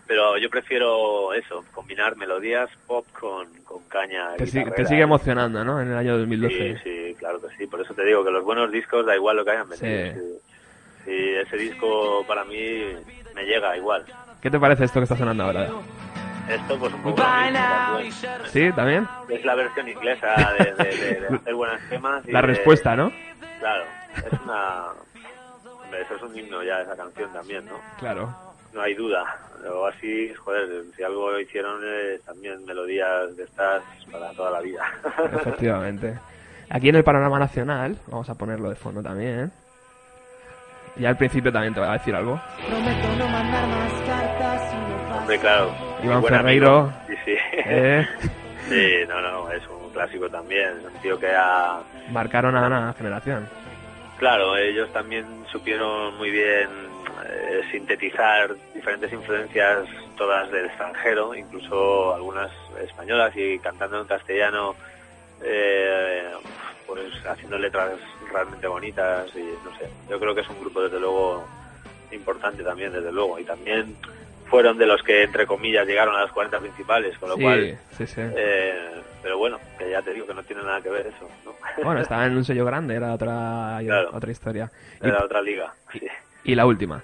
pero 0.08 0.38
yo 0.38 0.50
prefiero 0.50 1.34
eso, 1.34 1.64
combinar 1.72 2.16
melodías 2.18 2.70
pop 2.88 3.06
con, 3.18 3.48
con 3.64 3.84
caña. 3.88 4.34
Te, 4.38 4.46
sigue- 4.48 4.52
te 4.52 4.66
guitarrera. 4.66 4.90
sigue 4.90 5.02
emocionando, 5.04 5.64
¿no? 5.64 5.80
En 5.82 5.92
el 5.92 5.98
año 5.98 6.18
2012. 6.18 6.56
Sí, 6.56 6.76
sí, 6.84 7.16
claro 7.20 7.40
que 7.42 7.56
sí. 7.58 7.68
Por 7.68 7.82
eso 7.82 7.94
te 7.94 8.04
digo 8.04 8.24
que 8.26 8.32
los 8.32 8.44
buenos 8.44 8.72
discos 8.72 9.06
da 9.06 9.16
igual 9.16 9.38
lo 9.38 9.46
que 9.46 9.52
hayan 9.52 9.68
Sí. 9.74 9.86
vendido. 9.86 10.16
Sí. 10.16 10.42
Sí, 11.06 11.30
ese 11.36 11.56
disco 11.58 12.26
para 12.28 12.44
mí 12.44 12.94
me 13.40 13.46
llega 13.46 13.78
igual. 13.78 14.04
¿Qué 14.42 14.50
te 14.50 14.60
parece 14.60 14.86
esto 14.86 15.00
que 15.00 15.04
está 15.04 15.16
sonando 15.16 15.44
ahora? 15.46 15.68
Esto 16.50 16.80
pues 16.80 16.94
un 16.94 17.02
poco. 17.04 17.22
¿Sí? 18.52 18.72
¿También? 18.74 19.08
es 19.30 19.46
la 19.46 19.56
versión 19.56 19.88
inglesa 19.88 20.54
de, 20.58 20.74
de- 20.74 20.98
de- 20.98 21.20
de 21.22 21.28
hacer 21.36 21.54
buenas 21.54 21.82
temas. 21.90 22.26
y 22.28 22.32
La 22.32 22.42
de- 22.42 22.48
respuesta, 22.48 22.96
¿no? 22.96 23.12
Claro, 23.60 23.84
es 24.18 24.40
una... 24.44 24.84
eso 26.02 26.16
es 26.16 26.22
un 26.22 26.38
himno 26.38 26.64
ya, 26.64 26.82
esa 26.82 26.96
canción 26.96 27.32
también, 27.34 27.66
¿no? 27.66 27.80
Claro. 28.00 28.34
No 28.74 28.82
hay 28.82 28.94
duda. 28.94 29.24
Luego 29.62 29.88
así, 29.88 30.34
joder, 30.36 30.68
si 30.96 31.04
algo 31.04 31.38
hicieron 31.40 31.82
es 31.86 32.22
también 32.24 32.64
melodías 32.66 33.36
de 33.36 33.44
estas 33.44 33.84
para 34.12 34.32
toda 34.32 34.52
la 34.52 34.62
vida. 34.62 34.84
Efectivamente. 35.34 36.18
Aquí 36.70 36.90
en 36.90 36.96
el 36.96 37.04
panorama 37.04 37.40
nacional, 37.40 37.98
vamos 38.08 38.30
a 38.30 38.36
ponerlo 38.36 38.70
de 38.70 38.76
fondo 38.76 39.02
también. 39.04 39.52
Y 41.00 41.06
al 41.06 41.16
principio 41.16 41.52
también 41.52 41.74
te 41.74 41.80
voy 41.80 41.90
a 41.90 41.94
decir 41.94 42.14
algo. 42.14 42.40
Prometo 42.68 43.16
no 43.18 43.28
mandar 43.30 43.68
más 43.68 43.94
cartas 44.06 44.74
y 44.74 45.10
no 45.10 45.18
Hombre, 45.18 45.40
claro. 45.40 45.76
Iván 46.04 46.24
Ferreiro. 46.24 46.94
Sí, 47.08 47.16
sí. 47.26 47.36
Eh, 47.66 48.06
Sí, 48.70 48.98
no, 49.08 49.20
no, 49.20 49.52
es 49.52 49.64
un 49.68 49.90
clásico 49.90 50.30
también. 50.30 50.78
Es 50.78 50.86
un 50.86 51.02
tío 51.02 51.20
que 51.20 51.32
ha... 51.36 51.82
marcaron 52.12 52.56
a 52.56 52.68
una 52.68 52.94
generación. 52.94 53.50
Claro, 54.20 54.56
ellos 54.58 54.94
también 54.94 55.26
supieron 55.52 56.16
muy 56.18 56.30
bien 56.30 56.70
eh, 57.26 57.62
sintetizar 57.72 58.56
diferentes 58.76 59.12
influencias, 59.12 59.88
todas 60.16 60.52
del 60.52 60.66
extranjero, 60.66 61.34
incluso 61.34 62.14
algunas 62.14 62.52
españolas 62.80 63.36
y 63.36 63.58
cantando 63.58 64.02
en 64.02 64.08
castellano, 64.08 64.76
eh, 65.44 66.30
pues 66.86 67.26
haciendo 67.26 67.58
letras 67.58 67.94
realmente 68.30 68.68
bonitas 68.68 69.28
y 69.36 69.44
no 69.64 69.76
sé. 69.78 69.90
Yo 70.10 70.20
creo 70.20 70.34
que 70.36 70.42
es 70.42 70.50
un 70.50 70.60
grupo 70.60 70.82
desde 70.82 71.00
luego 71.00 71.46
importante 72.12 72.64
también, 72.64 72.92
desde 72.92 73.12
luego, 73.12 73.38
y 73.40 73.44
también 73.44 73.96
fueron 74.48 74.78
de 74.78 74.86
los 74.88 75.04
que 75.04 75.24
entre 75.24 75.46
comillas 75.46 75.86
llegaron 75.86 76.16
a 76.16 76.22
las 76.22 76.32
40 76.32 76.60
principales, 76.60 77.18
con 77.20 77.30
lo 77.30 77.36
Sí, 77.36 77.42
cual, 77.44 77.78
sí, 77.98 78.08
sí. 78.08 78.22
eh, 78.22 78.90
pero 79.22 79.38
bueno, 79.38 79.60
que 79.78 79.90
ya 79.92 80.02
te 80.02 80.12
digo 80.14 80.26
que 80.26 80.34
no 80.34 80.42
tiene 80.44 80.64
nada 80.64 80.82
que 80.82 80.90
ver 80.90 81.06
eso, 81.08 81.30
¿no? 81.46 81.54
Bueno, 81.84 82.02
estaba 82.02 82.26
en 82.26 82.36
un 82.36 82.44
sello 82.44 82.66
grande, 82.66 82.96
era 82.96 83.14
otra, 83.14 83.78
Claro. 83.84 84.10
otra 84.14 84.32
historia. 84.32 84.72
Y, 85.02 85.08
Era 85.08 85.24
otra 85.24 85.42
liga. 85.42 85.72
Sí. 85.92 86.02
y 86.46 86.56
la 86.56 86.66
última. 86.66 87.02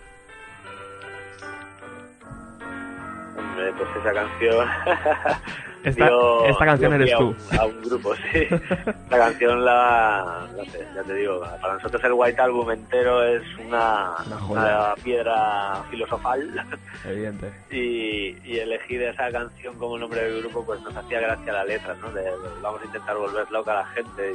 Hombre, 3.37 3.73
pues 3.77 3.89
esa 4.01 4.13
canción. 4.13 4.67
Esta- 5.85 6.09
esta 6.49 6.65
canción 6.65 6.91
dio 6.91 7.01
eres 7.01 7.13
a 7.13 7.17
tú. 7.17 7.27
un- 7.51 7.59
A 7.59 7.65
un, 7.65 7.81
grupo, 7.81 8.15
sí. 8.15 8.39
Esta 8.49 9.17
canción 9.17 9.63
la. 9.65 10.47
No 10.55 10.65
sé, 10.65 10.85
ya 10.95 11.03
te 11.03 11.13
digo. 11.13 11.41
Para 11.61 11.73
nosotros 11.75 12.03
el 12.03 12.13
White 12.13 12.41
Album 12.41 12.71
entero 12.71 13.23
es 13.23 13.43
una, 13.65 14.11
Una 14.25 14.37
joya. 14.37 14.61
una 14.61 14.95
piedra 15.03 15.83
filosofal. 15.89 16.65
Evidente. 17.05 17.51
Y, 17.71 18.37
y 18.43 18.59
elegir 18.59 19.01
esa 19.03 19.31
canción 19.31 19.75
como 19.77 19.97
nombre 19.97 20.21
del 20.23 20.41
grupo, 20.41 20.65
pues 20.65 20.81
nos 20.81 20.95
hacía 20.95 21.19
gracia 21.21 21.53
la 21.53 21.63
letra, 21.65 21.95
¿no? 22.01 22.11
De, 22.11 22.23
de 22.23 22.31
vamos 22.61 22.81
a 22.81 22.85
intentar 22.85 23.15
volver 23.17 23.49
loca 23.51 23.71
a 23.71 23.75
la 23.75 23.85
gente 23.87 24.31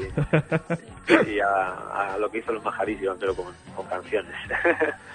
y, 1.28 1.30
y 1.36 1.40
a, 1.40 2.12
a 2.14 2.18
lo 2.18 2.30
que 2.30 2.38
hizo 2.38 2.52
los 2.52 2.64
majarísimos, 2.64 3.16
pero 3.18 3.34
con, 3.34 3.46
con 3.74 3.86
canciones. 3.86 4.34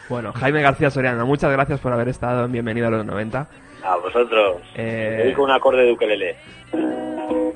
Bueno, 0.10 0.34
Jaime 0.34 0.62
García 0.62 0.90
Soriano, 0.92 1.26
muchas 1.26 1.52
gracias 1.52 1.80
por 1.80 1.92
haber 1.94 2.10
estado 2.10 2.46
en 2.46 2.52
Bienvenido 2.52 2.88
a 2.88 2.92
los 2.92 3.06
90. 3.06 3.48
A 3.86 3.96
vosotros. 3.98 4.62
Eh, 4.76 5.16
Me 5.18 5.24
dedico 5.24 5.44
un 5.44 5.52
acorde 5.52 5.84
de 5.84 5.92
ukelele. 5.92 6.36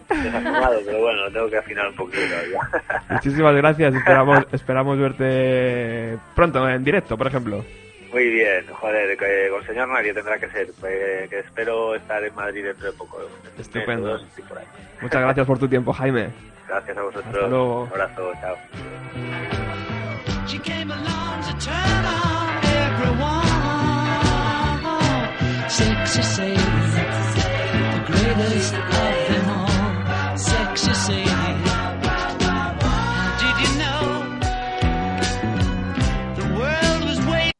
Desafinado, 0.09 0.79
pero 0.85 0.99
bueno, 0.99 1.23
lo 1.25 1.31
tengo 1.31 1.49
que 1.49 1.57
afinar 1.57 1.87
un 1.87 1.95
poquito. 1.95 2.21
Muchísimas 3.09 3.55
gracias, 3.55 3.93
esperamos, 3.95 4.45
esperamos 4.51 4.97
verte 4.99 6.17
pronto 6.35 6.67
en 6.69 6.83
directo, 6.83 7.17
por 7.17 7.27
ejemplo. 7.27 7.63
Muy 8.11 8.27
bien, 8.29 8.65
joder, 8.71 9.15
que 9.17 9.49
con 9.51 9.63
señor 9.65 9.87
nadie 9.87 10.13
tendrá 10.13 10.39
que 10.39 10.49
ser. 10.49 10.67
pues, 10.79 11.29
que 11.29 11.39
espero 11.39 11.93
estar 11.95 12.23
en 12.23 12.33
Madrid 12.33 12.63
dentro 12.65 12.87
de 12.91 12.97
poco. 12.97 13.19
Estupendo. 13.57 14.07
o 14.09 14.11
dos, 14.13 14.23
estoy 14.23 14.43
por 14.45 14.57
ahí. 14.57 14.65
Muchas 15.01 15.21
gracias 15.21 15.45
por 15.45 15.59
tu 15.59 15.67
tiempo, 15.67 15.93
Jaime. 15.93 16.29
Gracias 16.67 16.97
a 16.97 17.01
vosotros. 17.01 17.33
Hasta 17.33 17.47
luego. 17.47 17.83
Un 17.83 17.89
abrazo, 17.89 18.31
chao. 18.41 18.55
Sexy 25.69 26.23
Sadie, 26.23 26.55
the 26.55 28.03
greatest 28.07 28.73
of 28.73 28.89
them 29.29 29.49
all. 29.49 30.37
Sexy 30.37 30.93
Sadie. 30.95 31.29
Did 33.39 33.55
the 36.37 36.45
world 36.57 37.01
was 37.05 37.19
waiting? 37.27 37.53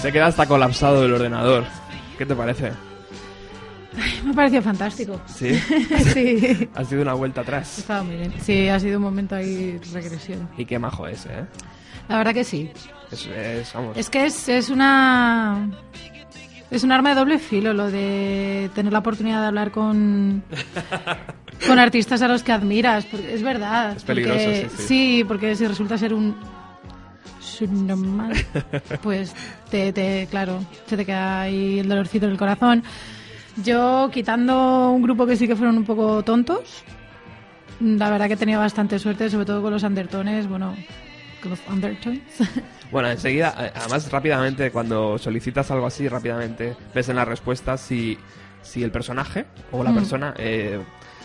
Se 0.00 0.12
queda 0.12 0.26
hasta 0.26 0.46
colapsado 0.46 1.04
el 1.04 1.12
ordenador. 1.12 1.64
¿Qué 2.16 2.24
te 2.26 2.36
parece? 2.36 2.72
Me 4.24 4.30
ha 4.30 4.34
parecido 4.34 4.62
fantástico. 4.62 5.20
¿Sí? 5.26 5.54
sí. 6.14 6.68
Ha 6.74 6.84
sido 6.84 7.02
una 7.02 7.14
vuelta 7.14 7.42
atrás. 7.42 7.78
Estaba 7.78 8.02
muy 8.02 8.16
bien. 8.16 8.32
Sí, 8.40 8.68
ha 8.68 8.78
sido 8.80 8.98
un 8.98 9.04
momento 9.04 9.34
ahí 9.34 9.78
regresión. 9.92 10.48
Y 10.56 10.64
qué 10.64 10.78
majo 10.78 11.06
ese, 11.06 11.28
¿eh? 11.30 11.44
La 12.08 12.18
verdad 12.18 12.34
que 12.34 12.44
sí. 12.44 12.70
Es, 13.10 13.26
es- 13.26 13.72
vamos. 13.74 13.96
Es 13.96 14.08
que 14.10 14.24
es, 14.26 14.48
es 14.48 14.70
una... 14.70 15.68
Es 16.70 16.84
un 16.84 16.92
arma 16.92 17.10
de 17.10 17.16
doble 17.16 17.38
filo 17.38 17.74
lo 17.74 17.90
de 17.90 18.70
tener 18.74 18.94
la 18.94 19.00
oportunidad 19.00 19.42
de 19.42 19.46
hablar 19.48 19.70
con, 19.72 20.42
con 21.66 21.78
artistas 21.78 22.22
a 22.22 22.28
los 22.28 22.42
que 22.42 22.50
admiras. 22.52 23.04
porque 23.04 23.34
es 23.34 23.42
verdad. 23.42 23.94
Es 23.94 24.04
peligroso, 24.04 24.38
porque- 24.46 24.68
sí, 24.78 24.86
sí. 25.18 25.24
porque 25.28 25.54
si 25.54 25.66
resulta 25.66 25.98
ser 25.98 26.14
un 26.14 26.34
subnormal, 27.40 28.32
pues 29.02 29.34
te, 29.70 29.92
te, 29.92 30.26
claro, 30.30 30.64
se 30.86 30.96
te 30.96 31.04
queda 31.04 31.42
ahí 31.42 31.78
el 31.80 31.88
dolorcito 31.88 32.24
en 32.26 32.32
el 32.32 32.38
corazón. 32.38 32.82
Yo, 33.56 34.10
quitando 34.12 34.90
un 34.90 35.02
grupo 35.02 35.26
que 35.26 35.36
sí 35.36 35.46
que 35.46 35.56
fueron 35.56 35.76
un 35.76 35.84
poco 35.84 36.22
tontos, 36.22 36.82
la 37.80 38.10
verdad 38.10 38.26
que 38.28 38.34
he 38.34 38.36
tenido 38.38 38.60
bastante 38.60 38.98
suerte, 38.98 39.28
sobre 39.28 39.44
todo 39.44 39.60
con 39.62 39.72
los 39.72 39.82
undertones, 39.82 40.48
bueno, 40.48 40.74
con 41.42 41.50
los 41.50 41.60
undertones. 41.70 42.22
Bueno, 42.92 43.08
enseguida, 43.08 43.54
eh, 43.58 43.72
además 43.74 44.12
rápidamente, 44.12 44.70
cuando 44.70 45.16
solicitas 45.16 45.70
algo 45.70 45.86
así, 45.86 46.08
rápidamente 46.08 46.76
ves 46.94 47.08
en 47.08 47.16
las 47.16 47.26
respuestas 47.26 47.80
si, 47.80 48.18
si 48.60 48.82
el 48.84 48.90
personaje 48.90 49.46
o 49.70 49.82
la 49.82 49.92
Mm. 49.92 49.94
persona 49.94 50.34
eh, 50.36 50.78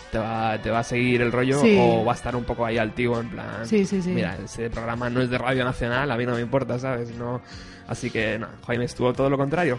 te, 0.09 0.17
va, 0.17 0.57
te 0.61 0.69
va 0.69 0.79
a 0.79 0.83
seguir 0.83 1.21
el 1.21 1.29
rollo 1.29 1.59
Sí. 1.59 1.75
o 1.77 2.05
va 2.05 2.13
a 2.13 2.15
estar 2.15 2.37
un 2.37 2.45
poco 2.45 2.65
ahí 2.65 2.77
altivo, 2.77 3.19
en 3.19 3.27
plan... 3.31 3.65
Sí, 3.67 3.85
sí, 3.85 4.01
sí. 4.01 4.11
Mira, 4.11 4.37
ese 4.45 4.69
programa 4.69 5.09
no 5.09 5.19
es 5.21 5.29
de 5.29 5.37
Radio 5.37 5.65
Nacional, 5.65 6.09
a 6.09 6.15
mí 6.15 6.25
no 6.25 6.35
me 6.35 6.39
importa, 6.41 6.79
¿sabes? 6.79 7.13
No, 7.17 7.41
así 7.89 8.09
que, 8.11 8.39
no, 8.39 8.47
Jaime 8.65 8.85
estuvo 8.85 9.11
todo 9.11 9.29
lo 9.29 9.37
contrario. 9.37 9.77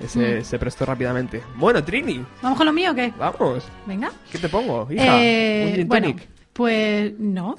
Mm. 0.00 0.42
Se 0.42 0.58
prestó 0.58 0.84
rápidamente. 0.84 1.42
Bueno, 1.56 1.82
Trini, 1.84 2.24
¿Vamos 2.42 2.58
con 2.58 2.66
lo 2.66 2.72
mío 2.72 2.90
o 2.92 2.94
qué? 2.94 3.12
vamos. 3.18 3.64
Venga. 3.86 4.10
¿Qué 4.30 4.38
te 4.38 4.48
pongo, 4.48 4.88
hija? 4.90 5.22
Eh, 5.22 5.66
¿Un 5.68 5.74
gin 5.76 5.88
bueno, 5.88 6.06
tonic? 6.08 6.28
pues 6.52 7.12
no, 7.18 7.56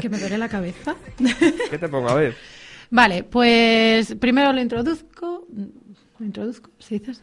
que 0.00 0.08
me 0.08 0.18
duele 0.18 0.38
la 0.38 0.48
cabeza. 0.48 0.94
¿Qué 1.70 1.78
te 1.78 1.88
pongo? 1.88 2.08
A 2.08 2.14
ver. 2.14 2.34
vale, 2.90 3.24
pues 3.24 4.14
primero 4.16 4.52
lo 4.52 4.60
introduzco. 4.60 5.46
¿Lo 6.18 6.26
introduzco? 6.26 6.70
¿Se 6.78 6.98
dice 6.98 7.10
así? 7.12 7.22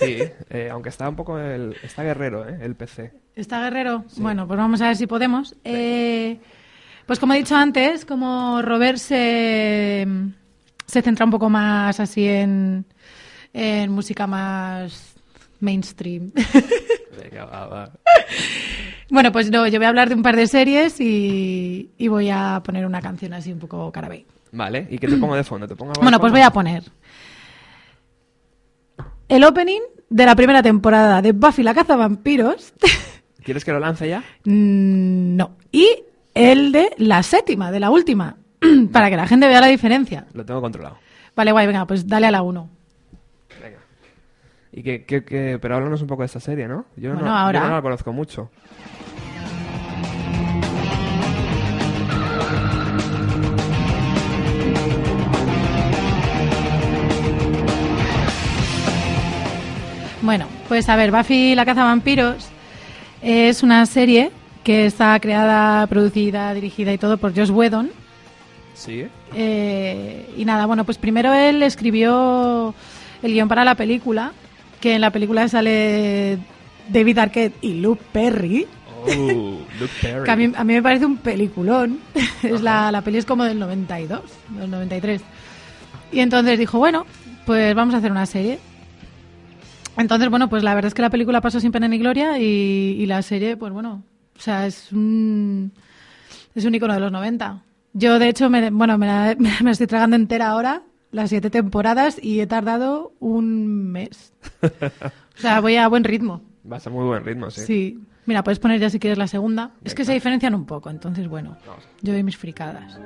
Sí, 0.00 0.18
eh, 0.50 0.68
aunque 0.70 0.90
está 0.90 1.08
un 1.08 1.16
poco 1.16 1.38
el... 1.38 1.74
Está 1.82 2.02
guerrero, 2.02 2.46
¿eh? 2.48 2.58
El 2.60 2.74
PC. 2.76 3.12
¿Está 3.34 3.60
guerrero? 3.62 4.04
Bueno, 4.18 4.46
pues 4.46 4.58
vamos 4.58 4.80
a 4.82 4.88
ver 4.88 4.96
si 4.96 5.06
podemos. 5.06 5.56
Eh, 5.64 6.38
pues 7.06 7.18
como 7.18 7.32
he 7.32 7.38
dicho 7.38 7.56
antes, 7.56 8.04
como 8.04 8.60
Robert 8.62 8.98
se, 8.98 10.06
se 10.86 11.02
centra 11.02 11.24
un 11.24 11.30
poco 11.30 11.48
más 11.48 11.98
así 12.00 12.26
en, 12.28 12.84
en 13.54 13.90
música 13.90 14.26
más 14.26 15.14
mainstream. 15.60 16.32
Venga, 17.22 17.46
va, 17.46 17.66
va. 17.66 17.90
bueno, 19.08 19.32
pues 19.32 19.50
no, 19.50 19.66
yo 19.66 19.78
voy 19.78 19.86
a 19.86 19.88
hablar 19.88 20.10
de 20.10 20.16
un 20.16 20.22
par 20.22 20.36
de 20.36 20.46
series 20.46 21.00
y, 21.00 21.90
y 21.96 22.08
voy 22.08 22.28
a 22.28 22.60
poner 22.62 22.84
una 22.84 23.00
canción 23.00 23.32
así 23.32 23.52
un 23.52 23.60
poco 23.60 23.90
carabé. 23.90 24.26
Vale, 24.52 24.86
¿y 24.90 24.98
qué 24.98 25.08
te 25.08 25.16
pongo 25.16 25.34
de 25.34 25.44
fondo? 25.44 25.66
¿Te 25.66 25.74
pongo 25.74 25.92
Bueno, 26.02 26.20
pues 26.20 26.32
voy 26.32 26.42
a 26.42 26.50
poner 26.50 26.84
el 29.28 29.44
opening 29.44 29.80
de 30.10 30.26
la 30.26 30.36
primera 30.36 30.62
temporada 30.62 31.22
de 31.22 31.32
Buffy 31.32 31.62
la 31.62 31.74
cazavampiros. 31.74 32.72
¿Quieres 33.42 33.64
que 33.64 33.72
lo 33.72 33.80
lance 33.80 34.08
ya? 34.08 34.20
Mm, 34.44 35.36
no. 35.36 35.56
Y 35.72 35.88
el 36.34 36.72
de 36.72 36.92
la 36.98 37.22
séptima, 37.22 37.70
de 37.70 37.80
la 37.80 37.90
última, 37.90 38.36
para 38.92 39.10
que 39.10 39.16
la 39.16 39.26
gente 39.26 39.48
vea 39.48 39.60
la 39.60 39.66
diferencia. 39.66 40.26
Lo 40.34 40.44
tengo 40.44 40.60
controlado. 40.60 40.98
Vale, 41.36 41.52
guay, 41.52 41.66
venga, 41.66 41.86
pues 41.86 42.06
dale 42.06 42.26
a 42.26 42.30
la 42.30 42.42
1. 42.42 42.70
Y 44.76 44.82
que, 44.82 45.04
que, 45.04 45.24
que- 45.24 45.58
pero 45.62 45.76
háblanos 45.76 46.02
un 46.02 46.08
poco 46.08 46.22
de 46.22 46.26
esta 46.26 46.40
serie, 46.40 46.66
¿no? 46.66 46.86
Yo, 46.96 47.12
Bueno, 47.12 47.26
no, 47.28 47.36
ahora- 47.36 47.60
yo 47.60 47.68
no 47.68 47.74
la 47.76 47.82
conozco 47.82 48.12
mucho. 48.12 48.50
Bueno, 60.22 60.46
pues 60.68 60.88
a 60.88 60.96
ver, 60.96 61.10
Buffy 61.10 61.54
la 61.54 61.64
cazavampiros 61.66 62.48
es 63.22 63.62
una 63.62 63.84
serie 63.86 64.30
que 64.62 64.86
está 64.86 65.18
creada, 65.20 65.86
producida, 65.86 66.54
dirigida 66.54 66.92
y 66.92 66.98
todo 66.98 67.18
por 67.18 67.34
Josh 67.36 67.50
Whedon. 67.50 67.90
Sí. 68.72 69.06
Eh, 69.34 70.30
y 70.36 70.44
nada, 70.46 70.64
bueno, 70.66 70.84
pues 70.84 70.96
primero 70.96 71.32
él 71.34 71.62
escribió 71.62 72.74
el 73.22 73.32
guion 73.32 73.48
para 73.48 73.64
la 73.64 73.74
película, 73.74 74.32
que 74.84 74.96
en 74.96 75.00
la 75.00 75.10
película 75.10 75.48
sale 75.48 76.36
David 76.90 77.16
Arquette 77.16 77.56
y 77.62 77.80
Luke 77.80 78.02
Perry, 78.12 78.66
Oh, 79.06 79.06
Luke 79.80 79.92
Perry. 80.02 80.24
que 80.24 80.30
a 80.30 80.36
mí, 80.36 80.52
a 80.54 80.62
mí 80.62 80.74
me 80.74 80.82
parece 80.82 81.06
un 81.06 81.16
peliculón. 81.16 82.00
es 82.42 82.60
la, 82.60 82.92
la 82.92 83.00
peli 83.00 83.16
es 83.16 83.24
como 83.24 83.44
del 83.44 83.58
92, 83.58 84.20
del 84.58 84.70
93. 84.70 85.22
Y 86.12 86.20
entonces 86.20 86.58
dijo, 86.58 86.78
bueno, 86.78 87.06
pues 87.46 87.74
vamos 87.74 87.94
a 87.94 87.98
hacer 87.98 88.10
una 88.10 88.26
serie. 88.26 88.58
Entonces, 89.96 90.28
bueno, 90.28 90.50
pues 90.50 90.62
la 90.62 90.74
verdad 90.74 90.88
es 90.88 90.94
que 90.94 91.00
la 91.00 91.08
película 91.08 91.40
pasó 91.40 91.60
sin 91.60 91.72
pena 91.72 91.88
ni 91.88 91.96
gloria 91.96 92.38
y, 92.38 92.44
y 92.98 93.06
la 93.06 93.22
serie, 93.22 93.56
pues 93.56 93.72
bueno, 93.72 94.02
o 94.36 94.40
sea, 94.40 94.66
es 94.66 94.92
un, 94.92 95.72
es 96.54 96.66
un 96.66 96.74
icono 96.74 96.92
de 96.92 97.00
los 97.00 97.10
90. 97.10 97.62
Yo, 97.94 98.18
de 98.18 98.28
hecho, 98.28 98.50
me, 98.50 98.68
bueno, 98.68 98.98
me 98.98 99.06
la, 99.06 99.34
me 99.38 99.50
la 99.62 99.70
estoy 99.70 99.86
tragando 99.86 100.16
entera 100.16 100.50
ahora, 100.50 100.82
las 101.14 101.30
siete 101.30 101.48
temporadas, 101.48 102.18
y 102.20 102.40
he 102.40 102.46
tardado 102.46 103.12
un 103.20 103.92
mes. 103.92 104.32
O 104.62 105.40
sea, 105.40 105.60
voy 105.60 105.76
a 105.76 105.88
buen 105.88 106.04
ritmo. 106.04 106.42
Vas 106.64 106.86
a 106.86 106.90
muy 106.90 107.04
buen 107.04 107.24
ritmo, 107.24 107.50
sí. 107.50 107.60
Sí. 107.62 108.00
Mira, 108.26 108.42
puedes 108.42 108.58
poner 108.58 108.80
ya 108.80 108.90
si 108.90 108.98
quieres 108.98 109.18
la 109.18 109.26
segunda. 109.26 109.72
Es 109.84 109.94
que 109.94 110.04
se 110.04 110.12
diferencian 110.12 110.54
un 110.54 110.64
poco, 110.64 110.90
entonces, 110.90 111.28
bueno, 111.28 111.56
yo 112.02 112.12
doy 112.12 112.22
mis 112.22 112.36
fricadas. 112.36 112.98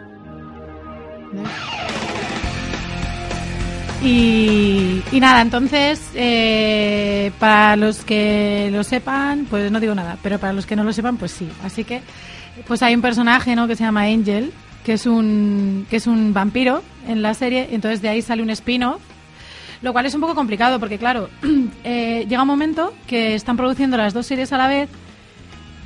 Y, 4.02 5.02
y 5.10 5.20
nada, 5.20 5.42
entonces, 5.42 6.10
eh, 6.14 7.32
para 7.40 7.76
los 7.76 8.04
que 8.04 8.70
lo 8.72 8.84
sepan, 8.84 9.46
pues 9.50 9.72
no 9.72 9.80
digo 9.80 9.94
nada, 9.94 10.16
pero 10.22 10.38
para 10.38 10.52
los 10.52 10.66
que 10.66 10.76
no 10.76 10.84
lo 10.84 10.92
sepan, 10.92 11.16
pues 11.16 11.32
sí. 11.32 11.48
Así 11.64 11.82
que, 11.82 12.00
pues 12.66 12.82
hay 12.82 12.94
un 12.94 13.02
personaje, 13.02 13.56
¿no? 13.56 13.66
Que 13.66 13.74
se 13.74 13.82
llama 13.84 14.02
Angel, 14.02 14.52
que 14.88 14.94
es 14.94 15.04
un, 15.04 15.86
que 15.90 15.96
es 15.96 16.06
un 16.06 16.32
vampiro 16.32 16.82
en 17.06 17.20
la 17.20 17.34
serie, 17.34 17.68
y 17.70 17.74
entonces 17.74 18.00
de 18.00 18.08
ahí 18.08 18.22
sale 18.22 18.42
un 18.42 18.48
spin-off, 18.48 19.02
lo 19.82 19.92
cual 19.92 20.06
es 20.06 20.14
un 20.14 20.22
poco 20.22 20.34
complicado, 20.34 20.80
porque 20.80 20.96
claro, 20.96 21.28
eh, 21.84 22.24
llega 22.26 22.40
un 22.40 22.48
momento 22.48 22.94
que 23.06 23.34
están 23.34 23.58
produciendo 23.58 23.98
las 23.98 24.14
dos 24.14 24.24
series 24.24 24.50
a 24.54 24.56
la 24.56 24.66
vez 24.66 24.88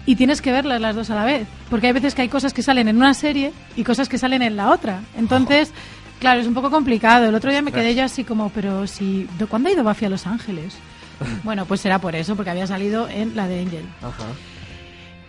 y 0.07 0.15
tienes 0.15 0.41
que 0.41 0.53
verlas 0.53 0.81
las 0.81 0.95
dos 0.95 1.11
a 1.11 1.17
la 1.17 1.25
vez, 1.25 1.49
porque 1.69 1.89
hay 1.89 1.93
veces 1.95 2.15
que 2.15 2.23
hay 2.23 2.29
cosas 2.29 2.55
que 2.55 2.63
salen 2.63 2.87
en 2.87 2.97
una 2.97 3.13
serie 3.13 3.53
y 3.75 3.83
cosas 3.83 4.09
que 4.09 4.19
salen 4.19 4.41
en 4.41 4.55
la 4.55 4.71
otra. 4.71 5.01
Entonces, 5.19 5.73
claro, 6.21 6.41
es 6.41 6.47
un 6.47 6.55
poco 6.55 6.71
complicado. 6.71 7.29
El 7.29 7.35
otro 7.35 7.51
día 7.51 7.61
me 7.61 7.73
quedé 7.73 7.97
yo 7.97 8.05
así 8.05 8.23
como, 8.23 8.51
pero 8.51 8.87
si, 8.87 9.29
¿de 9.37 9.47
cuándo 9.47 9.69
ha 9.69 9.73
ido 9.73 9.83
Buffy 9.83 10.05
a 10.05 10.11
Los 10.11 10.29
Ángeles? 10.29 10.77
Bueno, 11.43 11.67
pues 11.67 11.81
será 11.81 11.99
por 11.99 12.15
eso, 12.15 12.37
porque 12.37 12.51
había 12.51 12.69
salido 12.69 13.09
en 13.09 13.35
la 13.35 13.49
de 13.49 13.63
Angel. 13.63 13.85
Ajá. 14.01 14.27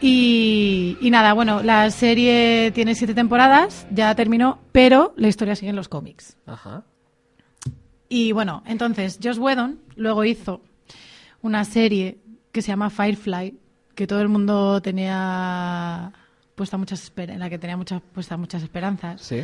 Y, 0.06 0.98
y 1.00 1.12
nada, 1.12 1.32
bueno, 1.32 1.64
la 1.64 1.90
serie 1.90 2.72
tiene 2.76 2.94
siete 2.94 3.14
temporadas, 3.14 3.88
ya 3.90 4.14
terminó, 4.16 4.60
pero 4.74 5.14
la 5.16 5.30
historia 5.30 5.56
sigue 5.56 5.70
en 5.70 5.78
los 5.78 5.88
cómics. 5.88 6.36
Ajá. 6.46 6.84
Y 8.10 8.34
bueno, 8.34 8.64
entonces 8.66 9.18
Josh 9.24 9.38
Whedon 9.38 9.80
luego 9.96 10.26
hizo 10.26 10.62
una 11.42 11.64
serie 11.64 12.18
que 12.52 12.62
se 12.62 12.68
llama 12.68 12.90
Firefly, 12.90 13.58
que 13.96 14.06
todo 14.06 14.20
el 14.20 14.28
mundo 14.28 14.82
tenía 14.82 16.12
puesta 16.54 16.78
muchas 16.78 17.10
en 17.16 17.40
la 17.40 17.50
que 17.50 17.58
tenía 17.58 17.78
muchas 17.78 18.02
puestas 18.02 18.38
muchas 18.38 18.62
esperanzas. 18.62 19.22
Sí. 19.22 19.42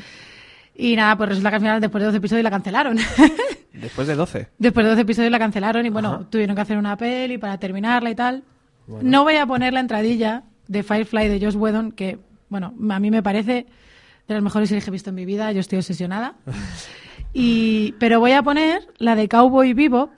Y 0.75 0.97
nada, 0.97 1.15
pues 1.17 1.29
resulta 1.29 1.51
que 1.51 1.55
al 1.55 1.61
final 1.61 1.79
después 1.79 2.01
de 2.01 2.05
12 2.07 2.17
episodios 2.17 2.43
la 2.43 2.51
cancelaron. 2.51 2.97
Después 3.73 4.07
de 4.09 4.15
12. 4.15 4.47
después 4.57 4.83
de 4.83 4.89
12 4.89 5.01
episodios 5.03 5.31
la 5.31 5.39
cancelaron 5.39 5.85
y 5.85 5.89
bueno, 5.89 6.09
Ajá. 6.15 6.25
tuvieron 6.29 6.53
que 6.53 6.61
hacer 6.61 6.77
una 6.77 6.97
peli 6.97 7.37
para 7.37 7.57
terminarla 7.57 8.09
y 8.09 8.15
tal. 8.15 8.43
No 8.87 9.23
voy 9.23 9.35
a 9.35 9.45
poner 9.45 9.71
la 9.71 9.79
entradilla 9.79 10.43
de 10.69 10.83
Firefly 10.83 11.27
de 11.27 11.45
Josh 11.45 11.55
Whedon, 11.57 11.91
que 11.91 12.19
bueno, 12.47 12.73
a 12.89 12.99
mí 12.99 13.11
me 13.11 13.21
parece 13.21 13.65
de 14.27 14.33
las 14.33 14.41
mejores 14.41 14.69
series 14.69 14.85
que 14.85 14.91
he 14.91 14.93
visto 14.93 15.09
en 15.09 15.15
mi 15.15 15.25
vida, 15.25 15.51
yo 15.51 15.59
estoy 15.59 15.79
obsesionada. 15.79 16.35
Y, 17.31 17.91
pero 17.99 18.19
voy 18.19 18.31
a 18.31 18.41
poner 18.41 18.87
la 18.97 19.15
de 19.15 19.27
Cowboy 19.29 19.73
Bebop, 19.73 20.09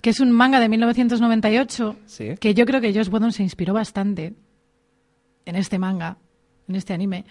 que 0.00 0.10
es 0.10 0.20
un 0.20 0.30
manga 0.30 0.60
de 0.60 0.68
1998, 0.68 1.96
Sí. 2.06 2.34
que 2.40 2.54
yo 2.54 2.66
creo 2.66 2.80
que 2.80 2.94
Josh 2.94 3.08
Whedon 3.08 3.32
se 3.32 3.42
inspiró 3.42 3.74
bastante 3.74 4.34
en 5.44 5.56
este 5.56 5.80
manga, 5.80 6.18
en 6.68 6.76
este 6.76 6.92
anime, 6.94 7.24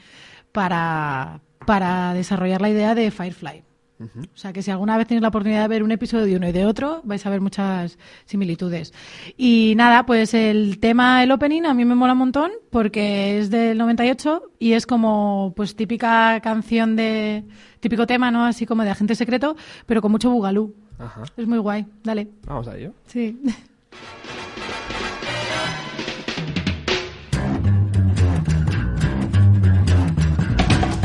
para, 0.51 1.39
para 1.65 2.13
desarrollar 2.13 2.59
la 2.59 2.69
idea 2.72 2.93
de 2.93 3.09
Firefly. 3.09 3.63
O 4.04 4.38
sea, 4.38 4.54
que 4.54 4.62
si 4.62 4.72
alguna 4.72 4.97
vez 4.97 5.08
tenéis 5.08 5.22
la 5.22 5.30
oportunidad 5.30 5.62
de 5.64 5.68
ver 5.68 5.84
un 5.84 5.91
episodio 5.91 6.26
de 6.26 6.36
uno 6.36 6.47
y 6.47 6.52
de 6.52 6.66
otro, 6.66 7.02
vais 7.04 7.26
a 7.26 7.30
ver 7.30 7.41
muchas 7.41 7.97
similitudes. 8.26 8.93
Y 9.38 9.74
nada, 9.78 10.06
pues 10.06 10.34
el 10.34 10.80
tema, 10.80 11.24
el 11.24 11.32
opening, 11.32 11.64
a 11.64 11.74
mí 11.74 11.86
me 11.86 11.95
mola 11.95 12.14
un 12.14 12.20
montón 12.20 12.52
porque 12.70 13.39
es 13.39 13.49
del 13.49 13.78
98 13.78 14.43
y 14.60 14.74
es 14.74 14.86
como, 14.86 15.54
pues 15.56 15.76
típica 15.76 16.39
canción 16.41 16.95
de, 16.95 17.43
típico 17.80 18.08
tema, 18.08 18.32
¿no? 18.32 18.45
Así 18.45 18.66
como 18.66 18.84
de 18.84 18.89
agente 18.89 19.16
secreto, 19.16 19.56
pero 19.86 20.02
con 20.02 20.12
mucho 20.12 20.30
bugalú. 20.30 20.76
Ajá. 20.97 21.24
Es 21.36 21.47
muy 21.47 21.58
guay. 21.58 21.86
Dale. 22.04 22.28
Vamos 22.45 22.68
a 22.68 22.78
ello. 22.78 22.93
Sí. 23.08 23.39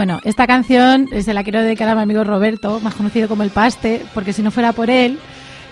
Bueno, 0.00 0.18
esta 0.24 0.46
canción 0.46 1.08
se 1.20 1.34
la 1.34 1.42
quiero 1.42 1.62
dedicar 1.62 1.86
a 1.90 1.94
mi 1.94 2.00
amigo 2.00 2.24
Roberto, 2.24 2.80
más 2.80 2.94
conocido 2.94 3.28
como 3.28 3.42
el 3.42 3.50
Paste, 3.50 4.00
porque 4.14 4.32
si 4.32 4.40
no 4.40 4.50
fuera 4.50 4.72
por 4.72 4.88
él, 4.88 5.18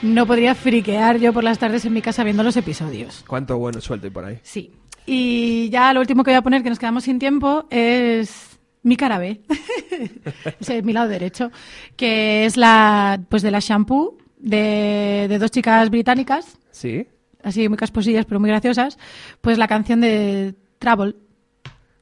no 0.02 0.26
podría 0.26 0.54
friquear 0.54 1.16
yo 1.16 1.32
por 1.32 1.42
las 1.44 1.58
tardes 1.58 1.86
en 1.86 1.94
mi 1.94 2.02
casa 2.02 2.24
viendo 2.24 2.42
los 2.42 2.54
episodios. 2.58 3.24
Cuánto 3.26 3.56
bueno 3.56 3.80
suelto 3.80 4.06
y 4.06 4.10
por 4.10 4.26
ahí. 4.26 4.38
Sí. 4.42 4.70
Y 5.06 5.70
ya 5.70 5.94
lo 5.94 6.00
último 6.00 6.24
que 6.24 6.32
voy 6.32 6.36
a 6.36 6.42
poner, 6.42 6.62
que 6.62 6.68
nos 6.68 6.78
quedamos 6.78 7.04
sin 7.04 7.18
tiempo, 7.18 7.64
es 7.70 8.58
mi 8.82 8.98
cara 8.98 9.16
B. 9.18 9.40
Es 10.60 10.84
mi 10.84 10.92
lado 10.92 11.08
derecho. 11.08 11.50
Que 11.96 12.44
es 12.44 12.58
la, 12.58 13.18
pues 13.30 13.40
de 13.40 13.50
la 13.50 13.60
shampoo 13.60 14.18
de, 14.38 15.24
de 15.26 15.38
dos 15.38 15.50
chicas 15.50 15.88
británicas, 15.88 16.58
Sí. 16.70 17.06
así 17.42 17.66
muy 17.70 17.78
casposillas, 17.78 18.26
pero 18.26 18.40
muy 18.40 18.50
graciosas. 18.50 18.98
Pues 19.40 19.56
la 19.56 19.68
canción 19.68 20.02
de 20.02 20.54
Trouble. 20.78 21.14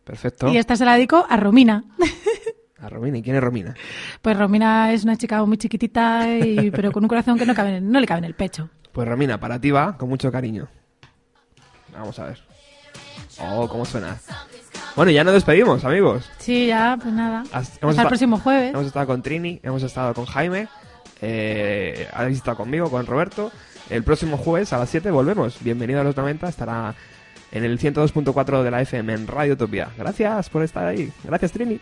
Perfecto. 0.07 0.49
Y 0.49 0.57
esta 0.57 0.77
se 0.77 0.85
la 0.87 0.95
dedico 0.95 1.27
a 1.29 1.37
Romina. 1.37 1.85
A 2.81 2.89
Romina. 2.91 3.19
¿Y 3.19 3.23
quién 3.23 3.35
es 3.37 3.43
Romina? 3.43 3.75
Pues 4.23 4.39
Romina 4.39 4.93
es 4.93 5.03
una 5.03 5.17
chica 5.17 5.43
muy 5.45 5.57
chiquitita, 5.57 6.29
y, 6.39 6.71
pero 6.71 6.93
con 6.93 7.03
un 7.05 7.09
corazón 7.09 7.39
que 7.39 7.45
no, 7.47 7.55
cabe, 7.55 7.79
en- 7.79 7.91
no 7.91 7.99
le 8.01 8.07
cabe 8.07 8.19
en 8.19 8.25
el 8.27 8.35
pecho. 8.35 8.69
Pues 8.93 9.09
Romina, 9.09 9.41
para 9.41 9.59
ti 9.61 9.71
va 9.71 9.97
con 9.97 10.09
mucho 10.11 10.31
cariño. 10.31 10.69
Vamos 11.93 12.19
a 12.19 12.27
ver. 12.27 12.39
Oh, 13.41 13.67
cómo 13.67 13.85
suena. 13.87 14.19
Bueno, 14.95 15.11
ya 15.11 15.25
nos 15.25 15.33
despedimos, 15.35 15.85
amigos. 15.85 16.31
Sí, 16.39 16.67
ya, 16.67 16.99
pues 17.01 17.13
nada. 17.15 17.41
Has- 17.53 17.71
Hasta 17.73 17.87
el 17.87 17.91
esta- 17.91 18.09
próximo 18.09 18.39
jueves. 18.39 18.75
Hemos 18.75 18.87
estado 18.87 19.07
con 19.07 19.23
Trini, 19.23 19.59
hemos 19.63 19.83
estado 19.83 20.13
con 20.15 20.27
Jaime, 20.27 20.69
eh, 21.23 22.09
habéis 22.13 22.37
estado 22.37 22.59
conmigo, 22.59 22.91
con 22.91 23.07
Roberto. 23.07 23.51
El 23.89 24.03
próximo 24.05 24.37
jueves 24.37 24.73
a 24.75 24.79
las 24.79 24.91
7 24.91 25.11
volvemos. 25.11 25.57
Bienvenido 25.63 26.01
a 26.01 26.05
los 26.05 26.15
90, 26.17 26.49
estará 26.49 26.95
en 27.53 27.65
el 27.65 27.79
102.4 27.79 28.63
de 28.63 28.71
la 28.71 28.83
FM 28.83 29.13
en 29.13 29.27
Radio 29.27 29.55
Utopía. 29.55 29.89
Gracias 29.97 30.51
por 30.51 30.63
estar 30.63 30.87
ahí. 30.87 31.13
Gracias, 31.25 31.53
Trini. 31.53 31.81